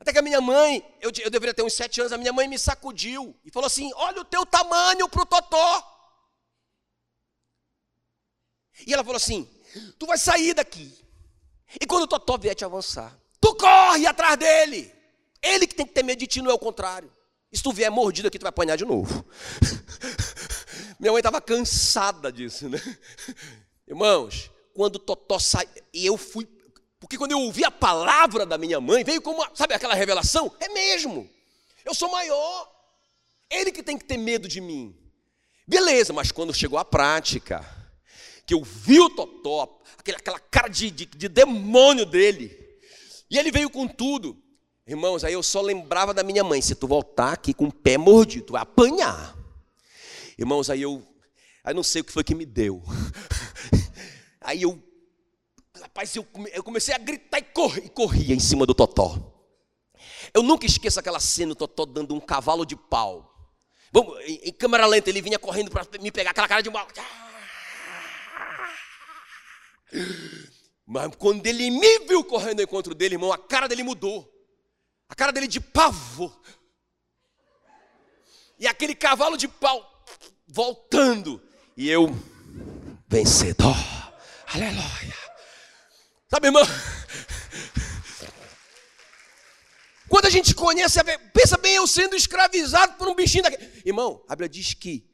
Até 0.00 0.12
que 0.12 0.18
a 0.18 0.22
minha 0.22 0.40
mãe, 0.40 0.84
eu, 1.00 1.12
eu 1.22 1.30
deveria 1.30 1.54
ter 1.54 1.62
uns 1.62 1.74
sete 1.74 2.00
anos, 2.00 2.12
a 2.12 2.18
minha 2.18 2.32
mãe 2.32 2.48
me 2.48 2.58
sacudiu 2.58 3.36
e 3.44 3.50
falou 3.50 3.66
assim: 3.66 3.90
Olha 3.94 4.20
o 4.20 4.24
teu 4.24 4.44
tamanho 4.46 5.08
para 5.08 5.22
o 5.22 5.26
Totó. 5.26 5.98
E 8.86 8.92
ela 8.92 9.02
falou 9.02 9.16
assim: 9.16 9.48
Tu 9.98 10.06
vai 10.06 10.18
sair 10.18 10.54
daqui. 10.54 10.92
E 11.80 11.86
quando 11.86 12.04
o 12.04 12.08
Totó 12.08 12.38
vier 12.38 12.54
te 12.54 12.64
avançar, 12.64 13.16
tu 13.40 13.54
corre 13.54 14.06
atrás 14.06 14.36
dele. 14.36 14.92
Ele 15.42 15.66
que 15.66 15.74
tem 15.74 15.86
que 15.86 15.92
ter 15.92 16.02
medo 16.02 16.18
de 16.18 16.26
ti, 16.26 16.42
não 16.42 16.50
é 16.50 16.54
o 16.54 16.58
contrário. 16.58 17.10
Se 17.52 17.62
tu 17.62 17.72
vier 17.72 17.90
mordido 17.90 18.28
aqui, 18.28 18.38
tu 18.38 18.42
vai 18.42 18.50
apanhar 18.50 18.76
de 18.76 18.84
novo. 18.84 19.24
Minha 20.98 21.12
mãe 21.12 21.20
estava 21.20 21.40
cansada 21.40 22.32
disso, 22.32 22.68
né? 22.68 22.78
Irmãos, 23.86 24.50
quando 24.74 24.96
o 24.96 24.98
Totó 24.98 25.38
sai, 25.38 25.66
e 25.92 26.04
eu 26.04 26.16
fui, 26.16 26.46
porque 27.00 27.16
quando 27.16 27.32
eu 27.32 27.40
ouvi 27.40 27.64
a 27.64 27.70
palavra 27.70 28.44
da 28.44 28.58
minha 28.58 28.80
mãe, 28.80 29.04
veio 29.04 29.22
como, 29.22 29.46
sabe 29.54 29.74
aquela 29.74 29.94
revelação? 29.94 30.54
É 30.60 30.68
mesmo, 30.68 31.28
eu 31.84 31.94
sou 31.94 32.10
maior, 32.10 32.70
ele 33.48 33.72
que 33.72 33.82
tem 33.82 33.96
que 33.96 34.04
ter 34.04 34.18
medo 34.18 34.46
de 34.46 34.60
mim. 34.60 34.94
Beleza, 35.66 36.12
mas 36.12 36.32
quando 36.32 36.52
chegou 36.52 36.78
a 36.78 36.84
prática, 36.84 37.64
que 38.48 38.54
eu 38.54 38.62
vi 38.64 38.98
o 38.98 39.10
Totó, 39.10 39.78
aquela 39.98 40.40
cara 40.40 40.68
de, 40.68 40.90
de, 40.90 41.04
de 41.04 41.28
demônio 41.28 42.06
dele, 42.06 42.58
e 43.30 43.36
ele 43.36 43.52
veio 43.52 43.68
com 43.68 43.86
tudo, 43.86 44.42
irmãos, 44.86 45.22
aí 45.22 45.34
eu 45.34 45.42
só 45.42 45.60
lembrava 45.60 46.14
da 46.14 46.22
minha 46.22 46.42
mãe: 46.42 46.62
se 46.62 46.74
tu 46.74 46.88
voltar 46.88 47.34
aqui 47.34 47.52
com 47.52 47.66
o 47.66 47.72
pé 47.72 47.98
mordido, 47.98 48.46
tu 48.46 48.52
vai 48.54 48.62
apanhar. 48.62 49.36
Irmãos, 50.38 50.70
aí 50.70 50.80
eu, 50.80 51.06
aí 51.62 51.74
não 51.74 51.82
sei 51.82 52.00
o 52.00 52.04
que 52.04 52.10
foi 52.12 52.24
que 52.24 52.34
me 52.34 52.46
deu. 52.46 52.82
Aí 54.40 54.62
eu, 54.62 54.82
rapaz, 55.78 56.16
eu, 56.16 56.26
eu 56.54 56.62
comecei 56.62 56.94
a 56.94 56.98
gritar 56.98 57.38
e 57.38 57.42
correr, 57.42 57.84
e 57.84 57.88
corria 57.90 58.34
em 58.34 58.40
cima 58.40 58.64
do 58.64 58.72
Totó. 58.72 59.18
Eu 60.32 60.42
nunca 60.42 60.64
esqueço 60.64 60.98
aquela 60.98 61.20
cena, 61.20 61.52
o 61.52 61.56
Totó 61.56 61.84
dando 61.84 62.14
um 62.14 62.20
cavalo 62.20 62.64
de 62.64 62.74
pau. 62.74 63.52
Vamos, 63.92 64.18
em, 64.24 64.40
em 64.44 64.52
câmera 64.52 64.86
lenta, 64.86 65.10
ele 65.10 65.20
vinha 65.20 65.38
correndo 65.38 65.70
para 65.70 65.84
me 66.00 66.10
pegar 66.10 66.30
aquela 66.30 66.48
cara 66.48 66.62
de 66.62 66.70
mal. 66.70 66.88
Mas 70.86 71.14
quando 71.16 71.46
ele 71.46 71.70
me 71.70 71.98
viu 72.00 72.24
correndo 72.24 72.60
ao 72.60 72.64
encontro 72.64 72.94
dele, 72.94 73.16
irmão, 73.16 73.32
a 73.32 73.38
cara 73.38 73.68
dele 73.68 73.82
mudou. 73.82 74.26
A 75.08 75.14
cara 75.14 75.32
dele 75.32 75.46
de 75.46 75.60
pavor. 75.60 76.38
E 78.58 78.66
aquele 78.66 78.94
cavalo 78.94 79.36
de 79.36 79.46
pau 79.46 80.04
voltando. 80.46 81.42
E 81.76 81.88
eu, 81.88 82.08
vencedor. 83.06 83.76
Aleluia. 84.46 85.14
Sabe, 86.28 86.48
irmão? 86.48 86.64
Quando 90.08 90.24
a 90.24 90.30
gente 90.30 90.54
conhece, 90.54 90.98
pensa 91.34 91.58
bem, 91.58 91.74
eu 91.74 91.86
sendo 91.86 92.16
escravizado 92.16 92.94
por 92.94 93.08
um 93.08 93.14
bichinho 93.14 93.42
daquele. 93.42 93.82
Irmão, 93.84 94.24
a 94.26 94.34
Bíblia 94.34 94.48
diz 94.48 94.72
que, 94.72 95.06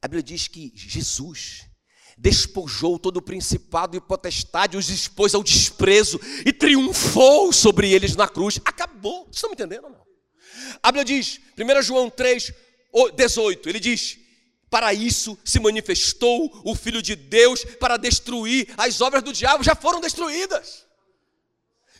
a 0.00 0.08
Bíblia 0.08 0.22
diz 0.22 0.48
que 0.48 0.72
Jesus 0.74 1.67
despojou 2.18 2.98
todo 2.98 3.18
o 3.18 3.22
principado 3.22 3.96
e 3.96 4.00
potestade, 4.00 4.76
os 4.76 4.90
expôs 4.90 5.34
ao 5.34 5.42
desprezo 5.42 6.20
e 6.44 6.52
triunfou 6.52 7.52
sobre 7.52 7.92
eles 7.92 8.16
na 8.16 8.28
cruz. 8.28 8.60
Acabou. 8.64 9.24
Vocês 9.24 9.36
estão 9.36 9.50
me 9.50 9.54
entendendo 9.54 9.88
não? 9.88 10.06
A 10.82 10.92
Bíblia 10.92 11.04
diz, 11.04 11.40
1 11.56 11.82
João 11.82 12.10
3, 12.10 12.52
18, 13.16 13.68
ele 13.68 13.80
diz: 13.80 14.18
para 14.70 14.92
isso 14.92 15.38
se 15.44 15.58
manifestou 15.60 16.50
o 16.64 16.74
Filho 16.74 17.00
de 17.00 17.16
Deus 17.16 17.64
para 17.64 17.96
destruir 17.96 18.68
as 18.76 19.00
obras 19.00 19.22
do 19.22 19.32
diabo, 19.32 19.64
já 19.64 19.74
foram 19.74 20.00
destruídas. 20.00 20.86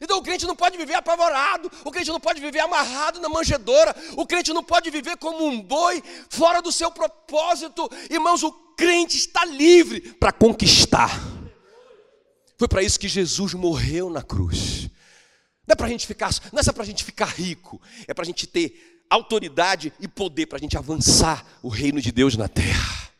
Então 0.00 0.18
o 0.18 0.22
crente 0.22 0.46
não 0.46 0.54
pode 0.54 0.76
viver 0.76 0.94
apavorado, 0.94 1.70
o 1.84 1.90
crente 1.90 2.10
não 2.10 2.20
pode 2.20 2.40
viver 2.40 2.60
amarrado 2.60 3.20
na 3.20 3.28
manjedoura, 3.28 3.94
o 4.16 4.26
crente 4.26 4.52
não 4.52 4.62
pode 4.62 4.90
viver 4.90 5.16
como 5.16 5.44
um 5.44 5.60
boi 5.60 6.02
fora 6.28 6.62
do 6.62 6.70
seu 6.70 6.90
propósito. 6.90 7.90
Irmãos, 8.08 8.42
o 8.42 8.67
crente 8.78 9.16
está 9.16 9.44
livre 9.44 10.00
para 10.00 10.30
conquistar. 10.30 11.10
Foi 12.56 12.68
para 12.68 12.82
isso 12.82 12.98
que 12.98 13.08
Jesus 13.08 13.52
morreu 13.54 14.08
na 14.08 14.22
cruz. 14.22 14.88
Não 15.66 15.72
é 15.72 15.76
para 15.76 15.86
a 15.86 15.90
gente 15.90 16.06
ficar, 16.06 16.30
não 16.52 16.60
é 16.60 16.62
só 16.62 16.72
para 16.72 16.84
a 16.84 16.86
gente 16.86 17.04
ficar 17.04 17.26
rico, 17.26 17.82
é 18.06 18.14
para 18.14 18.22
a 18.22 18.26
gente 18.26 18.46
ter 18.46 19.02
autoridade 19.10 19.92
e 20.00 20.06
poder 20.06 20.46
para 20.46 20.56
a 20.56 20.60
gente 20.60 20.78
avançar 20.78 21.44
o 21.62 21.68
reino 21.68 22.00
de 22.00 22.12
Deus 22.12 22.36
na 22.36 22.48
terra. 22.48 23.10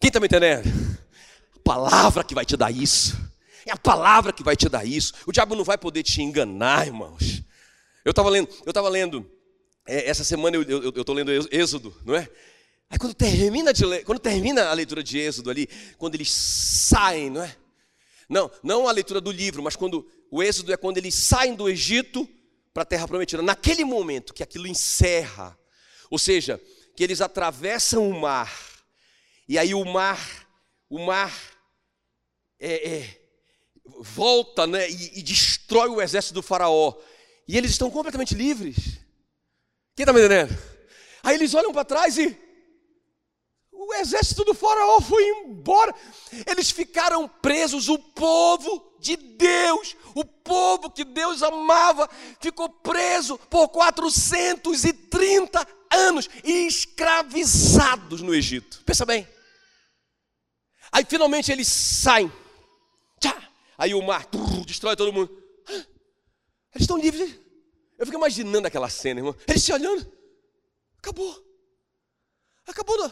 Quem 0.00 0.08
está 0.08 0.20
me 0.20 0.26
entendendo? 0.26 0.68
A 1.56 1.60
palavra 1.60 2.24
que 2.24 2.34
vai 2.34 2.44
te 2.44 2.56
dar 2.56 2.70
isso. 2.70 3.16
É 3.64 3.72
a 3.72 3.76
palavra 3.76 4.32
que 4.32 4.42
vai 4.42 4.56
te 4.56 4.68
dar 4.68 4.84
isso. 4.84 5.12
O 5.26 5.32
diabo 5.32 5.54
não 5.54 5.64
vai 5.64 5.78
poder 5.78 6.02
te 6.02 6.22
enganar, 6.22 6.86
irmãos. 6.86 7.42
Eu 8.04 8.10
estava 8.10 8.30
lendo, 8.30 8.48
eu 8.64 8.70
estava 8.70 8.88
lendo, 8.88 9.30
é, 9.86 10.08
essa 10.08 10.24
semana 10.24 10.56
eu 10.56 10.90
estou 10.90 11.14
lendo 11.14 11.30
Êxodo, 11.50 11.94
não 12.04 12.14
é? 12.14 12.28
Aí 12.90 12.98
quando 12.98 13.14
termina, 13.14 13.72
de 13.72 13.84
quando 14.04 14.18
termina 14.18 14.68
a 14.68 14.72
leitura 14.72 15.02
de 15.02 15.18
Êxodo 15.18 15.50
ali, 15.50 15.68
quando 15.98 16.14
eles 16.14 16.30
saem, 16.30 17.28
não 17.30 17.42
é? 17.42 17.56
Não, 18.28 18.50
não 18.62 18.88
a 18.88 18.92
leitura 18.92 19.20
do 19.20 19.30
livro, 19.30 19.62
mas 19.62 19.76
quando 19.76 20.06
o 20.30 20.42
Êxodo 20.42 20.72
é 20.72 20.76
quando 20.76 20.98
eles 20.98 21.14
saem 21.14 21.54
do 21.54 21.68
Egito 21.68 22.28
para 22.72 22.82
a 22.82 22.86
terra 22.86 23.08
prometida. 23.08 23.42
Naquele 23.42 23.84
momento 23.84 24.34
que 24.34 24.42
aquilo 24.42 24.66
encerra, 24.66 25.58
ou 26.10 26.18
seja, 26.18 26.60
que 26.96 27.02
eles 27.02 27.20
atravessam 27.20 28.08
o 28.08 28.20
mar, 28.20 28.52
e 29.48 29.58
aí 29.58 29.74
o 29.74 29.84
mar, 29.84 30.46
o 30.88 30.98
mar 30.98 31.32
é, 32.58 32.96
é, 32.96 33.20
volta 34.00 34.66
né, 34.66 34.88
e, 34.90 35.18
e, 35.18 35.22
destrói 35.22 35.88
o 35.88 36.00
exército 36.00 36.34
do 36.34 36.42
faraó, 36.42 36.94
e 37.46 37.56
eles 37.56 37.70
estão 37.70 37.90
completamente 37.90 38.34
livres. 38.34 38.76
Quem 39.96 40.04
está 40.04 40.12
me 40.12 40.20
entendendo? 40.20 40.56
Aí 41.22 41.34
eles 41.34 41.54
olham 41.54 41.72
para 41.72 41.84
trás 41.84 42.18
e 42.18 42.47
o 43.88 43.94
exército 43.94 44.44
do 44.44 44.52
faraó 44.52 45.00
foi 45.00 45.26
embora. 45.26 45.94
Eles 46.46 46.70
ficaram 46.70 47.26
presos, 47.26 47.88
o 47.88 47.98
povo 47.98 48.94
de 49.00 49.16
Deus, 49.16 49.96
o 50.14 50.24
povo 50.24 50.90
que 50.90 51.04
Deus 51.04 51.42
amava, 51.42 52.08
ficou 52.38 52.68
preso 52.68 53.38
por 53.48 53.68
430 53.68 55.66
anos 55.90 56.28
e 56.44 56.66
escravizados 56.66 58.20
no 58.20 58.34
Egito. 58.34 58.82
Pensa 58.84 59.06
bem. 59.06 59.26
Aí 60.92 61.04
finalmente 61.08 61.50
eles 61.50 61.68
saem. 61.68 62.30
Tchá, 63.18 63.50
aí 63.78 63.94
o 63.94 64.02
mar 64.02 64.28
destrói 64.66 64.96
todo 64.96 65.14
mundo. 65.14 65.30
Eles 65.66 66.82
estão 66.82 66.98
livres. 66.98 67.40
Eu 67.98 68.04
fico 68.04 68.18
imaginando 68.18 68.66
aquela 68.66 68.90
cena, 68.90 69.20
irmão. 69.20 69.34
Eles 69.46 69.62
se 69.62 69.72
olhando. 69.72 70.06
Acabou. 70.98 71.42
Acabou. 72.66 73.10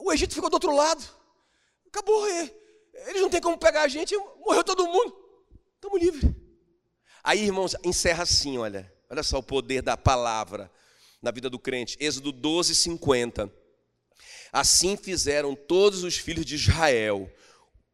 O 0.00 0.12
Egito 0.12 0.34
ficou 0.34 0.50
do 0.50 0.54
outro 0.54 0.74
lado. 0.74 1.04
Acabou. 1.86 2.26
Eles 2.28 3.20
não 3.20 3.30
têm 3.30 3.40
como 3.40 3.58
pegar 3.58 3.82
a 3.82 3.88
gente. 3.88 4.16
Morreu 4.44 4.64
todo 4.64 4.86
mundo. 4.86 5.16
Estamos 5.74 6.00
livres. 6.00 6.32
Aí, 7.22 7.44
irmãos, 7.44 7.74
encerra 7.84 8.22
assim, 8.22 8.58
olha. 8.58 8.92
Olha 9.08 9.22
só 9.22 9.38
o 9.38 9.42
poder 9.42 9.82
da 9.82 9.96
palavra 9.96 10.70
na 11.22 11.30
vida 11.30 11.48
do 11.48 11.58
crente. 11.58 11.96
Êxodo 12.00 12.32
12, 12.32 12.74
50. 12.74 13.52
Assim 14.52 14.96
fizeram 14.96 15.54
todos 15.54 16.02
os 16.02 16.16
filhos 16.16 16.46
de 16.46 16.54
Israel, 16.54 17.30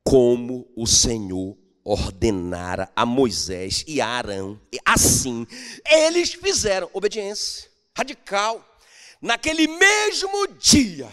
como 0.05 0.71
o 0.77 0.87
Senhor 0.87 1.57
ordenara 1.85 2.91
a 2.95 3.05
Moisés 3.05 3.85
e 3.87 4.01
a 4.01 4.07
Arão. 4.07 4.61
Assim, 4.85 5.47
eles 5.91 6.35
fizeram 6.35 6.89
obediência 6.93 7.71
radical. 7.97 8.65
Naquele 9.21 9.67
mesmo 9.67 10.49
dia, 10.59 11.11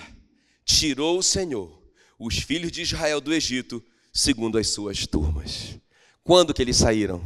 tirou 0.69 1.17
o 1.17 1.23
Senhor 1.23 1.79
os 2.19 2.37
filhos 2.37 2.71
de 2.71 2.81
Israel 2.81 3.19
do 3.19 3.33
Egito, 3.33 3.83
segundo 4.13 4.57
as 4.57 4.69
suas 4.69 5.07
turmas. 5.07 5.79
Quando 6.23 6.53
que 6.53 6.61
eles 6.61 6.77
saíram? 6.77 7.23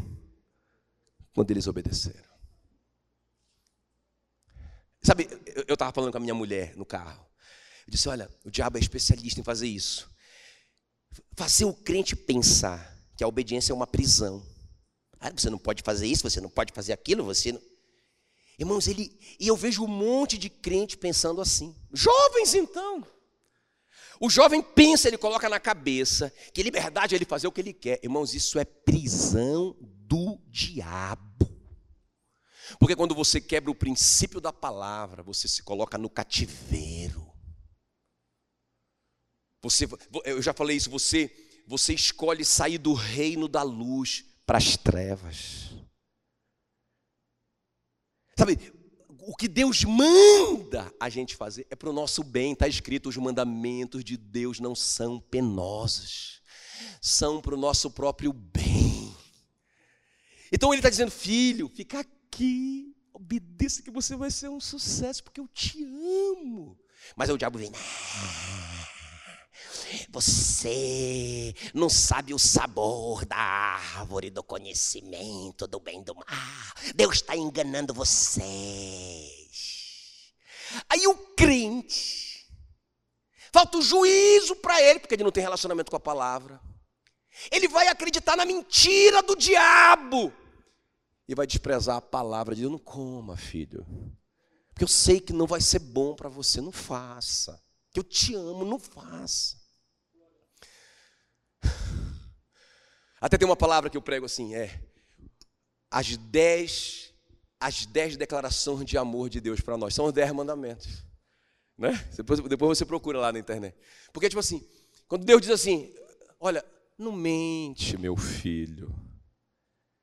Quando 1.34 1.52
eles 1.52 1.68
obedeceram. 1.68 2.32
Sabe, 5.02 5.28
eu 5.68 5.74
estava 5.74 5.92
falando 5.92 6.12
com 6.12 6.18
a 6.18 6.22
minha 6.22 6.34
mulher 6.34 6.76
no 6.78 6.86
carro. 6.86 7.26
Eu 7.86 7.92
disse: 7.92 8.08
Olha, 8.08 8.30
o 8.46 8.52
diabo 8.52 8.78
é 8.78 8.80
especialista 8.80 9.42
em 9.42 9.44
fazer 9.44 9.68
isso. 9.68 10.10
Fazer 11.36 11.66
o 11.66 11.74
crente 11.74 12.16
pensar 12.16 12.96
que 13.18 13.24
a 13.24 13.28
obediência 13.28 13.74
é 13.74 13.76
uma 13.76 13.88
prisão. 13.88 14.46
Ah, 15.20 15.32
você 15.32 15.50
não 15.50 15.58
pode 15.58 15.84
fazer 15.84 16.08
isso, 16.08 16.24
você 16.24 16.40
não 16.40 16.50
pode 16.50 16.72
fazer 16.72 16.94
aquilo, 16.94 17.26
você 17.26 17.52
não. 17.52 17.62
Irmãos, 18.58 18.88
ele. 18.88 19.20
E 19.40 19.48
eu 19.48 19.58
vejo 19.58 19.84
um 19.84 19.88
monte 19.88 20.38
de 20.38 20.50
crente 20.50 20.96
pensando 20.96 21.42
assim. 21.42 21.76
Jovens, 21.92 22.54
então. 22.54 23.06
O 24.24 24.30
jovem 24.30 24.62
pensa, 24.64 25.10
ele 25.10 25.18
coloca 25.18 25.50
na 25.50 25.60
cabeça 25.60 26.34
que 26.54 26.64
liberdade 26.64 27.14
é 27.14 27.18
ele 27.18 27.26
fazer 27.26 27.46
o 27.46 27.52
que 27.52 27.60
ele 27.60 27.74
quer. 27.74 28.00
Irmãos, 28.02 28.34
isso 28.34 28.58
é 28.58 28.64
prisão 28.64 29.76
do 29.82 30.42
diabo. 30.48 31.46
Porque 32.80 32.96
quando 32.96 33.14
você 33.14 33.42
quebra 33.42 33.70
o 33.70 33.76
princípio 33.76 34.40
da 34.40 34.54
palavra, 34.54 35.22
você 35.22 35.46
se 35.46 35.62
coloca 35.62 35.98
no 35.98 36.10
cativeiro. 36.10 37.30
Você, 39.62 39.90
eu 40.24 40.42
já 40.42 40.54
falei 40.54 40.78
isso, 40.78 40.90
você 40.90 41.30
você 41.68 41.94
escolhe 41.94 42.46
sair 42.46 42.78
do 42.78 42.94
reino 42.94 43.50
da 43.50 43.62
luz 43.62 44.24
para 44.46 44.58
as 44.58 44.78
trevas. 44.78 45.70
Sabe, 48.38 48.73
o 49.28 49.36
que 49.36 49.48
Deus 49.48 49.84
manda 49.84 50.94
a 51.00 51.10
gente 51.10 51.36
fazer 51.36 51.66
é 51.70 51.76
para 51.76 51.90
o 51.90 51.94
nosso 51.94 52.24
bem, 52.24 52.54
está 52.54 52.68
escrito: 52.68 53.10
os 53.10 53.18
mandamentos 53.18 54.04
de 54.04 54.18
Deus 54.18 54.60
não 54.60 54.76
são 54.76 55.20
penosos, 55.20 56.42
são 57.02 57.42
para 57.42 57.56
o 57.56 57.58
nosso 57.58 57.92
próprio 57.92 58.34
bem. 58.34 59.14
Então 60.52 60.72
ele 60.72 60.80
está 60.80 60.90
dizendo, 60.90 61.12
filho, 61.12 61.68
fica 61.74 62.00
aqui, 62.00 62.96
obedeça 63.12 63.82
que 63.82 63.90
você 63.90 64.16
vai 64.16 64.30
ser 64.30 64.50
um 64.50 64.60
sucesso, 64.60 65.24
porque 65.24 65.40
eu 65.40 65.48
te 65.48 65.84
amo. 65.84 66.78
Mas 67.16 67.30
o 67.30 67.38
diabo 67.38 67.58
vem, 67.58 67.72
você 70.10 71.54
não 71.74 71.90
sabe 71.90 72.34
o 72.34 72.40
sabor 72.40 73.26
da 73.26 73.38
árvore 73.38 74.30
do 74.30 74.44
conhecimento 74.44 75.68
do 75.68 75.80
bem 75.80 76.02
e 76.02 76.04
do 76.04 76.16
mal. 76.16 76.26
Deus 76.96 77.16
está 77.16 77.36
enganando 77.36 77.94
vocês. 77.94 78.44
Aí 80.90 81.06
o 81.08 81.16
crente, 81.36 82.48
falta 83.52 83.78
o 83.78 83.82
juízo 83.82 84.56
para 84.56 84.82
ele, 84.82 85.00
porque 85.00 85.16
ele 85.16 85.24
não 85.24 85.32
tem 85.32 85.44
relacionamento 85.44 85.92
com 85.92 85.98
a 85.98 86.00
palavra. 86.00 86.60
Ele 87.52 87.68
vai 87.68 87.88
acreditar 87.88 88.36
na 88.36 88.46
mentira 88.46 89.22
do 89.22 89.36
diabo 89.36 90.34
e 91.28 91.36
vai 91.36 91.48
desprezar 91.48 91.98
a 91.98 92.02
palavra 92.02 92.56
de 92.56 92.62
Deus. 92.62 92.72
Não 92.72 92.80
coma, 92.80 93.38
filho, 93.38 93.86
porque 94.70 94.84
eu 94.84 94.88
sei 94.88 95.20
que 95.20 95.34
não 95.34 95.46
vai 95.46 95.62
ser 95.62 95.80
bom 95.80 96.16
para 96.16 96.30
você. 96.30 96.60
Não 96.62 96.72
faça. 96.72 97.63
Que 97.94 98.00
eu 98.00 98.04
te 98.04 98.36
amo, 98.36 98.66
não 98.66 98.80
faça. 98.80 99.56
Até 103.22 103.38
tem 103.38 103.48
uma 103.48 103.56
palavra 103.56 103.90
que 103.90 103.96
eu 103.96 104.02
prego 104.02 104.26
assim, 104.26 104.54
é 104.56 104.84
as 105.94 106.18
dez, 106.18 107.14
as 107.60 107.86
dez 107.86 108.18
declarações 108.18 108.84
de 108.84 108.98
amor 108.98 109.30
de 109.30 109.40
Deus 109.40 109.62
para 109.62 109.78
nós. 109.78 109.94
São 109.94 110.06
os 110.06 110.14
dez 110.14 110.32
mandamentos. 110.32 111.06
Né? 111.78 111.92
Depois, 112.18 112.40
depois 112.40 112.78
você 112.78 112.86
procura 112.86 113.20
lá 113.20 113.32
na 113.32 113.38
internet. 113.38 113.78
Porque, 114.12 114.28
tipo 114.28 114.40
assim, 114.40 114.68
quando 115.08 115.24
Deus 115.24 115.42
diz 115.42 115.52
assim, 115.52 115.94
olha, 116.40 116.66
não 116.98 117.12
mente, 117.12 117.96
meu 117.96 118.18
filho. 118.18 118.94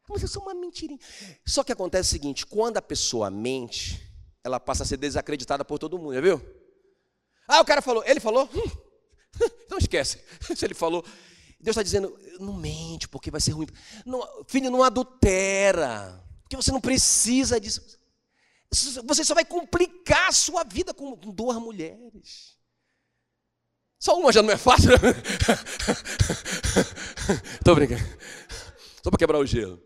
Mas 0.09 0.22
eu 0.22 0.28
sou 0.28 0.43
uma 0.43 0.55
mentirinha. 0.55 0.99
Só 1.45 1.64
que 1.64 1.72
acontece 1.72 2.09
o 2.09 2.12
seguinte: 2.12 2.45
quando 2.45 2.76
a 2.76 2.82
pessoa 2.82 3.30
mente, 3.30 4.01
ela 4.43 4.59
passa 4.59 4.82
a 4.82 4.86
ser 4.86 4.97
desacreditada 4.97 5.64
por 5.64 5.78
todo 5.78 5.99
mundo, 5.99 6.14
já 6.14 6.20
viu? 6.20 6.41
Ah, 7.51 7.61
o 7.61 7.64
cara 7.64 7.82
falou, 7.82 8.05
ele 8.07 8.20
falou? 8.20 8.48
Hum, 8.55 8.70
não 9.68 9.78
esquece. 9.78 10.22
Se 10.55 10.64
ele 10.64 10.72
falou, 10.72 11.05
Deus 11.59 11.74
está 11.74 11.82
dizendo, 11.82 12.16
não 12.38 12.53
mente, 12.53 13.09
porque 13.09 13.28
vai 13.28 13.40
ser 13.40 13.51
ruim. 13.51 13.66
Não, 14.07 14.44
filho, 14.46 14.70
não 14.70 14.84
adultera, 14.84 16.24
porque 16.42 16.55
você 16.55 16.70
não 16.70 16.80
precisa 16.80 17.61
disso. 17.61 17.82
Você 18.70 19.24
só 19.24 19.34
vai 19.34 19.44
complicar 19.44 20.28
a 20.28 20.32
sua 20.32 20.62
vida 20.62 20.94
com 20.94 21.16
duas 21.16 21.57
mulheres. 21.57 22.57
Só 23.98 24.16
uma 24.16 24.30
já 24.32 24.42
não 24.42 24.53
é 24.53 24.57
fácil. 24.57 24.92
Estou 27.59 27.74
brincando. 27.74 28.01
Só 29.03 29.11
para 29.11 29.18
quebrar 29.18 29.40
o 29.40 29.46
gelo. 29.46 29.82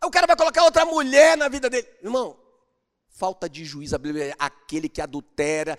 Aí 0.00 0.08
o 0.08 0.10
cara 0.10 0.26
vai 0.26 0.36
colocar 0.36 0.64
outra 0.64 0.86
mulher 0.86 1.36
na 1.36 1.48
vida 1.48 1.68
dele. 1.68 1.86
Irmão, 2.02 2.40
falta 3.10 3.48
de 3.48 3.64
juízo, 3.64 3.94
a 3.94 3.98
Bíblia 3.98 4.26
é 4.26 4.34
aquele 4.38 4.88
que 4.88 5.00
adultera, 5.00 5.78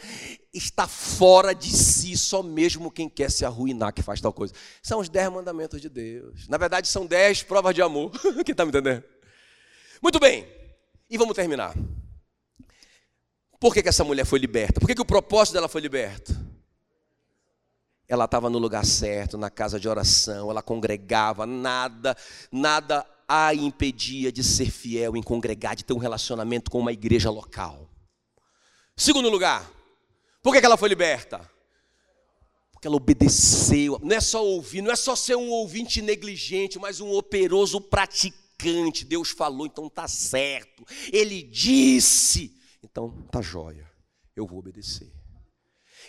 está 0.54 0.88
fora 0.88 1.56
de 1.56 1.70
si, 1.70 2.16
só 2.18 2.44
mesmo 2.44 2.92
quem 2.92 3.10
quer 3.10 3.32
se 3.32 3.44
arruinar 3.44 3.94
que 3.94 4.04
faz 4.04 4.22
tal 4.22 4.32
coisa. 4.32 4.54
São 4.84 5.00
os 5.00 5.10
dez 5.10 5.32
mandamentos 5.32 5.82
de 5.82 5.90
Deus. 5.90 6.48
Na 6.48 6.58
verdade, 6.58 6.88
são 6.88 7.06
dez 7.06 7.42
provas 7.42 7.74
de 7.74 7.82
amor. 7.82 8.12
quem 8.46 8.52
está 8.52 8.64
me 8.64 8.70
entendendo? 8.70 9.04
Muito 10.02 10.20
bem, 10.20 10.48
e 11.10 11.18
vamos 11.18 11.36
terminar. 11.36 11.74
Por 13.60 13.74
que, 13.74 13.84
que 13.84 13.90
essa 13.90 14.04
mulher 14.04 14.26
foi 14.26 14.40
liberta? 14.40 14.80
Por 14.80 14.88
que, 14.88 14.96
que 14.96 15.02
o 15.02 15.06
propósito 15.06 15.54
dela 15.54 15.68
foi 15.68 15.82
liberto? 15.82 16.36
Ela 18.08 18.26
estava 18.26 18.50
no 18.50 18.58
lugar 18.58 18.86
certo, 18.86 19.38
na 19.38 19.50
casa 19.50 19.80
de 19.80 19.88
oração, 19.88 20.52
ela 20.52 20.62
congregava, 20.62 21.46
nada, 21.46 22.16
nada 22.52 23.08
a 23.34 23.56
impedia 23.56 24.30
de 24.30 24.44
ser 24.44 24.70
fiel 24.70 25.16
em 25.16 25.24
congregar, 25.24 25.74
de 25.74 25.86
ter 25.86 25.94
um 25.94 25.98
relacionamento 25.98 26.70
com 26.70 26.80
uma 26.80 26.92
igreja 26.92 27.30
local. 27.30 27.90
Segundo 28.98 29.30
lugar, 29.30 29.72
por 30.44 30.52
que 30.52 30.66
ela 30.66 30.76
foi 30.76 30.90
liberta? 30.90 31.50
Porque 32.74 32.88
ela 32.88 32.98
obedeceu. 32.98 33.98
Não 34.04 34.18
é 34.18 34.20
só 34.20 34.46
ouvir, 34.46 34.82
não 34.82 34.92
é 34.92 34.98
só 34.98 35.16
ser 35.16 35.38
um 35.38 35.50
ouvinte 35.50 36.02
negligente, 36.02 36.78
mas 36.78 37.00
um 37.00 37.10
operoso 37.14 37.80
praticante. 37.80 39.06
Deus 39.06 39.30
falou, 39.30 39.66
então 39.66 39.88
tá 39.88 40.10
certo. 40.10 40.86
Ele 41.10 41.42
disse, 41.42 42.54
então 42.84 43.12
tá 43.32 43.42
jóia. 43.42 43.90
Eu 44.36 44.46
vou 44.46 44.60
obedecer. 44.60 45.10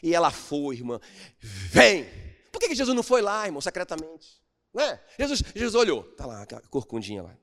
E 0.03 0.12
ela 0.12 0.33
foi, 0.33 0.75
irmã. 0.75 1.01
Vem. 1.39 2.05
Por 2.51 2.59
que 2.59 2.75
Jesus 2.75 2.97
não 2.97 3.03
foi 3.05 3.23
lá, 3.23 3.47
irmão, 3.47 3.61
secretamente? 3.61 4.41
Né? 4.75 5.01
Jesus, 5.18 5.43
Jesus 5.55 5.75
olhou, 5.75 6.03
tá 6.14 6.27
lá, 6.27 6.43
aquela 6.43 6.62
corcundinha 6.62 7.23
lá. 7.23 7.37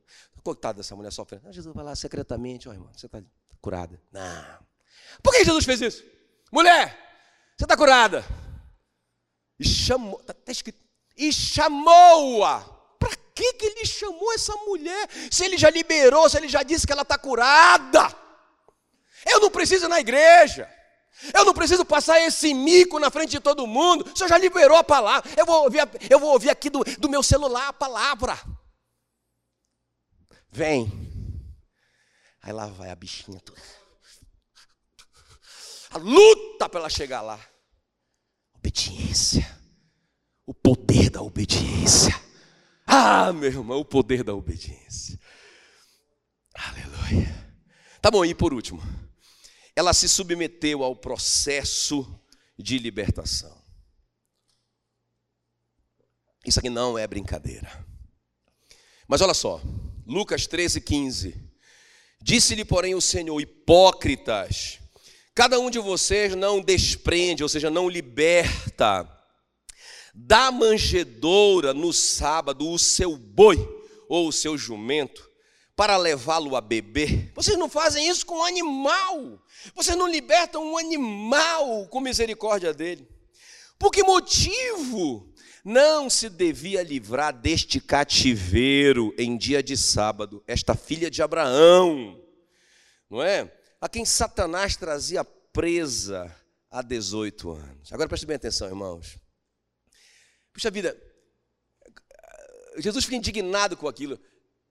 Coitada 0.43 0.77
dessa 0.77 0.95
mulher 0.95 1.11
sofrendo. 1.11 1.47
Ah, 1.47 1.51
Jesus 1.51 1.75
vai 1.75 1.83
lá 1.83 1.95
secretamente, 1.95 2.67
ó 2.69 2.73
irmão, 2.73 2.89
você 2.95 3.05
está 3.05 3.21
curada. 3.61 4.01
Não. 4.11 4.59
Por 5.21 5.33
que 5.33 5.43
Jesus 5.43 5.65
fez 5.65 5.81
isso? 5.81 6.03
Mulher, 6.51 6.97
você 7.57 7.65
está 7.65 7.75
curada. 7.75 8.23
E 9.59 9.67
chamou, 9.67 10.19
está 10.21 10.33
tá 10.33 10.51
escrito, 10.51 10.79
e 11.15 11.31
chamou-a. 11.33 12.61
Para 12.97 13.15
que, 13.35 13.53
que 13.53 13.65
ele 13.65 13.85
chamou 13.85 14.33
essa 14.33 14.55
mulher? 14.55 15.09
Se 15.29 15.43
ele 15.45 15.57
já 15.57 15.69
liberou, 15.69 16.29
se 16.29 16.37
ele 16.37 16.47
já 16.47 16.63
disse 16.63 16.87
que 16.87 16.93
ela 16.93 17.01
está 17.01 17.17
curada. 17.17 18.15
Eu 19.25 19.41
não 19.41 19.51
preciso 19.51 19.85
ir 19.85 19.89
na 19.89 19.99
igreja. 19.99 20.69
Eu 21.33 21.43
não 21.45 21.53
preciso 21.53 21.83
passar 21.83 22.19
esse 22.21 22.53
mico 22.53 22.99
na 22.99 23.11
frente 23.11 23.31
de 23.31 23.39
todo 23.39 23.67
mundo. 23.67 24.09
O 24.09 24.17
senhor 24.17 24.29
já 24.29 24.37
liberou 24.37 24.77
a 24.77 24.83
palavra. 24.83 25.29
Eu 25.37 25.45
vou 25.45 25.63
ouvir, 25.63 25.79
eu 26.09 26.19
vou 26.19 26.31
ouvir 26.31 26.49
aqui 26.49 26.69
do, 26.69 26.83
do 26.97 27.09
meu 27.09 27.21
celular 27.21 27.67
a 27.67 27.73
palavra. 27.73 28.39
Vem. 30.51 30.91
Aí 32.41 32.53
lá 32.53 32.67
vai 32.67 32.89
a 32.89 32.95
bichinha 32.95 33.39
toda. 33.41 33.61
A 35.91 35.97
luta 35.97 36.69
para 36.69 36.79
ela 36.79 36.89
chegar 36.89 37.21
lá. 37.21 37.39
Obediência. 38.55 39.59
O 40.45 40.53
poder 40.53 41.09
da 41.09 41.21
obediência. 41.21 42.13
Ah, 42.87 43.31
meu 43.33 43.49
irmão, 43.49 43.79
o 43.79 43.85
poder 43.85 44.23
da 44.23 44.33
obediência. 44.33 45.19
Aleluia. 46.55 47.55
Tá 48.01 48.09
bom, 48.09 48.23
e 48.23 48.33
por 48.33 48.53
último 48.53 48.81
ela 49.79 49.93
se 49.93 50.09
submeteu 50.09 50.83
ao 50.83 50.93
processo 50.93 52.05
de 52.57 52.77
libertação. 52.77 53.57
Isso 56.45 56.59
aqui 56.59 56.69
não 56.69 56.97
é 56.97 57.07
brincadeira. 57.07 57.87
Mas 59.07 59.21
olha 59.21 59.33
só, 59.33 59.61
Lucas 60.05 60.45
13, 60.47 60.81
15. 60.81 61.49
Disse-lhe, 62.21 62.65
porém, 62.65 62.93
o 62.93 62.99
Senhor: 62.99 63.39
Hipócritas, 63.39 64.79
cada 65.33 65.57
um 65.57 65.69
de 65.69 65.79
vocês 65.79 66.35
não 66.35 66.59
desprende, 66.61 67.41
ou 67.41 67.47
seja, 67.47 67.69
não 67.69 67.87
liberta 67.87 69.09
da 70.13 70.51
manjedoura 70.51 71.73
no 71.73 71.93
sábado 71.93 72.69
o 72.69 72.77
seu 72.77 73.15
boi 73.15 73.55
ou 74.09 74.27
o 74.27 74.33
seu 74.33 74.57
jumento 74.57 75.28
para 75.79 75.95
levá-lo 75.95 76.57
a 76.57 76.61
beber. 76.61 77.31
Vocês 77.33 77.57
não 77.57 77.69
fazem 77.69 78.05
isso 78.09 78.25
com 78.25 78.39
um 78.39 78.43
animal. 78.43 79.41
Vocês 79.73 79.95
não 79.95 80.09
libertam 80.09 80.73
um 80.73 80.77
animal 80.77 81.87
com 81.87 82.01
misericórdia 82.01 82.73
dele. 82.73 83.07
Por 83.77 83.89
que 83.89 84.03
motivo 84.03 85.33
não 85.63 86.09
se 86.09 86.27
devia 86.27 86.83
livrar 86.83 87.33
deste 87.33 87.79
cativeiro 87.79 89.15
em 89.17 89.37
dia 89.37 89.63
de 89.63 89.77
sábado, 89.77 90.43
esta 90.45 90.75
filha 90.75 91.09
de 91.09 91.21
Abraão, 91.21 92.21
não 93.09 93.23
é? 93.23 93.49
A 93.79 93.87
quem 93.87 94.03
Satanás 94.03 94.75
trazia 94.75 95.23
presa 95.23 96.29
há 96.69 96.81
18 96.81 97.51
anos. 97.51 97.93
Agora 97.93 98.09
preste 98.09 98.25
bem 98.25 98.35
atenção, 98.35 98.67
irmãos. 98.67 99.17
Puxa 100.51 100.69
vida, 100.69 101.01
Jesus 102.79 103.05
fica 103.05 103.15
indignado 103.15 103.77
com 103.77 103.87
aquilo. 103.87 104.19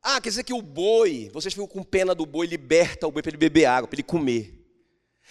Ah, 0.03 0.21
quer 0.21 0.29
dizer 0.29 0.45
que 0.45 0.53
o 0.53 0.63
boi, 0.63 1.31
vocês 1.33 1.53
ficam 1.53 1.67
com 1.67 1.83
pena 1.83 2.15
do 2.15 2.25
boi, 2.25 2.47
liberta 2.47 3.07
o 3.07 3.13
boi 3.13 3.23
para 3.23 3.31
ele 3.31 3.37
beber 3.37 3.65
água, 3.67 3.89
para 3.89 3.97
ele 3.97 4.03
comer. 4.03 4.55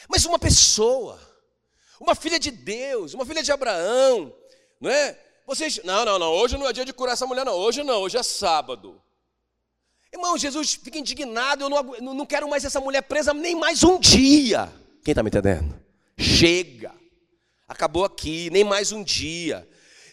Mas 0.10 0.26
uma 0.26 0.38
pessoa, 0.38 1.20
uma 2.00 2.14
filha 2.14 2.40
de 2.40 2.52
Deus, 2.52 3.14
uma 3.14 3.26
filha 3.26 3.42
de 3.42 3.52
Abraão, 3.52 4.34
não 4.80 4.90
é? 4.90 5.18
Vocês, 5.46 5.80
não, 5.84 6.04
não, 6.04 6.20
não, 6.20 6.32
hoje 6.34 6.58
não 6.58 6.68
é 6.68 6.74
dia 6.74 6.84
de 6.84 6.94
curar 6.94 7.14
essa 7.14 7.26
mulher, 7.26 7.46
não, 7.46 7.54
hoje 7.54 7.82
não, 7.84 8.02
hoje 8.02 8.18
é 8.18 8.24
sábado. 8.24 9.02
Irmão, 10.12 10.38
Jesus 10.38 10.74
fica 10.74 10.98
indignado, 10.98 11.64
eu 11.64 11.70
não, 11.70 11.84
não 12.14 12.26
quero 12.26 12.50
mais 12.50 12.64
essa 12.66 12.80
mulher 12.80 13.02
presa 13.02 13.34
nem 13.34 13.56
mais 13.56 13.84
um 13.84 14.00
dia. 14.00 14.72
Quem 15.04 15.12
está 15.12 15.24
me 15.24 15.30
entendendo? 15.30 15.82
Chega, 16.18 16.94
acabou 17.68 18.04
aqui, 18.04 18.50
nem 18.50 18.64
mais 18.64 18.92
um 18.92 19.04
dia. 19.04 19.68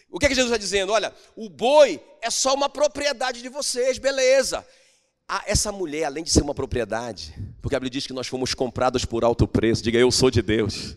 O 0.09 0.19
que, 0.19 0.25
é 0.25 0.29
que 0.29 0.35
Jesus 0.35 0.51
está 0.51 0.57
dizendo? 0.57 0.93
Olha, 0.93 1.13
o 1.35 1.49
boi 1.49 2.01
é 2.21 2.29
só 2.29 2.53
uma 2.53 2.69
propriedade 2.69 3.41
de 3.41 3.49
vocês, 3.49 3.97
beleza. 3.97 4.65
Ah, 5.27 5.43
essa 5.47 5.71
mulher, 5.71 6.05
além 6.05 6.23
de 6.23 6.29
ser 6.29 6.43
uma 6.43 6.53
propriedade, 6.53 7.33
porque 7.61 7.75
a 7.75 7.79
Bíblia 7.79 7.91
diz 7.91 8.05
que 8.05 8.13
nós 8.13 8.27
fomos 8.27 8.53
comprados 8.53 9.05
por 9.05 9.23
alto 9.23 9.47
preço, 9.47 9.83
diga 9.83 9.97
eu 9.97 10.11
sou 10.11 10.29
de 10.29 10.41
Deus. 10.41 10.95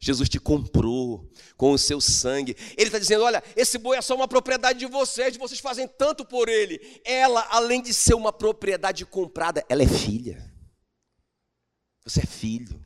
Jesus 0.00 0.28
te 0.28 0.38
comprou 0.38 1.30
com 1.56 1.72
o 1.72 1.78
seu 1.78 2.00
sangue. 2.00 2.56
Ele 2.76 2.88
está 2.88 2.98
dizendo: 2.98 3.24
olha, 3.24 3.42
esse 3.56 3.78
boi 3.78 3.96
é 3.96 4.02
só 4.02 4.14
uma 4.14 4.28
propriedade 4.28 4.78
de 4.78 4.86
vocês, 4.86 5.36
vocês 5.36 5.60
fazem 5.60 5.88
tanto 5.88 6.24
por 6.24 6.48
ele. 6.48 6.80
Ela, 7.04 7.46
além 7.50 7.80
de 7.80 7.94
ser 7.94 8.14
uma 8.14 8.32
propriedade 8.32 9.06
comprada, 9.06 9.64
ela 9.68 9.82
é 9.82 9.88
filha. 9.88 10.52
Você 12.04 12.20
é 12.20 12.26
filho. 12.26 12.84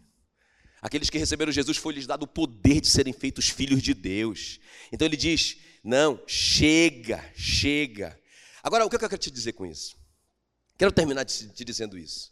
Aqueles 0.80 1.10
que 1.10 1.18
receberam 1.18 1.50
Jesus 1.50 1.76
foi-lhes 1.76 2.06
dado 2.06 2.22
o 2.22 2.28
poder 2.28 2.80
de 2.80 2.88
serem 2.88 3.12
feitos 3.12 3.48
filhos 3.48 3.82
de 3.82 3.94
Deus. 3.94 4.60
Então 4.92 5.06
ele 5.06 5.16
diz: 5.16 5.58
não, 5.82 6.22
chega, 6.26 7.24
chega. 7.34 8.18
Agora, 8.62 8.84
o 8.84 8.90
que 8.90 8.96
eu 8.96 9.00
quero 9.00 9.18
te 9.18 9.30
dizer 9.30 9.52
com 9.52 9.66
isso? 9.66 9.96
Quero 10.76 10.92
terminar 10.92 11.24
te, 11.24 11.64
dizendo 11.64 11.98
isso. 11.98 12.30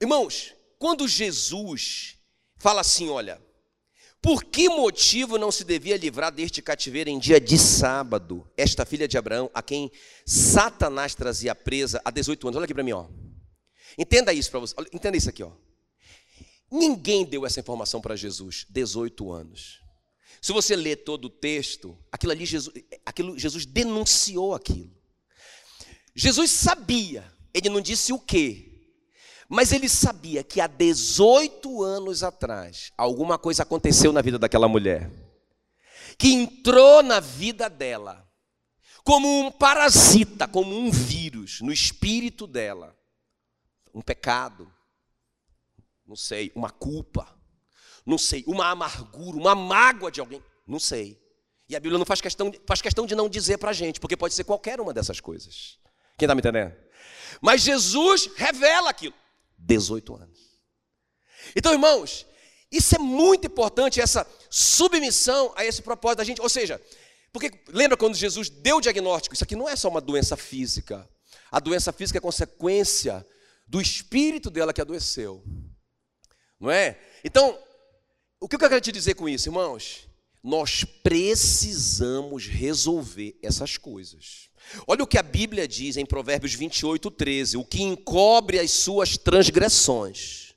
Irmãos, 0.00 0.54
quando 0.78 1.08
Jesus 1.08 2.18
fala 2.58 2.80
assim, 2.80 3.08
olha, 3.08 3.40
por 4.20 4.44
que 4.44 4.68
motivo 4.68 5.38
não 5.38 5.52
se 5.52 5.64
devia 5.64 5.96
livrar 5.96 6.32
deste 6.32 6.60
cativeiro 6.60 7.10
em 7.10 7.18
dia 7.18 7.40
de 7.40 7.58
sábado, 7.58 8.50
esta 8.56 8.84
filha 8.84 9.06
de 9.06 9.16
Abraão, 9.16 9.50
a 9.54 9.62
quem 9.62 9.90
Satanás 10.26 11.14
trazia 11.14 11.54
presa 11.54 12.00
há 12.04 12.10
18 12.10 12.48
anos? 12.48 12.56
Olha 12.56 12.64
aqui 12.64 12.74
para 12.74 12.82
mim, 12.82 12.92
ó. 12.92 13.06
Entenda 13.96 14.32
isso 14.32 14.50
para 14.50 14.60
você. 14.60 14.74
Entenda 14.92 15.16
isso 15.16 15.28
aqui, 15.28 15.42
ó. 15.42 15.52
Ninguém 16.74 17.24
deu 17.24 17.46
essa 17.46 17.60
informação 17.60 18.00
para 18.00 18.16
Jesus, 18.16 18.66
18 18.68 19.30
anos. 19.30 19.80
Se 20.42 20.52
você 20.52 20.74
ler 20.74 20.96
todo 20.96 21.26
o 21.26 21.30
texto, 21.30 21.96
aquilo 22.10 22.32
ali 22.32 22.44
Jesus, 22.44 22.74
aquilo, 23.06 23.38
Jesus 23.38 23.64
denunciou 23.64 24.56
aquilo. 24.56 24.92
Jesus 26.16 26.50
sabia, 26.50 27.32
ele 27.54 27.68
não 27.68 27.80
disse 27.80 28.12
o 28.12 28.18
quê, 28.18 28.90
mas 29.48 29.70
ele 29.70 29.88
sabia 29.88 30.42
que 30.42 30.60
há 30.60 30.66
18 30.66 31.80
anos 31.80 32.24
atrás, 32.24 32.90
alguma 32.98 33.38
coisa 33.38 33.62
aconteceu 33.62 34.12
na 34.12 34.20
vida 34.20 34.36
daquela 34.36 34.66
mulher, 34.66 35.08
que 36.18 36.32
entrou 36.32 37.04
na 37.04 37.20
vida 37.20 37.70
dela, 37.70 38.28
como 39.04 39.28
um 39.28 39.52
parasita, 39.52 40.48
como 40.48 40.76
um 40.76 40.90
vírus, 40.90 41.60
no 41.60 41.72
espírito 41.72 42.48
dela. 42.48 42.98
Um 43.94 44.02
pecado, 44.02 44.73
não 46.06 46.16
sei, 46.16 46.52
uma 46.54 46.70
culpa, 46.70 47.28
não 48.04 48.18
sei, 48.18 48.44
uma 48.46 48.66
amargura, 48.66 49.36
uma 49.36 49.54
mágoa 49.54 50.10
de 50.10 50.20
alguém, 50.20 50.42
não 50.66 50.78
sei. 50.78 51.20
E 51.68 51.74
a 51.74 51.80
Bíblia 51.80 51.98
não 51.98 52.04
faz 52.04 52.20
questão, 52.20 52.52
faz 52.66 52.82
questão 52.82 53.06
de 53.06 53.14
não 53.14 53.28
dizer 53.28 53.58
para 53.58 53.70
a 53.70 53.72
gente, 53.72 53.98
porque 53.98 54.16
pode 54.16 54.34
ser 54.34 54.44
qualquer 54.44 54.80
uma 54.80 54.92
dessas 54.92 55.20
coisas. 55.20 55.78
Quem 56.18 56.26
está 56.26 56.34
me 56.34 56.40
entendendo? 56.40 56.74
Mas 57.40 57.62
Jesus 57.62 58.30
revela 58.36 58.90
aquilo. 58.90 59.14
18 59.58 60.14
anos. 60.14 60.38
Então, 61.56 61.72
irmãos, 61.72 62.26
isso 62.70 62.94
é 62.94 62.98
muito 62.98 63.46
importante, 63.46 64.00
essa 64.00 64.26
submissão 64.50 65.52
a 65.56 65.64
esse 65.64 65.80
propósito 65.80 66.18
da 66.18 66.24
gente. 66.24 66.40
Ou 66.40 66.48
seja, 66.48 66.80
porque 67.32 67.50
lembra 67.68 67.96
quando 67.96 68.14
Jesus 68.14 68.48
deu 68.48 68.76
o 68.76 68.80
diagnóstico? 68.80 69.34
Isso 69.34 69.44
aqui 69.44 69.56
não 69.56 69.68
é 69.68 69.74
só 69.74 69.88
uma 69.88 70.00
doença 70.00 70.36
física. 70.36 71.08
A 71.50 71.60
doença 71.60 71.92
física 71.92 72.18
é 72.18 72.20
consequência 72.20 73.26
do 73.66 73.80
espírito 73.80 74.50
dela 74.50 74.72
que 74.72 74.80
adoeceu. 74.80 75.42
Não 76.64 76.70
é? 76.70 76.98
Então, 77.22 77.58
o 78.40 78.48
que 78.48 78.56
eu 78.56 78.58
quero 78.58 78.80
te 78.80 78.90
dizer 78.90 79.14
com 79.14 79.28
isso, 79.28 79.50
irmãos? 79.50 80.08
Nós 80.42 80.82
precisamos 80.82 82.46
resolver 82.46 83.38
essas 83.42 83.76
coisas. 83.76 84.48
Olha 84.86 85.04
o 85.04 85.06
que 85.06 85.18
a 85.18 85.22
Bíblia 85.22 85.68
diz 85.68 85.98
em 85.98 86.06
Provérbios 86.06 86.54
28, 86.54 87.10
13: 87.10 87.58
o 87.58 87.64
que 87.66 87.82
encobre 87.82 88.58
as 88.58 88.70
suas 88.70 89.18
transgressões 89.18 90.54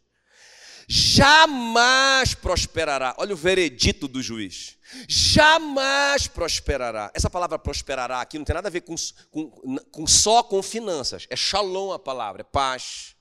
jamais 0.87 2.33
prosperará. 2.33 3.13
Olha 3.17 3.33
o 3.33 3.37
veredito 3.37 4.07
do 4.07 4.21
juiz. 4.21 4.77
Jamais 5.09 6.27
prosperará. 6.27 7.11
Essa 7.13 7.29
palavra 7.29 7.59
prosperará 7.59 8.21
aqui 8.21 8.37
não 8.37 8.45
tem 8.45 8.55
nada 8.55 8.69
a 8.69 8.71
ver 8.71 8.81
com, 8.81 8.95
com, 9.29 9.77
com 9.91 10.07
só 10.07 10.41
com 10.41 10.63
finanças. 10.63 11.27
É 11.29 11.35
shalom 11.35 11.91
a 11.91 11.99
palavra, 11.99 12.41
é 12.41 12.45
paz. 12.45 13.17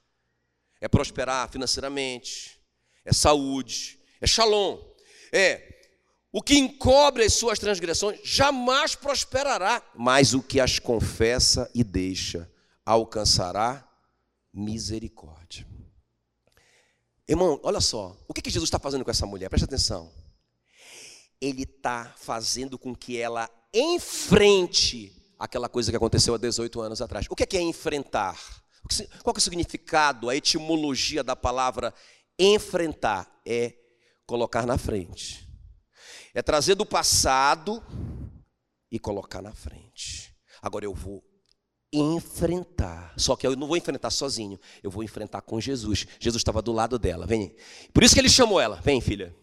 É 0.81 0.87
prosperar 0.87 1.51
financeiramente. 1.51 2.56
É 3.07 3.13
saúde. 3.13 3.99
É 4.21 4.27
shalom. 4.27 4.79
É 5.33 5.77
o 6.37 6.43
que 6.43 6.59
encobre 6.59 7.25
as 7.25 7.33
suas 7.33 7.59
transgressões 7.59 8.21
jamais 8.23 8.95
prosperará, 8.95 9.83
mas 9.95 10.35
o 10.35 10.43
que 10.43 10.61
as 10.61 10.79
confessa 10.79 11.71
e 11.75 11.83
deixa 11.83 12.47
alcançará 12.85 13.83
misericórdia. 14.53 15.67
Irmão, 17.27 17.59
olha 17.63 17.81
só, 17.81 18.15
o 18.29 18.35
que, 18.35 18.43
que 18.43 18.51
Jesus 18.51 18.69
está 18.69 18.79
fazendo 18.79 19.03
com 19.03 19.11
essa 19.11 19.25
mulher? 19.25 19.49
Presta 19.49 19.65
atenção. 19.65 20.13
Ele 21.41 21.63
está 21.63 22.15
fazendo 22.19 22.79
com 22.79 22.95
que 22.95 23.19
ela 23.19 23.49
enfrente 23.73 25.11
aquela 25.39 25.71
coisa 25.71 25.91
que 25.91 25.97
aconteceu 25.97 26.35
há 26.35 26.39
18 26.39 26.83
anos 26.83 27.01
atrás. 27.01 27.25
O 27.31 27.35
que 27.35 27.45
é, 27.45 27.47
que 27.47 27.57
é 27.57 27.63
enfrentar? 27.63 28.39
Qual 29.23 29.35
é 29.35 29.39
o 29.39 29.41
significado, 29.41 30.29
a 30.29 30.37
etimologia 30.37 31.25
da 31.25 31.35
palavra 31.35 31.95
enfrentar? 32.39 33.41
É 33.45 33.75
colocar 34.27 34.67
na 34.67 34.77
frente 34.77 35.47
é 36.37 36.43
trazer 36.43 36.75
do 36.75 36.85
passado 36.85 37.83
e 38.93 38.99
colocar 38.99 39.41
na 39.41 39.55
frente. 39.55 40.37
Agora 40.61 40.85
eu 40.85 40.93
vou 40.93 41.25
enfrentar. 41.91 43.15
Só 43.17 43.35
que 43.35 43.47
eu 43.47 43.57
não 43.57 43.67
vou 43.67 43.75
enfrentar 43.75 44.11
sozinho, 44.11 44.61
eu 44.83 44.91
vou 44.91 45.03
enfrentar 45.03 45.41
com 45.41 45.59
Jesus. 45.59 46.07
Jesus 46.21 46.43
estava 46.43 46.61
do 46.61 46.73
lado 46.73 46.99
dela. 46.99 47.27
Vem. 47.27 47.57
Por 47.91 48.05
isso 48.05 48.15
que 48.15 48.21
ele 48.21 48.29
chamou 48.29 48.61
ela. 48.61 48.83
Vem, 48.83 49.01
filha. 49.01 49.35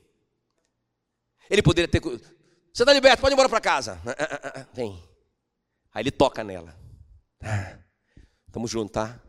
Ele 1.50 1.64
poderia 1.64 1.88
ter. 1.88 2.00
Você 2.00 2.84
está 2.84 2.94
liberto, 2.94 3.22
pode 3.22 3.34
ir 3.34 3.34
embora 3.34 3.50
para 3.50 3.60
casa. 3.60 4.00
Ah, 4.06 4.16
ah, 4.20 4.52
ah, 4.60 4.68
vem. 4.72 5.04
Aí 5.96 6.04
ele 6.04 6.12
toca 6.12 6.44
nela. 6.44 6.78
Tamo 8.52 8.68
junto, 8.68 8.92
tá? 8.92 9.20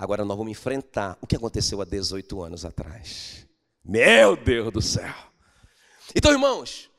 Agora 0.00 0.24
nós 0.24 0.34
vamos 0.34 0.50
enfrentar 0.50 1.18
o 1.20 1.26
que 1.26 1.36
aconteceu 1.36 1.82
há 1.82 1.84
18 1.84 2.42
anos 2.42 2.64
atrás. 2.64 3.46
Meu 3.84 4.34
Deus 4.34 4.72
do 4.72 4.80
céu. 4.80 5.14
Então, 6.16 6.32
irmãos, 6.32 6.90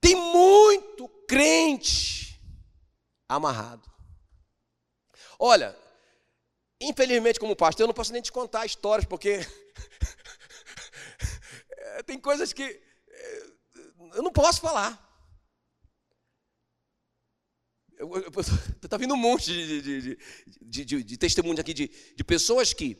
tem 0.00 0.14
muito 0.14 1.08
crente 1.26 2.40
amarrado. 3.28 3.90
Olha, 5.40 5.76
infelizmente, 6.80 7.40
como 7.40 7.56
pastor, 7.56 7.82
eu 7.82 7.88
não 7.88 7.94
posso 7.94 8.12
nem 8.12 8.22
te 8.22 8.30
contar 8.30 8.64
histórias, 8.64 9.04
porque 9.04 9.40
tem 12.06 12.16
coisas 12.16 12.52
que 12.52 12.62
eh, 12.62 13.46
eu 14.14 14.22
não 14.22 14.30
posso 14.30 14.60
falar. 14.60 15.05
Está 18.82 18.96
vindo 18.98 19.14
um 19.14 19.18
monte 19.18 19.52
de, 19.52 20.16
de, 20.60 20.84
de, 20.84 21.02
de, 21.02 21.16
testemunhos 21.16 21.58
aqui 21.58 21.72
de, 21.72 21.88
de 22.14 22.24
pessoas 22.24 22.72
que 22.72 22.98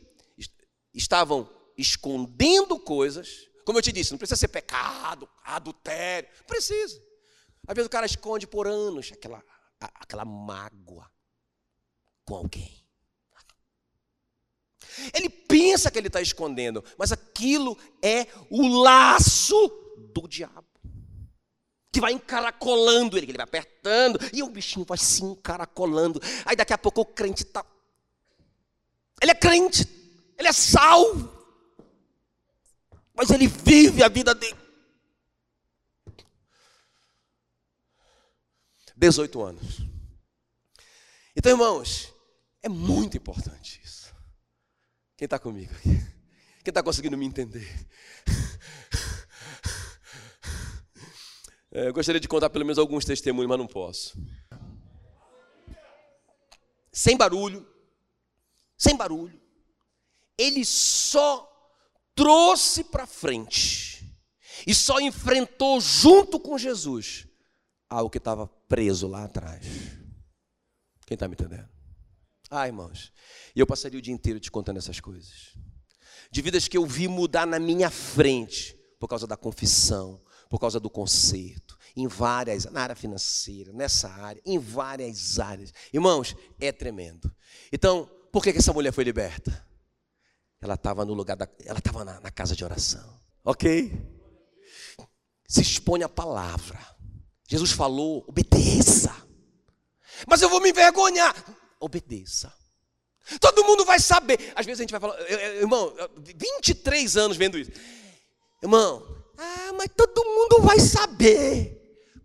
estavam 0.93 1.49
escondendo 1.77 2.79
coisas. 2.79 3.47
Como 3.63 3.77
eu 3.77 3.83
te 3.83 3.91
disse, 3.91 4.11
não 4.11 4.17
precisa 4.17 4.35
ser 4.35 4.47
pecado, 4.47 5.29
adultério. 5.43 6.29
Precisa. 6.47 7.01
Às 7.67 7.75
vezes 7.75 7.87
o 7.87 7.91
cara 7.91 8.05
esconde 8.05 8.47
por 8.47 8.67
anos 8.67 9.11
aquela, 9.11 9.43
aquela 9.79 10.25
mágoa 10.25 11.09
com 12.25 12.35
alguém. 12.35 12.83
Ele 15.13 15.29
pensa 15.29 15.91
que 15.91 15.97
ele 15.99 16.07
está 16.07 16.21
escondendo, 16.21 16.83
mas 16.97 17.11
aquilo 17.11 17.77
é 18.01 18.27
o 18.49 18.81
laço 18.81 19.67
do 20.13 20.27
diabo 20.27 20.66
que 21.97 22.01
vai 22.01 22.13
encaracolando 22.13 23.17
ele, 23.17 23.25
que 23.25 23.31
ele 23.31 23.37
vai 23.39 23.45
apertando, 23.45 24.19
e 24.31 24.43
o 24.43 24.49
bichinho 24.51 24.85
vai 24.85 24.99
se 24.99 25.23
encaracolando. 25.23 26.21
Aí 26.45 26.55
daqui 26.55 26.71
a 26.71 26.77
pouco 26.77 27.01
o 27.01 27.05
crente 27.05 27.41
está. 27.41 27.65
Ele 29.19 29.31
é 29.31 29.33
crente, 29.33 29.83
ele 30.37 30.47
é 30.47 30.53
salvo, 30.53 31.27
mas 33.15 33.31
ele 33.31 33.47
vive 33.47 34.03
a 34.03 34.09
vida 34.09 34.35
dele. 34.35 34.55
18 38.95 39.41
anos. 39.41 39.79
Então, 41.35 41.51
irmãos, 41.51 42.13
é 42.61 42.69
muito 42.69 43.17
importante 43.17 43.81
isso. 43.83 44.13
Quem 45.15 45.25
está 45.25 45.39
comigo 45.39 45.73
aqui? 45.73 45.97
Quem 46.63 46.69
está 46.69 46.83
conseguindo 46.83 47.17
me 47.17 47.25
entender? 47.25 47.67
É, 51.77 51.89
eu 51.89 51.93
gostaria 51.93 52.19
de 52.19 52.27
contar 52.27 52.49
pelo 52.49 52.65
menos 52.65 52.79
alguns 52.79 53.05
testemunhos, 53.05 53.47
mas 53.47 53.59
não 53.59 53.67
posso. 53.67 54.17
Sem 56.91 57.15
barulho, 57.15 57.67
sem 58.75 58.97
barulho, 58.97 59.39
ele 60.35 60.65
só 60.65 61.47
trouxe 62.15 62.83
para 62.83 63.05
frente 63.05 64.11
e 64.65 64.73
só 64.73 64.99
enfrentou 64.99 65.79
junto 65.79 66.39
com 66.39 66.57
Jesus 66.57 67.27
algo 67.87 68.09
que 68.09 68.17
estava 68.17 68.47
preso 68.67 69.07
lá 69.07 69.25
atrás. 69.25 69.63
Quem 71.05 71.13
está 71.13 71.27
me 71.27 71.35
entendendo? 71.35 71.69
Ah, 72.49 72.65
irmãos, 72.65 73.13
e 73.55 73.59
eu 73.59 73.67
passaria 73.67 73.99
o 73.99 74.01
dia 74.01 74.15
inteiro 74.15 74.39
te 74.39 74.49
contando 74.49 74.77
essas 74.77 74.99
coisas. 74.99 75.55
De 76.31 76.41
vidas 76.41 76.67
que 76.67 76.75
eu 76.75 76.87
vi 76.87 77.07
mudar 77.07 77.45
na 77.45 77.59
minha 77.59 77.91
frente, 77.91 78.75
por 78.99 79.07
causa 79.07 79.27
da 79.27 79.37
confissão, 79.37 80.19
por 80.49 80.59
causa 80.59 80.79
do 80.79 80.89
conserto, 80.89 81.66
em 81.97 82.07
várias, 82.07 82.65
na 82.65 82.83
área 82.83 82.95
financeira, 82.95 83.73
nessa 83.73 84.07
área, 84.07 84.39
em 84.45 84.59
várias 84.59 85.39
áreas. 85.39 85.73
Irmãos, 85.91 86.35
é 86.59 86.71
tremendo. 86.71 87.35
Então, 87.73 88.07
por 88.31 88.43
que, 88.43 88.53
que 88.53 88.59
essa 88.59 88.71
mulher 88.71 88.93
foi 88.93 89.03
liberta? 89.03 89.65
Ela 90.61 90.75
estava 90.75 91.03
no 91.03 91.15
lugar 91.15 91.35
da. 91.35 91.49
Ela 91.65 91.79
estava 91.79 92.05
na, 92.05 92.19
na 92.19 92.29
casa 92.29 92.55
de 92.55 92.63
oração. 92.63 93.19
Ok? 93.43 93.91
Se 95.47 95.61
expõe 95.61 96.03
a 96.03 96.09
palavra. 96.09 96.79
Jesus 97.49 97.71
falou, 97.71 98.23
obedeça. 98.27 99.15
Mas 100.27 100.43
eu 100.43 100.49
vou 100.49 100.61
me 100.61 100.69
envergonhar. 100.69 101.33
Obedeça. 101.79 102.53
Todo 103.39 103.63
mundo 103.63 103.85
vai 103.85 103.99
saber. 103.99 104.53
Às 104.55 104.67
vezes 104.67 104.81
a 104.81 104.83
gente 104.83 104.91
vai 104.91 104.99
falar, 104.99 105.19
irmão, 105.31 105.95
23 106.17 107.17
anos 107.17 107.37
vendo 107.37 107.57
isso. 107.57 107.71
Irmão, 108.61 109.03
ah, 109.37 109.73
mas 109.73 109.89
todo 109.95 110.23
mundo 110.23 110.61
vai 110.61 110.79
saber. 110.79 111.76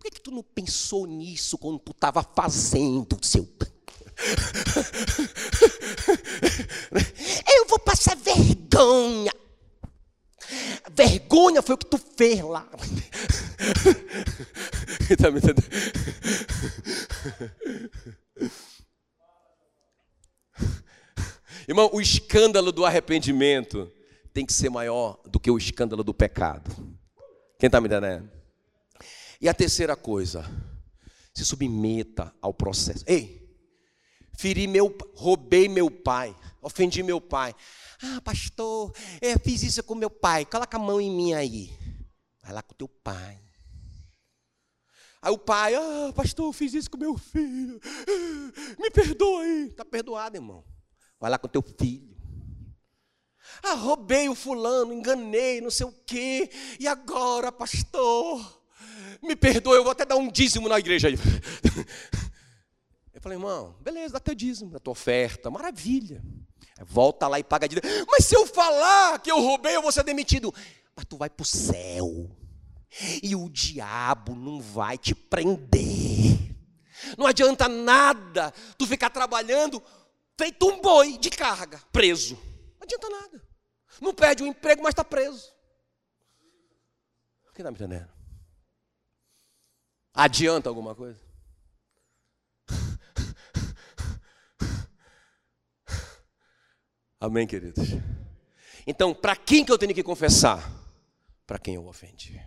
Por 0.03 0.11
que, 0.11 0.17
que 0.17 0.21
tu 0.21 0.33
não 0.33 0.43
pensou 0.43 1.07
nisso 1.07 1.57
quando 1.57 1.79
tu 1.79 1.93
estava 1.93 2.25
fazendo 2.25 3.13
o 3.13 3.25
seu. 3.25 3.49
Eu 7.55 7.67
vou 7.69 7.79
passar 7.79 8.17
vergonha. 8.17 9.33
Vergonha 10.93 11.63
foi 11.63 11.77
o 11.77 11.79
que 11.79 11.87
tu 11.87 11.99
fez 12.17 12.41
lá. 12.43 12.69
Está 15.09 15.31
me 15.31 15.39
entendendo? 15.39 15.71
Irmão, 21.69 21.89
o 21.93 22.01
escândalo 22.01 22.73
do 22.73 22.85
arrependimento 22.85 23.89
tem 24.33 24.45
que 24.45 24.53
ser 24.53 24.69
maior 24.69 25.21
do 25.27 25.39
que 25.39 25.49
o 25.49 25.57
escândalo 25.57 26.03
do 26.03 26.13
pecado. 26.13 26.75
Quem 27.57 27.69
está 27.69 27.81
me 27.81 27.87
entendendo? 27.87 28.42
E 29.43 29.49
a 29.49 29.55
terceira 29.55 29.97
coisa, 29.97 30.45
se 31.35 31.45
submeta 31.45 32.33
ao 32.41 32.55
processo. 32.55 33.05
Ei, 33.09 33.53
feri 34.39 34.69
meu, 34.69 34.97
roubei 35.17 35.69
meu 35.69 35.91
pai, 35.91 36.33
ofendi 36.61 37.03
meu 37.03 37.21
pai. 37.21 37.53
Ah, 38.01 38.21
pastor, 38.21 38.95
eu 39.21 39.41
fiz 39.41 39.65
isso 39.65 39.83
com 39.83 39.97
meu 39.97 40.09
pai. 40.09 40.45
Coloca 40.45 40.77
a 40.77 40.81
mão 40.81 41.01
em 41.01 41.11
mim 41.11 41.33
aí. 41.33 41.77
Vai 42.41 42.53
lá 42.53 42.63
com 42.63 42.73
teu 42.73 42.87
pai. 42.87 43.37
Aí 45.21 45.33
o 45.33 45.39
pai, 45.39 45.75
ah, 45.75 46.13
pastor, 46.15 46.47
eu 46.47 46.53
fiz 46.53 46.73
isso 46.73 46.89
com 46.89 46.97
meu 46.97 47.19
filho. 47.19 47.81
Me 48.79 48.93
perdoa 48.93 49.43
aí. 49.43 49.69
Está 49.71 49.85
perdoado, 49.85 50.37
irmão. 50.37 50.65
Vai 51.19 51.33
lá 51.33 51.37
com 51.37 51.49
teu 51.49 51.63
filho. 51.63 52.17
Ah, 53.61 53.75
roubei 53.75 54.29
o 54.29 54.37
fulano, 54.37 54.93
enganei, 54.93 55.61
não 55.61 55.71
sei 55.71 55.87
o 55.87 55.93
quê. 56.07 56.49
E 56.79 56.87
agora, 56.87 57.51
pastor? 57.51 58.62
Me 59.23 59.37
perdoa, 59.37 59.77
eu 59.77 59.85
vou 59.85 59.93
até 59.93 60.05
dar 60.05 60.17
um 60.17 60.31
dízimo 60.31 60.69
na 60.69 60.79
igreja 60.79 61.09
aí. 61.09 61.15
Eu 63.15 63.21
falei, 63.21 63.39
irmão, 63.39 63.77
beleza, 63.81 64.15
dá 64.15 64.21
teu 64.21 64.35
dízimo, 64.35 64.73
da 64.73 64.81
tua 64.81 64.93
oferta, 64.93 65.49
maravilha. 65.49 66.21
Volta 66.81 67.29
lá 67.29 67.39
e 67.39 67.45
paga 67.45 67.69
dívida. 67.69 67.87
Mas 68.09 68.25
se 68.25 68.35
eu 68.35 68.47
falar 68.47 69.21
que 69.21 69.31
eu 69.31 69.39
roubei, 69.39 69.77
eu 69.77 69.83
vou 69.83 69.93
ser 69.93 70.03
demitido. 70.03 70.53
Mas 70.97 71.05
tu 71.05 71.17
vai 71.17 71.31
para 71.31 71.43
o 71.43 71.47
céu. 71.47 72.37
E 73.23 73.37
o 73.37 73.49
diabo 73.49 74.35
não 74.35 74.61
vai 74.61 74.99
te 74.99 75.15
prender. 75.15 76.57
Não 77.17 77.27
adianta 77.27 77.69
nada 77.69 78.53
tu 78.77 78.87
ficar 78.87 79.11
trabalhando 79.11 79.83
feito 80.37 80.69
um 80.69 80.81
boi 80.81 81.17
de 81.19 81.31
carga, 81.31 81.81
preso. 81.93 82.35
Não 82.79 82.83
adianta 82.83 83.09
nada. 83.09 83.43
Não 84.01 84.13
perde 84.13 84.43
o 84.43 84.47
emprego, 84.47 84.83
mas 84.83 84.91
está 84.91 85.05
preso. 85.05 85.53
Quem 87.55 87.63
está 87.63 87.71
me 87.71 87.77
entendendo? 87.77 88.11
Adianta 90.15 90.69
alguma 90.69 90.95
coisa? 90.95 91.19
Amém, 97.19 97.47
queridos? 97.47 97.89
Então, 98.87 99.15
para 99.15 99.35
quem 99.37 99.65
que 99.65 99.73
eu 99.73 99.79
tenho 99.79 99.95
que 99.95 100.03
confessar? 100.03 100.71
Para 101.47 101.59
quem 101.59 101.77
eu 101.77 101.87
ofendi. 101.87 102.39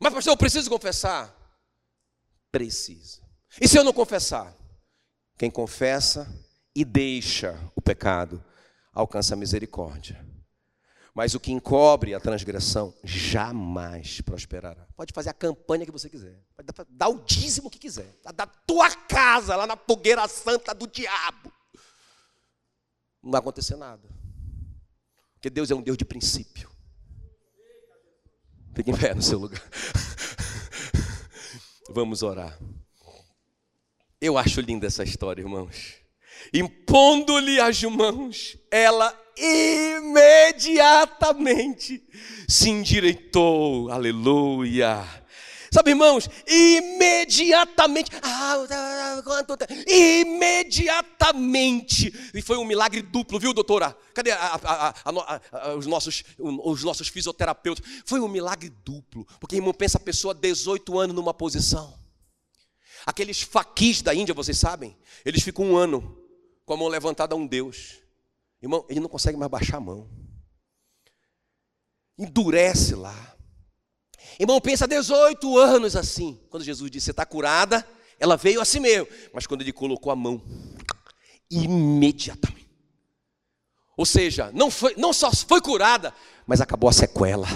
Mas, 0.00 0.12
pastor, 0.12 0.32
eu 0.32 0.36
preciso 0.36 0.68
confessar? 0.68 1.32
Preciso. 2.50 3.22
E 3.60 3.68
se 3.68 3.78
eu 3.78 3.84
não 3.84 3.92
confessar? 3.92 4.56
Quem 5.38 5.48
confessa 5.50 6.26
e 6.74 6.84
deixa 6.84 7.56
o 7.74 7.80
pecado 7.80 8.44
alcança 8.92 9.34
a 9.34 9.36
misericórdia. 9.36 10.35
Mas 11.16 11.34
o 11.34 11.40
que 11.40 11.50
encobre 11.50 12.12
a 12.12 12.20
transgressão 12.20 12.92
jamais 13.02 14.20
prosperará. 14.20 14.86
Pode 14.94 15.14
fazer 15.14 15.30
a 15.30 15.32
campanha 15.32 15.86
que 15.86 15.90
você 15.90 16.10
quiser. 16.10 16.38
Pode 16.54 16.68
dar 16.90 17.08
o 17.08 17.24
dízimo 17.24 17.70
que 17.70 17.78
quiser. 17.78 18.14
Da 18.34 18.46
tua 18.46 18.94
casa, 18.94 19.56
lá 19.56 19.66
na 19.66 19.78
fogueira 19.78 20.28
santa 20.28 20.74
do 20.74 20.86
diabo. 20.86 21.50
Não 23.22 23.30
vai 23.30 23.40
acontecer 23.40 23.76
nada. 23.76 24.06
Porque 25.32 25.48
Deus 25.48 25.70
é 25.70 25.74
um 25.74 25.80
Deus 25.80 25.96
de 25.96 26.04
princípio. 26.04 26.70
Fique 28.74 28.90
em 28.90 28.96
pé 28.96 29.14
no 29.14 29.22
seu 29.22 29.38
lugar. 29.38 29.62
Vamos 31.88 32.22
orar. 32.22 32.58
Eu 34.20 34.36
acho 34.36 34.60
linda 34.60 34.86
essa 34.86 35.02
história, 35.02 35.40
irmãos. 35.40 35.94
Impondo-lhe 36.52 37.58
as 37.60 37.80
mãos, 37.82 38.56
ela 38.70 39.12
imediatamente 39.36 42.02
se 42.48 42.70
endireitou. 42.70 43.90
Aleluia. 43.90 45.04
Sabe, 45.70 45.90
irmãos, 45.90 46.28
imediatamente, 46.46 48.10
ah, 48.22 49.20
quanto 49.22 49.54
imediatamente, 49.86 52.10
e 52.32 52.40
foi 52.40 52.56
um 52.56 52.64
milagre 52.64 53.02
duplo, 53.02 53.38
viu, 53.38 53.52
doutora? 53.52 53.94
Cadê 54.14 54.30
a, 54.30 54.58
a, 54.64 54.94
a, 55.52 55.74
os, 55.74 55.84
nossos, 55.86 56.24
os 56.38 56.82
nossos 56.82 57.08
fisioterapeutas? 57.08 57.84
Foi 58.06 58.18
um 58.20 58.28
milagre 58.28 58.72
duplo, 58.84 59.26
porque, 59.38 59.56
irmão, 59.56 59.74
pensa 59.74 59.98
a 59.98 60.00
pessoa 60.00 60.32
18 60.32 60.98
anos 60.98 61.14
numa 61.14 61.34
posição. 61.34 61.92
Aqueles 63.04 63.42
faquis 63.42 64.00
da 64.00 64.14
Índia, 64.14 64.32
vocês 64.32 64.56
sabem, 64.56 64.96
eles 65.26 65.42
ficam 65.42 65.66
um 65.66 65.76
ano 65.76 66.25
com 66.66 66.74
a 66.74 66.76
mão 66.76 66.88
levantada 66.88 67.34
a 67.34 67.38
um 67.38 67.46
Deus. 67.46 68.00
Irmão, 68.60 68.84
ele 68.88 69.00
não 69.00 69.08
consegue 69.08 69.38
mais 69.38 69.50
baixar 69.50 69.76
a 69.76 69.80
mão. 69.80 70.10
Endurece 72.18 72.96
lá. 72.96 73.36
Irmão, 74.38 74.60
pensa 74.60 74.86
18 74.86 75.56
anos 75.56 75.94
assim. 75.94 76.38
Quando 76.50 76.64
Jesus 76.64 76.90
disse, 76.90 77.06
você 77.06 77.10
está 77.12 77.24
curada, 77.24 77.86
ela 78.18 78.36
veio 78.36 78.60
assim 78.60 78.80
mesmo. 78.80 79.06
Mas 79.32 79.46
quando 79.46 79.62
ele 79.62 79.72
colocou 79.72 80.10
a 80.10 80.16
mão, 80.16 80.42
imediatamente. 81.48 82.66
Ou 83.96 84.04
seja, 84.04 84.50
não, 84.52 84.70
foi, 84.70 84.94
não 84.96 85.12
só 85.12 85.30
foi 85.32 85.60
curada, 85.60 86.12
mas 86.46 86.60
acabou 86.60 86.90
a 86.90 86.92
sequela. 86.92 87.46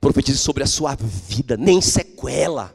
Profetize 0.00 0.38
sobre 0.38 0.62
a 0.62 0.66
sua 0.66 0.94
vida, 0.94 1.56
nem 1.56 1.80
sequela. 1.80 2.74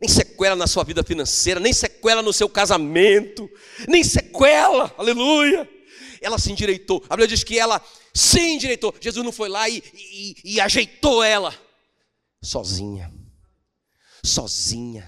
Nem 0.00 0.08
sequela 0.08 0.56
na 0.56 0.66
sua 0.66 0.84
vida 0.84 1.02
financeira, 1.02 1.58
nem 1.60 1.72
sequela 1.72 2.22
no 2.22 2.32
seu 2.32 2.48
casamento, 2.48 3.50
nem 3.88 4.04
sequela, 4.04 4.94
aleluia. 4.98 5.68
Ela 6.20 6.38
se 6.38 6.50
endireitou. 6.50 7.02
A 7.08 7.16
Bíblia 7.16 7.28
diz 7.28 7.44
que 7.44 7.58
ela 7.58 7.82
se 8.12 8.40
endireitou. 8.40 8.94
Jesus 9.00 9.24
não 9.24 9.32
foi 9.32 9.48
lá 9.48 9.68
e, 9.68 9.82
e, 9.94 10.36
e 10.44 10.60
ajeitou 10.60 11.22
ela 11.22 11.54
sozinha. 12.42 13.12
Sozinha. 14.24 15.06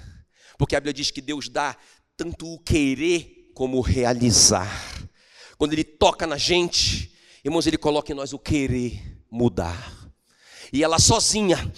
Porque 0.57 0.77
a 0.77 0.81
Bíblia 0.81 0.93
diz 0.93 1.11
que 1.11 1.21
Deus 1.21 1.49
dá 1.49 1.77
tanto 2.17 2.53
o 2.53 2.59
querer 2.59 3.51
como 3.55 3.79
o 3.79 3.81
realizar. 3.81 5.09
Quando 5.57 5.73
Ele 5.73 5.85
toca 5.85 6.27
na 6.27 6.37
gente, 6.37 7.13
irmãos, 7.45 7.67
Ele 7.67 7.79
coloca 7.79 8.13
em 8.13 8.15
nós 8.15 8.33
o 8.33 8.39
querer 8.39 9.19
mudar. 9.31 10.11
E 10.73 10.83
ela 10.83 10.99
sozinha. 10.99 11.73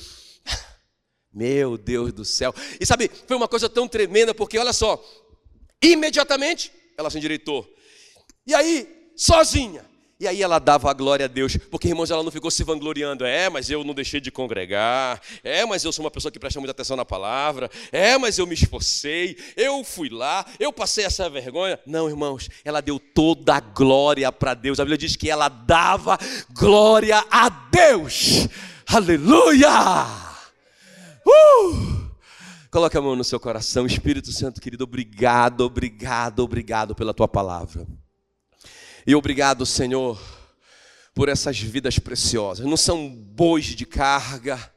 Meu 1.33 1.79
Deus 1.79 2.13
do 2.13 2.25
céu. 2.25 2.55
E 2.81 2.87
sabe, 2.87 3.11
foi 3.27 3.37
uma 3.37 3.49
coisa 3.49 3.69
tão 3.69 3.87
tremenda, 3.87 4.35
porque 4.35 4.59
olha 4.59 4.73
só, 4.73 5.03
imediatamente 5.83 6.73
ela 6.97 7.11
se 7.11 7.19
endireitou. 7.19 7.69
E 8.47 8.55
aí, 8.55 9.13
sozinha, 9.15 9.85
e 10.21 10.29
aí 10.29 10.43
ela 10.43 10.59
dava 10.59 10.91
a 10.91 10.93
glória 10.93 11.25
a 11.25 11.29
Deus, 11.29 11.57
porque 11.71 11.89
irmãos, 11.89 12.11
ela 12.11 12.23
não 12.23 12.31
ficou 12.31 12.51
se 12.51 12.63
vangloriando. 12.63 13.25
É, 13.25 13.49
mas 13.49 13.71
eu 13.71 13.83
não 13.83 13.95
deixei 13.95 14.21
de 14.21 14.31
congregar. 14.31 15.19
É, 15.43 15.65
mas 15.65 15.83
eu 15.83 15.91
sou 15.91 16.05
uma 16.05 16.11
pessoa 16.11 16.31
que 16.31 16.39
presta 16.39 16.61
muita 16.61 16.73
atenção 16.73 16.95
na 16.95 17.07
palavra. 17.07 17.71
É, 17.91 18.19
mas 18.19 18.37
eu 18.37 18.47
me 18.47 18.53
esforcei. 18.53 19.39
Eu 19.57 19.83
fui 19.83 20.11
lá, 20.11 20.45
eu 20.59 20.75
passei 20.75 21.07
essa 21.07 21.31
vergonha. 21.31 21.81
Não, 21.87 22.07
irmãos, 22.07 22.51
ela 22.63 22.83
deu 22.83 22.99
toda 22.99 23.55
a 23.55 23.61
glória 23.61 24.31
para 24.31 24.53
Deus. 24.53 24.79
A 24.79 24.85
Bíblia 24.85 24.99
diz 24.99 25.17
que 25.17 25.31
ela 25.31 25.49
dava 25.49 26.19
glória 26.53 27.25
a 27.31 27.49
Deus. 27.49 28.47
Aleluia! 28.87 30.30
Uh! 31.31 32.11
Coloque 32.71 32.97
a 32.97 33.01
mão 33.01 33.17
no 33.17 33.25
seu 33.25 33.41
coração, 33.41 33.87
Espírito 33.87 34.31
Santo 34.31 34.61
querido, 34.61 34.85
obrigado, 34.85 35.63
obrigado, 35.63 36.41
obrigado 36.41 36.95
pela 36.95 37.13
tua 37.13 37.27
palavra. 37.27 37.87
E 39.07 39.15
obrigado, 39.15 39.67
Senhor, 39.67 40.21
por 41.15 41.29
essas 41.29 41.59
vidas 41.59 41.99
preciosas. 41.99 42.67
Não 42.67 42.77
são 42.77 43.09
bois 43.09 43.67
de 43.67 43.85
carga, 43.85 44.73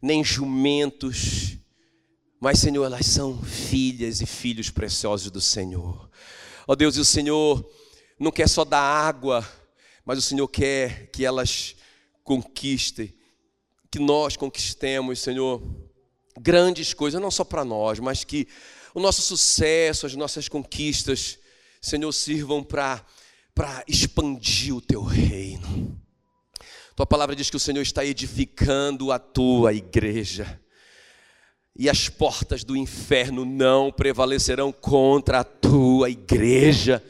nem 0.00 0.24
jumentos, 0.24 1.58
mas, 2.40 2.58
Senhor, 2.58 2.84
elas 2.84 3.06
são 3.06 3.42
filhas 3.42 4.20
e 4.20 4.26
filhos 4.26 4.70
preciosos 4.70 5.30
do 5.30 5.40
Senhor. 5.40 6.10
Ó 6.66 6.72
oh, 6.72 6.76
Deus, 6.76 6.96
e 6.96 7.00
o 7.00 7.04
Senhor 7.04 7.68
não 8.18 8.30
quer 8.30 8.48
só 8.48 8.64
dar 8.64 8.80
água, 8.80 9.46
mas 10.04 10.18
o 10.18 10.22
Senhor 10.22 10.48
quer 10.48 11.10
que 11.10 11.24
elas 11.24 11.76
conquistem, 12.24 13.14
que 13.90 13.98
nós 13.98 14.36
conquistemos, 14.36 15.20
Senhor, 15.20 15.62
grandes 16.40 16.92
coisas, 16.94 17.20
não 17.20 17.30
só 17.30 17.44
para 17.44 17.64
nós, 17.64 17.98
mas 17.98 18.24
que 18.24 18.46
o 18.94 19.00
nosso 19.00 19.22
sucesso, 19.22 20.06
as 20.06 20.14
nossas 20.14 20.48
conquistas, 20.48 21.38
Senhor, 21.80 22.10
sirvam 22.12 22.62
para 22.62 23.04
expandir 23.86 24.74
o 24.74 24.80
teu 24.80 25.02
reino. 25.02 26.00
Tua 26.94 27.06
palavra 27.06 27.36
diz 27.36 27.50
que 27.50 27.56
o 27.56 27.60
Senhor 27.60 27.82
está 27.82 28.04
edificando 28.04 29.12
a 29.12 29.18
tua 29.18 29.74
igreja. 29.74 30.60
E 31.78 31.90
as 31.90 32.08
portas 32.08 32.64
do 32.64 32.74
inferno 32.74 33.44
não 33.44 33.92
prevalecerão 33.92 34.72
contra 34.72 35.40
a 35.40 35.44
tua 35.44 36.08
igreja. 36.08 37.04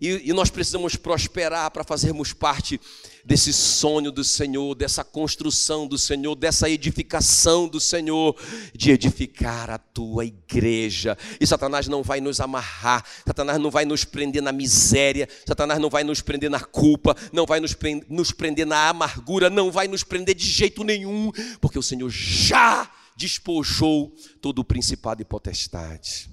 E, 0.00 0.30
e 0.30 0.32
nós 0.32 0.48
precisamos 0.48 0.96
prosperar 0.96 1.70
para 1.70 1.84
fazermos 1.84 2.32
parte 2.32 2.80
desse 3.28 3.52
sonho 3.52 4.10
do 4.10 4.24
Senhor, 4.24 4.74
dessa 4.74 5.04
construção 5.04 5.86
do 5.86 5.98
Senhor, 5.98 6.34
dessa 6.34 6.70
edificação 6.70 7.68
do 7.68 7.78
Senhor, 7.78 8.34
de 8.74 8.90
edificar 8.90 9.68
a 9.68 9.76
tua 9.76 10.24
igreja. 10.24 11.14
E 11.38 11.46
Satanás 11.46 11.86
não 11.88 12.02
vai 12.02 12.22
nos 12.22 12.40
amarrar, 12.40 13.04
Satanás 13.26 13.60
não 13.60 13.70
vai 13.70 13.84
nos 13.84 14.02
prender 14.02 14.42
na 14.42 14.50
miséria, 14.50 15.28
Satanás 15.46 15.78
não 15.78 15.90
vai 15.90 16.04
nos 16.04 16.22
prender 16.22 16.48
na 16.48 16.60
culpa, 16.60 17.14
não 17.30 17.44
vai 17.44 17.60
nos 17.60 17.74
prender, 17.74 18.06
nos 18.08 18.32
prender 18.32 18.66
na 18.66 18.88
amargura, 18.88 19.50
não 19.50 19.70
vai 19.70 19.86
nos 19.88 20.02
prender 20.02 20.34
de 20.34 20.46
jeito 20.46 20.82
nenhum, 20.82 21.30
porque 21.60 21.78
o 21.78 21.82
Senhor 21.82 22.08
já 22.08 22.90
despojou 23.14 24.10
todo 24.40 24.60
o 24.60 24.64
principado 24.64 25.20
e 25.20 25.24
potestade. 25.26 26.30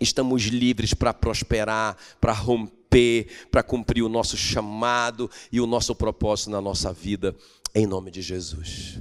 Estamos 0.00 0.44
livres 0.44 0.94
para 0.94 1.12
prosperar, 1.12 1.98
para 2.18 2.32
romper 2.32 2.83
para 3.50 3.62
cumprir 3.62 4.02
o 4.02 4.08
nosso 4.08 4.36
chamado 4.36 5.30
e 5.50 5.60
o 5.60 5.66
nosso 5.66 5.94
propósito 5.94 6.50
na 6.50 6.60
nossa 6.60 6.92
vida, 6.92 7.34
em 7.74 7.86
nome 7.86 8.10
de 8.10 8.22
Jesus. 8.22 9.00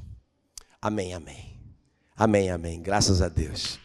Amém, 0.82 1.14
amém. 1.14 1.54
Amém, 2.16 2.50
amém. 2.50 2.82
Graças 2.82 3.22
a 3.22 3.30
Deus. 3.30 3.80